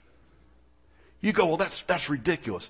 You 1.21 1.33
go, 1.33 1.45
well, 1.45 1.57
that's, 1.57 1.81
that's 1.83 2.09
ridiculous. 2.09 2.69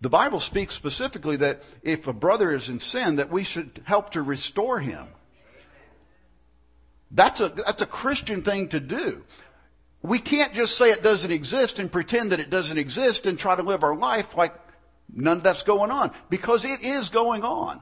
The 0.00 0.10
Bible 0.10 0.40
speaks 0.40 0.74
specifically 0.74 1.36
that 1.36 1.62
if 1.82 2.06
a 2.06 2.12
brother 2.12 2.52
is 2.52 2.68
in 2.68 2.80
sin, 2.80 3.16
that 3.16 3.30
we 3.30 3.44
should 3.44 3.82
help 3.84 4.10
to 4.10 4.22
restore 4.22 4.78
him. 4.78 5.06
That's 7.10 7.40
a, 7.40 7.48
that's 7.48 7.82
a 7.82 7.86
Christian 7.86 8.42
thing 8.42 8.68
to 8.68 8.80
do. 8.80 9.24
We 10.02 10.18
can't 10.18 10.52
just 10.52 10.76
say 10.76 10.90
it 10.90 11.02
doesn't 11.02 11.30
exist 11.30 11.78
and 11.78 11.90
pretend 11.90 12.32
that 12.32 12.40
it 12.40 12.50
doesn't 12.50 12.78
exist 12.78 13.26
and 13.26 13.38
try 13.38 13.56
to 13.56 13.62
live 13.62 13.82
our 13.82 13.96
life 13.96 14.36
like 14.36 14.54
none 15.12 15.38
of 15.38 15.42
that's 15.42 15.62
going 15.62 15.90
on. 15.90 16.12
Because 16.28 16.64
it 16.64 16.84
is 16.84 17.08
going 17.08 17.42
on. 17.42 17.80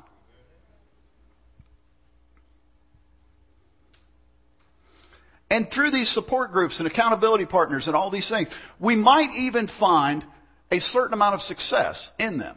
And 5.55 5.71
through 5.71 5.93
these 5.93 6.09
support 6.09 6.51
groups 6.51 6.81
and 6.81 6.89
accountability 6.89 7.47
partners 7.47 7.87
and 7.87 7.97
all 7.97 8.11
these 8.11 8.29
things, 8.29 8.49
we 8.81 8.97
might 8.97 9.31
even 9.37 9.69
find 9.69 10.25
a 10.73 10.81
certain 10.81 11.15
amount 11.15 11.37
of 11.37 11.43
success 11.43 12.11
in 12.19 12.39
them. 12.39 12.57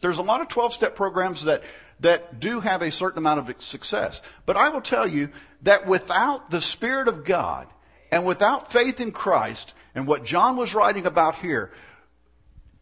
There's 0.00 0.18
a 0.18 0.22
lot 0.22 0.40
of 0.40 0.48
12 0.48 0.72
step 0.72 0.96
programs 0.96 1.44
that, 1.44 1.62
that 2.00 2.40
do 2.40 2.58
have 2.58 2.82
a 2.82 2.90
certain 2.90 3.18
amount 3.18 3.48
of 3.48 3.62
success. 3.62 4.20
But 4.46 4.56
I 4.56 4.70
will 4.70 4.80
tell 4.80 5.06
you 5.06 5.28
that 5.62 5.86
without 5.86 6.50
the 6.50 6.60
Spirit 6.60 7.06
of 7.06 7.24
God 7.24 7.68
and 8.10 8.26
without 8.26 8.72
faith 8.72 9.00
in 9.00 9.12
Christ 9.12 9.74
and 9.94 10.08
what 10.08 10.24
John 10.24 10.56
was 10.56 10.74
writing 10.74 11.06
about 11.06 11.36
here, 11.36 11.70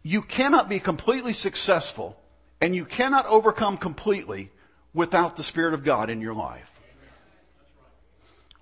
you 0.02 0.22
cannot 0.22 0.70
be 0.70 0.78
completely 0.80 1.34
successful 1.34 2.18
and 2.62 2.74
you 2.74 2.86
cannot 2.86 3.26
overcome 3.26 3.76
completely 3.76 4.50
without 4.94 5.36
the 5.36 5.42
Spirit 5.42 5.74
of 5.74 5.84
God 5.84 6.08
in 6.08 6.22
your 6.22 6.32
life. 6.32 6.75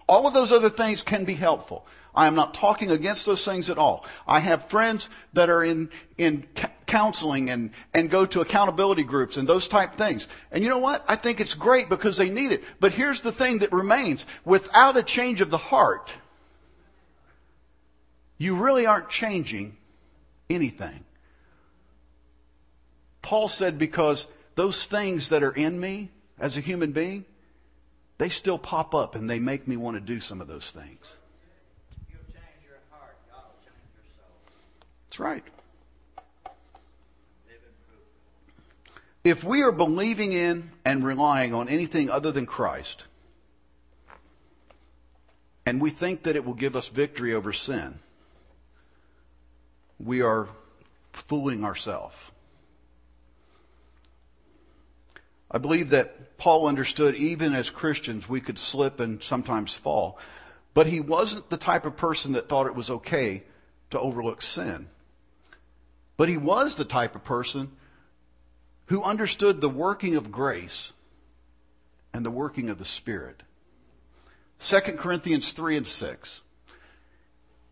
All 0.06 0.26
of 0.26 0.34
those 0.34 0.52
other 0.52 0.70
things 0.70 1.02
can 1.02 1.24
be 1.24 1.34
helpful. 1.34 1.86
I 2.14 2.26
am 2.26 2.34
not 2.34 2.54
talking 2.54 2.90
against 2.90 3.26
those 3.26 3.44
things 3.44 3.70
at 3.70 3.78
all. 3.78 4.04
I 4.26 4.38
have 4.38 4.68
friends 4.68 5.08
that 5.32 5.50
are 5.50 5.64
in, 5.64 5.90
in 6.16 6.46
counseling 6.86 7.50
and, 7.50 7.70
and 7.92 8.08
go 8.08 8.24
to 8.26 8.40
accountability 8.40 9.02
groups 9.02 9.36
and 9.36 9.48
those 9.48 9.66
type 9.66 9.96
things. 9.96 10.28
And 10.52 10.62
you 10.62 10.70
know 10.70 10.78
what? 10.78 11.04
I 11.08 11.16
think 11.16 11.40
it's 11.40 11.54
great 11.54 11.88
because 11.88 12.16
they 12.16 12.30
need 12.30 12.52
it. 12.52 12.62
But 12.78 12.92
here's 12.92 13.22
the 13.22 13.32
thing 13.32 13.58
that 13.58 13.72
remains. 13.72 14.26
Without 14.44 14.96
a 14.96 15.02
change 15.02 15.40
of 15.40 15.50
the 15.50 15.58
heart, 15.58 16.12
you 18.38 18.54
really 18.56 18.86
aren't 18.86 19.08
changing 19.08 19.76
anything. 20.48 21.04
Paul 23.22 23.48
said, 23.48 23.78
because 23.78 24.28
those 24.54 24.86
things 24.86 25.30
that 25.30 25.42
are 25.42 25.54
in 25.54 25.80
me 25.80 26.10
as 26.38 26.56
a 26.56 26.60
human 26.60 26.92
being, 26.92 27.24
they 28.18 28.28
still 28.28 28.58
pop 28.58 28.94
up 28.94 29.14
and 29.14 29.28
they 29.28 29.38
make 29.38 29.66
me 29.66 29.76
want 29.76 29.96
to 29.96 30.00
do 30.00 30.20
some 30.20 30.40
of 30.40 30.46
those 30.46 30.70
things. 30.70 31.16
That's 35.06 35.20
right. 35.20 35.44
If 39.22 39.42
we 39.42 39.62
are 39.62 39.72
believing 39.72 40.32
in 40.32 40.70
and 40.84 41.04
relying 41.04 41.54
on 41.54 41.68
anything 41.68 42.10
other 42.10 42.30
than 42.30 42.46
Christ, 42.46 43.04
and 45.64 45.80
we 45.80 45.90
think 45.90 46.24
that 46.24 46.36
it 46.36 46.44
will 46.44 46.54
give 46.54 46.76
us 46.76 46.88
victory 46.88 47.32
over 47.32 47.52
sin, 47.52 48.00
we 49.98 50.20
are 50.20 50.48
fooling 51.12 51.64
ourselves. 51.64 52.16
I 55.50 55.58
believe 55.58 55.90
that 55.90 56.23
Paul 56.44 56.68
understood 56.68 57.14
even 57.14 57.54
as 57.54 57.70
Christians 57.70 58.28
we 58.28 58.38
could 58.38 58.58
slip 58.58 59.00
and 59.00 59.22
sometimes 59.22 59.78
fall. 59.78 60.18
But 60.74 60.86
he 60.86 61.00
wasn't 61.00 61.48
the 61.48 61.56
type 61.56 61.86
of 61.86 61.96
person 61.96 62.32
that 62.32 62.50
thought 62.50 62.66
it 62.66 62.74
was 62.74 62.90
okay 62.90 63.44
to 63.88 63.98
overlook 63.98 64.42
sin. 64.42 64.90
But 66.18 66.28
he 66.28 66.36
was 66.36 66.74
the 66.74 66.84
type 66.84 67.14
of 67.14 67.24
person 67.24 67.72
who 68.88 69.02
understood 69.02 69.62
the 69.62 69.70
working 69.70 70.16
of 70.16 70.30
grace 70.30 70.92
and 72.12 72.26
the 72.26 72.30
working 72.30 72.68
of 72.68 72.76
the 72.76 72.84
Spirit. 72.84 73.42
2 74.60 74.80
Corinthians 74.98 75.50
3 75.52 75.78
and 75.78 75.86
6. 75.86 76.42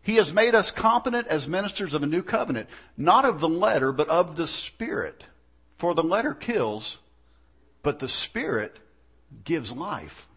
He 0.01 0.15
has 0.15 0.33
made 0.33 0.55
us 0.55 0.71
competent 0.71 1.27
as 1.27 1.47
ministers 1.47 1.93
of 1.93 2.01
a 2.01 2.07
new 2.07 2.23
covenant, 2.23 2.69
not 2.97 3.23
of 3.23 3.39
the 3.39 3.47
letter, 3.47 3.91
but 3.91 4.09
of 4.09 4.35
the 4.35 4.47
Spirit. 4.47 5.25
For 5.77 5.93
the 5.93 6.01
letter 6.01 6.33
kills, 6.33 6.97
but 7.83 7.99
the 7.99 8.07
Spirit 8.07 8.79
gives 9.43 9.71
life. 9.71 10.27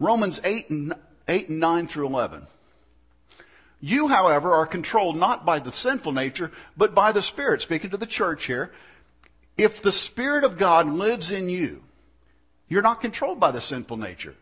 Romans 0.00 0.40
8 0.42 0.70
and, 0.70 0.94
8 1.28 1.48
and 1.50 1.60
9 1.60 1.86
through 1.86 2.06
11. 2.06 2.46
You, 3.80 4.08
however, 4.08 4.52
are 4.52 4.66
controlled 4.66 5.16
not 5.16 5.44
by 5.44 5.58
the 5.58 5.70
sinful 5.70 6.12
nature, 6.12 6.50
but 6.76 6.94
by 6.94 7.12
the 7.12 7.22
Spirit. 7.22 7.62
Speaking 7.62 7.90
to 7.90 7.96
the 7.96 8.06
church 8.06 8.46
here. 8.46 8.72
If 9.56 9.80
the 9.80 9.92
Spirit 9.92 10.44
of 10.44 10.58
God 10.58 10.88
lives 10.88 11.30
in 11.30 11.48
you, 11.48 11.82
you're 12.68 12.82
not 12.82 13.00
controlled 13.00 13.38
by 13.38 13.52
the 13.52 13.60
sinful 13.60 13.96
nature. 13.96 14.34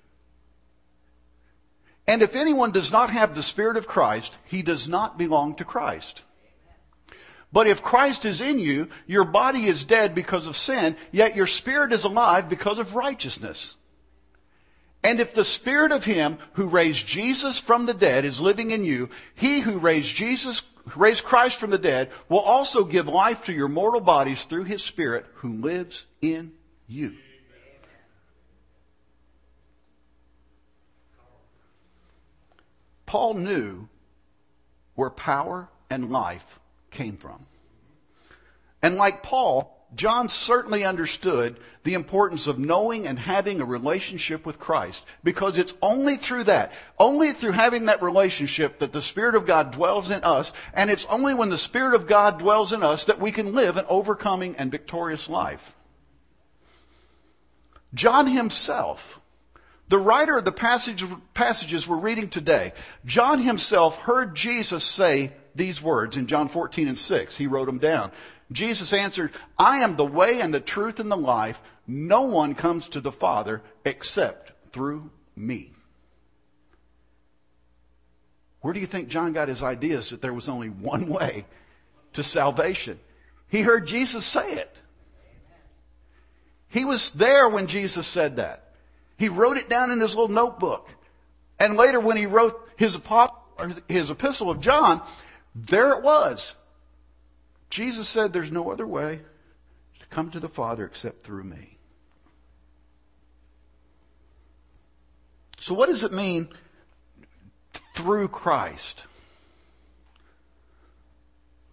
And 2.06 2.22
if 2.22 2.36
anyone 2.36 2.70
does 2.70 2.92
not 2.92 3.10
have 3.10 3.34
the 3.34 3.42
Spirit 3.42 3.76
of 3.76 3.86
Christ, 3.86 4.38
he 4.44 4.62
does 4.62 4.86
not 4.88 5.16
belong 5.18 5.54
to 5.56 5.64
Christ. 5.64 6.22
But 7.54 7.68
if 7.68 7.84
Christ 7.84 8.24
is 8.24 8.40
in 8.40 8.58
you, 8.58 8.88
your 9.06 9.22
body 9.22 9.66
is 9.66 9.84
dead 9.84 10.12
because 10.12 10.48
of 10.48 10.56
sin, 10.56 10.96
yet 11.12 11.36
your 11.36 11.46
spirit 11.46 11.92
is 11.92 12.02
alive 12.02 12.48
because 12.48 12.80
of 12.80 12.96
righteousness. 12.96 13.76
And 15.04 15.20
if 15.20 15.34
the 15.34 15.44
spirit 15.44 15.92
of 15.92 16.04
him 16.04 16.38
who 16.54 16.66
raised 16.66 17.06
Jesus 17.06 17.60
from 17.60 17.86
the 17.86 17.94
dead 17.94 18.24
is 18.24 18.40
living 18.40 18.72
in 18.72 18.84
you, 18.84 19.08
he 19.36 19.60
who 19.60 19.78
raised 19.78 20.16
Jesus, 20.16 20.64
raised 20.96 21.22
Christ 21.22 21.60
from 21.60 21.70
the 21.70 21.78
dead 21.78 22.10
will 22.28 22.40
also 22.40 22.82
give 22.82 23.06
life 23.06 23.44
to 23.44 23.52
your 23.52 23.68
mortal 23.68 24.00
bodies 24.00 24.46
through 24.46 24.64
his 24.64 24.82
spirit 24.82 25.24
who 25.34 25.52
lives 25.52 26.06
in 26.20 26.54
you. 26.88 27.14
Paul 33.06 33.34
knew 33.34 33.88
where 34.96 35.10
power 35.10 35.68
and 35.88 36.10
life 36.10 36.58
came 36.94 37.16
from. 37.16 37.46
And 38.82 38.96
like 38.96 39.22
Paul, 39.22 39.74
John 39.94 40.28
certainly 40.28 40.84
understood 40.84 41.58
the 41.84 41.94
importance 41.94 42.46
of 42.46 42.58
knowing 42.58 43.06
and 43.06 43.18
having 43.18 43.60
a 43.60 43.64
relationship 43.64 44.44
with 44.44 44.58
Christ 44.58 45.04
because 45.22 45.56
it's 45.56 45.74
only 45.82 46.16
through 46.16 46.44
that, 46.44 46.72
only 46.98 47.32
through 47.32 47.52
having 47.52 47.86
that 47.86 48.02
relationship 48.02 48.78
that 48.78 48.92
the 48.92 49.02
Spirit 49.02 49.34
of 49.34 49.46
God 49.46 49.70
dwells 49.70 50.10
in 50.10 50.24
us, 50.24 50.52
and 50.72 50.90
it's 50.90 51.06
only 51.06 51.34
when 51.34 51.50
the 51.50 51.58
Spirit 51.58 51.94
of 51.94 52.06
God 52.06 52.38
dwells 52.38 52.72
in 52.72 52.82
us 52.82 53.04
that 53.04 53.20
we 53.20 53.30
can 53.30 53.54
live 53.54 53.76
an 53.76 53.84
overcoming 53.88 54.56
and 54.56 54.70
victorious 54.70 55.28
life. 55.28 55.76
John 57.92 58.26
himself, 58.26 59.20
the 59.88 59.98
writer 59.98 60.38
of 60.38 60.44
the 60.44 60.52
passage, 60.52 61.04
passages 61.34 61.86
we're 61.86 61.96
reading 61.96 62.28
today, 62.28 62.72
John 63.04 63.40
himself 63.40 63.98
heard 63.98 64.34
Jesus 64.34 64.82
say 64.82 65.32
these 65.54 65.82
words 65.82 66.16
in 66.16 66.26
John 66.26 66.48
14 66.48 66.88
and 66.88 66.98
6. 66.98 67.36
He 67.36 67.46
wrote 67.46 67.66
them 67.66 67.78
down. 67.78 68.10
Jesus 68.52 68.92
answered, 68.92 69.32
I 69.58 69.78
am 69.78 69.96
the 69.96 70.04
way 70.04 70.40
and 70.40 70.52
the 70.52 70.60
truth 70.60 71.00
and 71.00 71.10
the 71.10 71.16
life. 71.16 71.60
No 71.86 72.22
one 72.22 72.54
comes 72.54 72.88
to 72.90 73.00
the 73.00 73.12
Father 73.12 73.62
except 73.84 74.52
through 74.72 75.10
me. 75.36 75.72
Where 78.60 78.72
do 78.72 78.80
you 78.80 78.86
think 78.86 79.08
John 79.08 79.32
got 79.32 79.48
his 79.48 79.62
ideas 79.62 80.10
that 80.10 80.22
there 80.22 80.32
was 80.32 80.48
only 80.48 80.70
one 80.70 81.08
way 81.08 81.44
to 82.14 82.22
salvation? 82.22 82.98
He 83.48 83.60
heard 83.60 83.86
Jesus 83.86 84.24
say 84.24 84.54
it. 84.54 84.80
He 86.68 86.84
was 86.84 87.10
there 87.10 87.48
when 87.48 87.66
Jesus 87.66 88.06
said 88.06 88.36
that. 88.36 88.72
He 89.18 89.28
wrote 89.28 89.58
it 89.58 89.68
down 89.68 89.90
in 89.90 90.00
his 90.00 90.16
little 90.16 90.34
notebook. 90.34 90.88
And 91.60 91.76
later 91.76 92.00
when 92.00 92.16
he 92.16 92.26
wrote 92.26 92.68
his, 92.76 92.98
his 93.86 94.10
epistle 94.10 94.50
of 94.50 94.60
John, 94.60 95.02
there 95.54 95.92
it 95.92 96.02
was. 96.02 96.54
Jesus 97.70 98.08
said 98.08 98.32
there's 98.32 98.52
no 98.52 98.70
other 98.70 98.86
way 98.86 99.20
to 100.00 100.06
come 100.06 100.30
to 100.30 100.40
the 100.40 100.48
Father 100.48 100.84
except 100.84 101.22
through 101.22 101.44
me. 101.44 101.78
So 105.58 105.74
what 105.74 105.88
does 105.88 106.04
it 106.04 106.12
mean 106.12 106.48
through 107.94 108.28
Christ? 108.28 109.06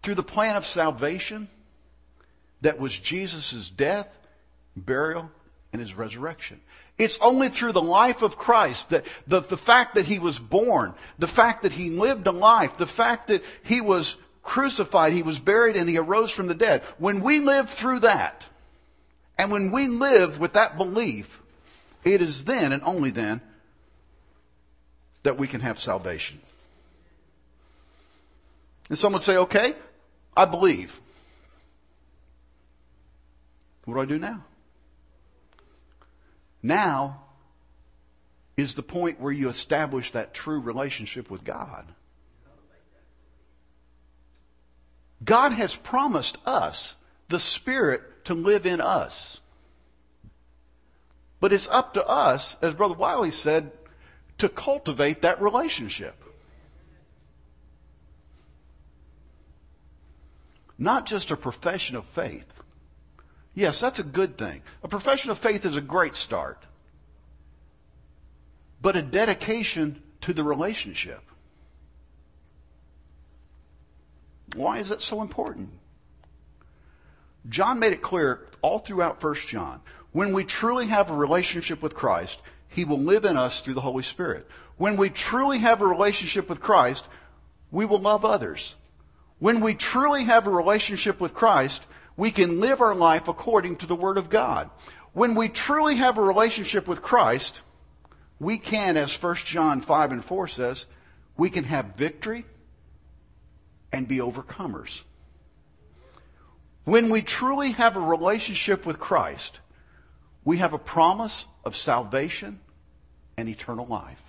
Through 0.01 0.15
the 0.15 0.23
plan 0.23 0.55
of 0.55 0.65
salvation 0.65 1.49
that 2.61 2.79
was 2.79 2.97
Jesus' 2.97 3.69
death, 3.69 4.07
burial, 4.75 5.29
and 5.71 5.79
his 5.79 5.93
resurrection. 5.93 6.59
It's 6.97 7.17
only 7.19 7.49
through 7.49 7.71
the 7.71 7.81
life 7.81 8.21
of 8.21 8.37
Christ 8.37 8.89
that 8.89 9.05
the, 9.25 9.39
the 9.39 9.57
fact 9.57 9.95
that 9.95 10.05
he 10.05 10.19
was 10.19 10.37
born, 10.37 10.93
the 11.17 11.27
fact 11.27 11.63
that 11.63 11.71
he 11.71 11.89
lived 11.89 12.27
a 12.27 12.31
life, 12.31 12.77
the 12.77 12.87
fact 12.87 13.27
that 13.27 13.43
he 13.63 13.81
was 13.81 14.17
crucified, 14.43 15.13
he 15.13 15.23
was 15.23 15.39
buried, 15.39 15.75
and 15.75 15.89
he 15.89 15.97
arose 15.97 16.31
from 16.31 16.47
the 16.47 16.53
dead. 16.53 16.83
When 16.97 17.21
we 17.21 17.39
live 17.39 17.69
through 17.69 17.99
that, 17.99 18.45
and 19.37 19.51
when 19.51 19.71
we 19.71 19.87
live 19.87 20.39
with 20.39 20.53
that 20.53 20.77
belief, 20.77 21.41
it 22.03 22.21
is 22.21 22.43
then 22.43 22.71
and 22.71 22.83
only 22.83 23.11
then 23.11 23.41
that 25.23 25.37
we 25.37 25.47
can 25.47 25.61
have 25.61 25.79
salvation. 25.79 26.39
And 28.89 28.97
some 28.97 29.13
would 29.13 29.21
say, 29.21 29.37
okay, 29.37 29.75
I 30.35 30.45
believe. 30.45 30.99
What 33.85 33.95
do 33.95 34.01
I 34.01 34.05
do 34.05 34.19
now? 34.19 34.43
Now 36.63 37.23
is 38.57 38.75
the 38.75 38.83
point 38.83 39.19
where 39.19 39.31
you 39.31 39.49
establish 39.49 40.11
that 40.11 40.33
true 40.33 40.59
relationship 40.59 41.29
with 41.29 41.43
God. 41.43 41.87
God 45.23 45.53
has 45.53 45.75
promised 45.75 46.37
us 46.45 46.95
the 47.29 47.39
Spirit 47.39 48.25
to 48.25 48.33
live 48.33 48.65
in 48.65 48.81
us. 48.81 49.39
But 51.39 51.53
it's 51.53 51.67
up 51.69 51.93
to 51.95 52.05
us, 52.07 52.55
as 52.61 52.75
Brother 52.75 52.93
Wiley 52.93 53.31
said, 53.31 53.71
to 54.37 54.49
cultivate 54.49 55.21
that 55.21 55.41
relationship. 55.41 56.15
Not 60.77 61.05
just 61.05 61.31
a 61.31 61.37
profession 61.37 61.95
of 61.95 62.05
faith. 62.05 62.60
Yes, 63.53 63.79
that's 63.79 63.99
a 63.99 64.03
good 64.03 64.37
thing. 64.37 64.61
A 64.83 64.87
profession 64.87 65.31
of 65.31 65.37
faith 65.37 65.65
is 65.65 65.75
a 65.75 65.81
great 65.81 66.15
start. 66.15 66.63
But 68.81 68.95
a 68.95 69.01
dedication 69.01 70.01
to 70.21 70.33
the 70.33 70.43
relationship. 70.43 71.21
Why 74.55 74.79
is 74.79 74.89
that 74.89 75.01
so 75.01 75.21
important? 75.21 75.69
John 77.49 77.79
made 77.79 77.93
it 77.93 78.01
clear 78.01 78.47
all 78.61 78.79
throughout 78.79 79.21
1 79.21 79.35
John. 79.47 79.81
When 80.11 80.33
we 80.33 80.43
truly 80.43 80.87
have 80.87 81.09
a 81.09 81.15
relationship 81.15 81.81
with 81.81 81.95
Christ, 81.95 82.39
He 82.67 82.85
will 82.85 82.99
live 82.99 83.25
in 83.25 83.37
us 83.37 83.61
through 83.61 83.75
the 83.75 83.81
Holy 83.81 84.03
Spirit. 84.03 84.47
When 84.77 84.97
we 84.97 85.09
truly 85.09 85.59
have 85.59 85.81
a 85.81 85.87
relationship 85.87 86.49
with 86.49 86.59
Christ, 86.59 87.05
we 87.71 87.85
will 87.85 87.99
love 87.99 88.25
others. 88.25 88.75
When 89.39 89.61
we 89.61 89.73
truly 89.73 90.25
have 90.25 90.47
a 90.47 90.51
relationship 90.51 91.19
with 91.19 91.33
Christ, 91.33 91.83
we 92.21 92.29
can 92.29 92.59
live 92.59 92.81
our 92.81 92.93
life 92.93 93.27
according 93.27 93.75
to 93.75 93.87
the 93.87 93.95
Word 93.95 94.19
of 94.19 94.29
God. 94.29 94.69
When 95.11 95.33
we 95.33 95.49
truly 95.49 95.95
have 95.95 96.19
a 96.19 96.21
relationship 96.21 96.87
with 96.87 97.01
Christ, 97.01 97.61
we 98.39 98.59
can, 98.59 98.95
as 98.95 99.11
1 99.19 99.37
John 99.37 99.81
5 99.81 100.11
and 100.11 100.23
4 100.23 100.47
says, 100.47 100.85
we 101.35 101.49
can 101.49 101.63
have 101.63 101.95
victory 101.95 102.45
and 103.91 104.07
be 104.07 104.19
overcomers. 104.19 105.01
When 106.83 107.09
we 107.09 107.23
truly 107.23 107.71
have 107.71 107.97
a 107.97 107.99
relationship 107.99 108.85
with 108.85 108.99
Christ, 108.99 109.59
we 110.45 110.57
have 110.57 110.73
a 110.73 110.77
promise 110.77 111.45
of 111.65 111.75
salvation 111.75 112.59
and 113.35 113.49
eternal 113.49 113.87
life. 113.87 114.21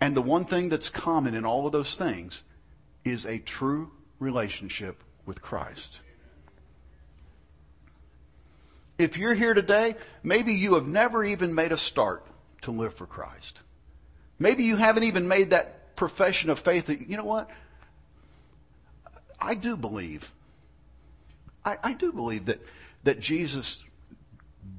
And 0.00 0.16
the 0.16 0.22
one 0.22 0.44
thing 0.44 0.70
that's 0.70 0.88
common 0.88 1.36
in 1.36 1.46
all 1.46 1.66
of 1.66 1.72
those 1.72 1.94
things 1.94 2.42
is 3.06 3.24
a 3.24 3.38
true 3.38 3.90
relationship 4.18 5.02
with 5.24 5.40
Christ. 5.40 6.00
If 8.98 9.16
you're 9.16 9.34
here 9.34 9.54
today, 9.54 9.94
maybe 10.22 10.54
you 10.54 10.74
have 10.74 10.86
never 10.86 11.22
even 11.24 11.54
made 11.54 11.70
a 11.70 11.76
start 11.76 12.26
to 12.62 12.72
live 12.72 12.94
for 12.94 13.06
Christ. 13.06 13.60
Maybe 14.38 14.64
you 14.64 14.76
haven't 14.76 15.04
even 15.04 15.28
made 15.28 15.50
that 15.50 15.94
profession 15.96 16.50
of 16.50 16.58
faith 16.58 16.86
that, 16.86 17.08
you 17.08 17.16
know 17.16 17.24
what? 17.24 17.48
I 19.40 19.54
do 19.54 19.76
believe. 19.76 20.32
I, 21.64 21.78
I 21.82 21.92
do 21.92 22.12
believe 22.12 22.46
that, 22.46 22.60
that 23.04 23.20
Jesus 23.20 23.84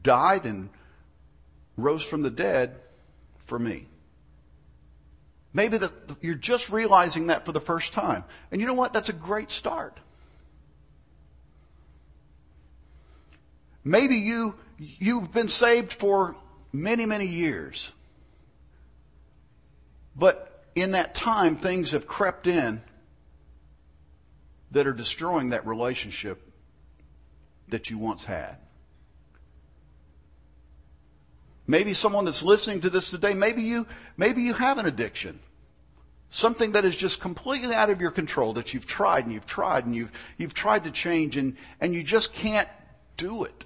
died 0.03 0.45
and 0.45 0.69
rose 1.77 2.03
from 2.03 2.23
the 2.23 2.31
dead 2.31 2.75
for 3.45 3.57
me. 3.57 3.87
Maybe 5.57 5.79
you're 6.21 6.35
just 6.35 6.69
realizing 6.69 7.27
that 7.27 7.43
for 7.43 7.51
the 7.51 7.59
first 7.59 7.91
time. 7.91 8.25
And 8.51 8.61
you 8.61 8.67
know 8.67 8.75
what? 8.75 8.93
That's 8.93 9.09
a 9.09 9.13
great 9.13 9.49
start. 9.49 9.99
Maybe 13.83 14.17
you, 14.17 14.53
you've 14.77 15.33
been 15.33 15.47
saved 15.47 15.91
for 15.91 16.35
many, 16.71 17.07
many 17.07 17.25
years. 17.25 17.91
But 20.15 20.63
in 20.75 20.91
that 20.91 21.15
time, 21.15 21.55
things 21.55 21.89
have 21.89 22.05
crept 22.05 22.45
in 22.45 22.83
that 24.69 24.85
are 24.85 24.93
destroying 24.93 25.49
that 25.49 25.65
relationship 25.65 26.53
that 27.69 27.89
you 27.89 27.97
once 27.97 28.25
had. 28.25 28.57
Maybe 31.65 31.95
someone 31.95 32.25
that's 32.25 32.43
listening 32.43 32.81
to 32.81 32.91
this 32.91 33.09
today, 33.09 33.33
maybe 33.33 33.63
you, 33.63 33.87
maybe 34.17 34.43
you 34.43 34.53
have 34.53 34.77
an 34.77 34.85
addiction. 34.85 35.39
Something 36.29 36.73
that 36.73 36.83
is 36.83 36.95
just 36.95 37.21
completely 37.21 37.73
out 37.73 37.89
of 37.89 38.01
your 38.01 38.11
control 38.11 38.53
that 38.53 38.73
you've 38.73 38.85
tried 38.85 39.23
and 39.23 39.33
you've 39.33 39.45
tried 39.45 39.85
and 39.85 39.95
you've, 39.95 40.11
you've 40.37 40.53
tried 40.53 40.83
to 40.83 40.91
change 40.91 41.37
and, 41.37 41.55
and 41.79 41.95
you 41.95 42.03
just 42.03 42.33
can't 42.33 42.67
do 43.15 43.43
it. 43.43 43.65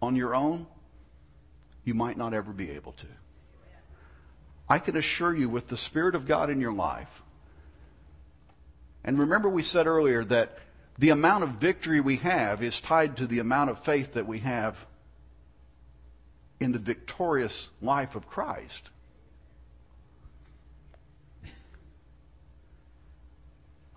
On 0.00 0.16
your 0.16 0.34
own, 0.34 0.66
you 1.84 1.94
might 1.94 2.16
not 2.16 2.32
ever 2.32 2.52
be 2.52 2.70
able 2.70 2.92
to. 2.92 3.06
I 4.68 4.78
can 4.78 4.96
assure 4.96 5.34
you 5.34 5.48
with 5.48 5.66
the 5.66 5.76
Spirit 5.76 6.14
of 6.14 6.28
God 6.28 6.48
in 6.48 6.60
your 6.60 6.72
life, 6.72 7.22
and 9.02 9.18
remember 9.18 9.48
we 9.48 9.62
said 9.62 9.88
earlier 9.88 10.24
that 10.26 10.58
the 10.96 11.10
amount 11.10 11.42
of 11.42 11.50
victory 11.50 12.00
we 12.00 12.16
have 12.16 12.62
is 12.62 12.80
tied 12.80 13.16
to 13.16 13.26
the 13.26 13.40
amount 13.40 13.70
of 13.70 13.80
faith 13.80 14.12
that 14.12 14.28
we 14.28 14.38
have 14.40 14.86
in 16.60 16.72
the 16.72 16.78
victorious 16.78 17.70
life 17.80 18.14
of 18.14 18.28
Christ. 18.28 18.90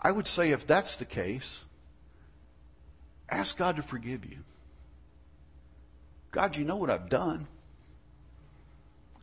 I 0.01 0.11
would 0.11 0.27
say 0.27 0.51
if 0.51 0.65
that's 0.65 0.95
the 0.95 1.05
case, 1.05 1.63
ask 3.29 3.57
God 3.57 3.75
to 3.75 3.83
forgive 3.83 4.25
you. 4.25 4.39
God, 6.31 6.57
you 6.57 6.65
know 6.65 6.77
what 6.77 6.89
I've 6.89 7.09
done. 7.09 7.47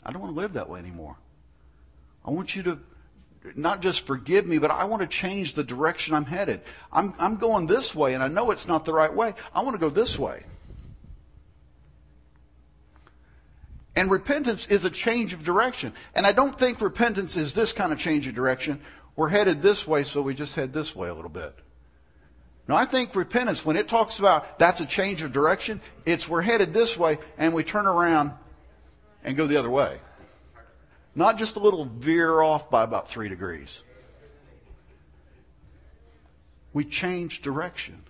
I 0.04 0.12
don't 0.12 0.22
want 0.22 0.34
to 0.34 0.40
live 0.40 0.54
that 0.54 0.68
way 0.68 0.78
anymore. 0.78 1.16
I 2.24 2.30
want 2.30 2.54
you 2.54 2.62
to 2.62 2.78
not 3.54 3.80
just 3.80 4.06
forgive 4.06 4.46
me, 4.46 4.58
but 4.58 4.70
I 4.70 4.84
want 4.84 5.00
to 5.02 5.08
change 5.08 5.54
the 5.54 5.64
direction 5.64 6.14
I'm 6.14 6.24
headed. 6.24 6.60
I'm, 6.92 7.14
I'm 7.18 7.36
going 7.36 7.66
this 7.66 7.94
way, 7.94 8.14
and 8.14 8.22
I 8.22 8.28
know 8.28 8.50
it's 8.50 8.68
not 8.68 8.84
the 8.84 8.92
right 8.92 9.12
way. 9.12 9.34
I 9.54 9.62
want 9.62 9.74
to 9.74 9.80
go 9.80 9.88
this 9.88 10.18
way. 10.18 10.44
And 13.96 14.10
repentance 14.10 14.66
is 14.68 14.84
a 14.84 14.90
change 14.90 15.32
of 15.32 15.42
direction. 15.42 15.92
And 16.14 16.26
I 16.26 16.32
don't 16.32 16.58
think 16.58 16.80
repentance 16.80 17.36
is 17.36 17.54
this 17.54 17.72
kind 17.72 17.92
of 17.92 17.98
change 17.98 18.26
of 18.26 18.34
direction. 18.34 18.80
We're 19.16 19.28
headed 19.28 19.62
this 19.62 19.86
way, 19.86 20.04
so 20.04 20.22
we 20.22 20.34
just 20.34 20.54
head 20.54 20.72
this 20.72 20.94
way 20.94 21.08
a 21.08 21.14
little 21.14 21.30
bit. 21.30 21.54
No, 22.68 22.76
I 22.76 22.84
think 22.84 23.16
repentance, 23.16 23.64
when 23.64 23.76
it 23.76 23.88
talks 23.88 24.20
about 24.20 24.60
that's 24.60 24.80
a 24.80 24.86
change 24.86 25.22
of 25.22 25.32
direction, 25.32 25.80
it's 26.06 26.28
we're 26.28 26.42
headed 26.42 26.72
this 26.72 26.96
way 26.96 27.18
and 27.36 27.52
we 27.52 27.64
turn 27.64 27.86
around 27.86 28.32
and 29.24 29.36
go 29.36 29.48
the 29.48 29.56
other 29.56 29.70
way. 29.70 29.98
Not 31.14 31.36
just 31.36 31.56
a 31.56 31.58
little 31.58 31.84
veer 31.84 32.40
off 32.40 32.70
by 32.70 32.84
about 32.84 33.10
three 33.10 33.28
degrees. 33.28 33.82
We 36.72 36.84
change 36.84 37.42
direction. 37.42 38.04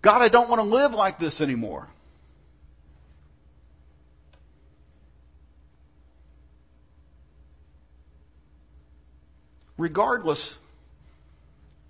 God, 0.00 0.20
I 0.20 0.28
don't 0.28 0.48
want 0.48 0.60
to 0.60 0.66
live 0.66 0.92
like 0.94 1.20
this 1.20 1.40
anymore. 1.40 1.88
Regardless 9.76 10.58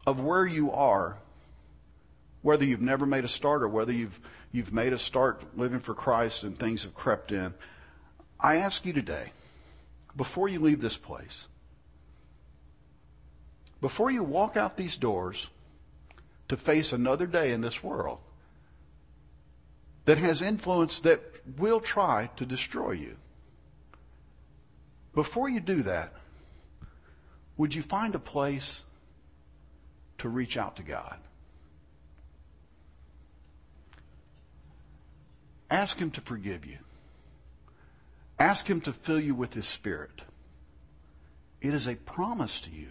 of 0.07 0.21
where 0.21 0.47
you 0.47 0.73
are, 0.73 1.17
whether 2.43 2.65
you've 2.65 2.81
never 2.81 3.07
made 3.07 3.25
a 3.25 3.29
start 3.29 3.63
or 3.63 3.69
whether 3.69 3.93
you've, 3.93 4.19
you've 4.51 4.73
made 4.73 4.93
a 4.93 4.99
start 4.99 5.43
living 5.57 5.81
for 5.81 5.95
Christ 5.95 6.43
and 6.43 6.59
things 6.59 6.83
have 6.83 6.95
crept 6.95 7.33
in, 7.33 7.55
I 8.41 8.57
ask 8.57 8.85
you 8.85 8.93
today, 8.93 9.33
before 10.17 10.49
you 10.49 10.59
leave 10.59 10.83
this 10.83 10.97
place, 10.97 11.47
before 13.81 14.11
you 14.11 14.23
walk 14.23 14.57
out 14.57 14.77
these 14.77 14.97
doors 14.97 15.49
to 16.49 16.57
face 16.57 16.93
another 16.93 17.27
day 17.27 17.53
in 17.53 17.61
this 17.61 17.83
world 17.83 18.19
that 20.05 20.19
has 20.19 20.43
influence 20.43 21.01
that 21.01 21.21
will 21.57 21.81
try 21.81 22.31
to 22.37 22.45
destroy 22.45 22.93
you, 22.93 23.17
before 25.15 25.49
you 25.49 25.61
do 25.61 25.83
that, 25.83 26.13
would 27.57 27.75
you 27.75 27.83
find 27.83 28.15
a 28.15 28.19
place 28.19 28.83
to 30.19 30.29
reach 30.29 30.57
out 30.57 30.77
to 30.77 30.83
God? 30.83 31.19
Ask 35.71 35.99
Him 35.99 36.11
to 36.13 36.21
forgive 36.21 36.67
you. 36.67 36.79
Ask 38.39 38.67
Him 38.67 38.81
to 38.83 38.93
fill 38.93 39.21
you 39.21 39.35
with 39.35 39.55
His 39.55 39.67
Spirit. 39.67 40.23
It 41.61 41.75
is 41.75 41.87
a 41.87 41.95
promise 41.95 42.61
to 42.61 42.71
you. 42.71 42.89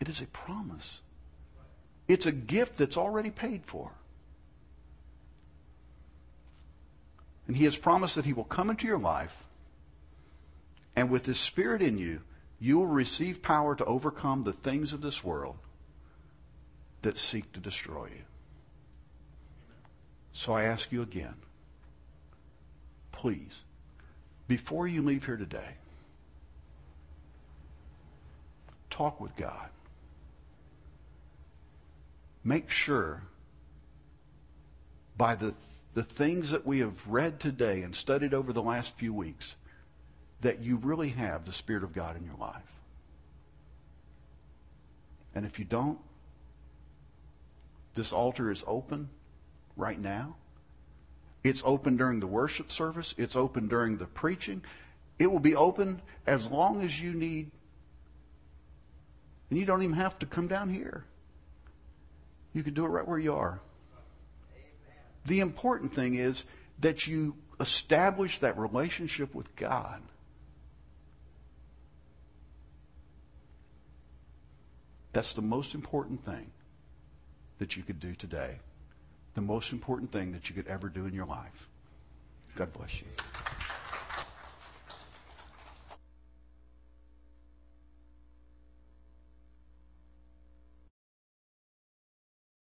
It 0.00 0.08
is 0.08 0.20
a 0.20 0.26
promise. 0.26 1.00
It's 2.08 2.26
a 2.26 2.32
gift 2.32 2.78
that's 2.78 2.96
already 2.96 3.30
paid 3.30 3.62
for. 3.64 3.92
And 7.46 7.56
He 7.56 7.64
has 7.64 7.76
promised 7.76 8.16
that 8.16 8.24
He 8.24 8.32
will 8.32 8.44
come 8.44 8.70
into 8.70 8.86
your 8.86 8.98
life, 8.98 9.44
and 10.96 11.10
with 11.10 11.26
His 11.26 11.38
Spirit 11.38 11.82
in 11.82 11.98
you, 11.98 12.22
you 12.58 12.78
will 12.78 12.86
receive 12.86 13.42
power 13.42 13.74
to 13.74 13.84
overcome 13.84 14.42
the 14.42 14.52
things 14.52 14.92
of 14.92 15.02
this 15.02 15.22
world 15.22 15.56
that 17.02 17.18
seek 17.18 17.52
to 17.52 17.60
destroy 17.60 18.06
you. 18.06 18.22
So 20.32 20.52
I 20.52 20.64
ask 20.64 20.92
you 20.92 21.02
again 21.02 21.34
please, 23.16 23.62
before 24.46 24.86
you 24.86 25.00
leave 25.00 25.24
here 25.24 25.38
today, 25.38 25.70
talk 28.90 29.20
with 29.20 29.34
God. 29.36 29.70
Make 32.44 32.70
sure 32.70 33.22
by 35.16 35.34
the, 35.34 35.54
the 35.94 36.02
things 36.02 36.50
that 36.50 36.66
we 36.66 36.80
have 36.80 37.08
read 37.08 37.40
today 37.40 37.82
and 37.82 37.94
studied 37.96 38.34
over 38.34 38.52
the 38.52 38.62
last 38.62 38.96
few 38.98 39.14
weeks 39.14 39.56
that 40.46 40.62
you 40.62 40.76
really 40.76 41.08
have 41.08 41.44
the 41.44 41.52
Spirit 41.52 41.82
of 41.82 41.92
God 41.92 42.16
in 42.16 42.24
your 42.24 42.36
life. 42.38 42.62
And 45.34 45.44
if 45.44 45.58
you 45.58 45.64
don't, 45.64 45.98
this 47.94 48.12
altar 48.12 48.52
is 48.52 48.62
open 48.64 49.08
right 49.76 50.00
now. 50.00 50.36
It's 51.42 51.64
open 51.64 51.96
during 51.96 52.20
the 52.20 52.28
worship 52.28 52.70
service. 52.70 53.12
It's 53.18 53.34
open 53.34 53.66
during 53.66 53.96
the 53.96 54.06
preaching. 54.06 54.62
It 55.18 55.26
will 55.26 55.40
be 55.40 55.56
open 55.56 56.00
as 56.28 56.48
long 56.48 56.80
as 56.82 57.02
you 57.02 57.12
need. 57.12 57.50
And 59.50 59.58
you 59.58 59.66
don't 59.66 59.82
even 59.82 59.96
have 59.96 60.16
to 60.20 60.26
come 60.26 60.46
down 60.46 60.68
here. 60.68 61.06
You 62.52 62.62
can 62.62 62.72
do 62.72 62.84
it 62.84 62.90
right 62.90 63.08
where 63.08 63.18
you 63.18 63.34
are. 63.34 63.60
The 65.24 65.40
important 65.40 65.92
thing 65.92 66.14
is 66.14 66.44
that 66.78 67.08
you 67.08 67.34
establish 67.58 68.38
that 68.38 68.56
relationship 68.56 69.34
with 69.34 69.56
God. 69.56 70.00
That's 75.16 75.32
the 75.32 75.40
most 75.40 75.74
important 75.74 76.22
thing 76.26 76.50
that 77.56 77.74
you 77.74 77.82
could 77.82 77.98
do 77.98 78.14
today. 78.14 78.58
The 79.32 79.40
most 79.40 79.72
important 79.72 80.12
thing 80.12 80.32
that 80.32 80.50
you 80.50 80.54
could 80.54 80.66
ever 80.66 80.90
do 80.90 81.06
in 81.06 81.14
your 81.14 81.24
life. 81.24 81.70
God 82.54 82.70
bless 82.74 83.00
you. 83.00 83.06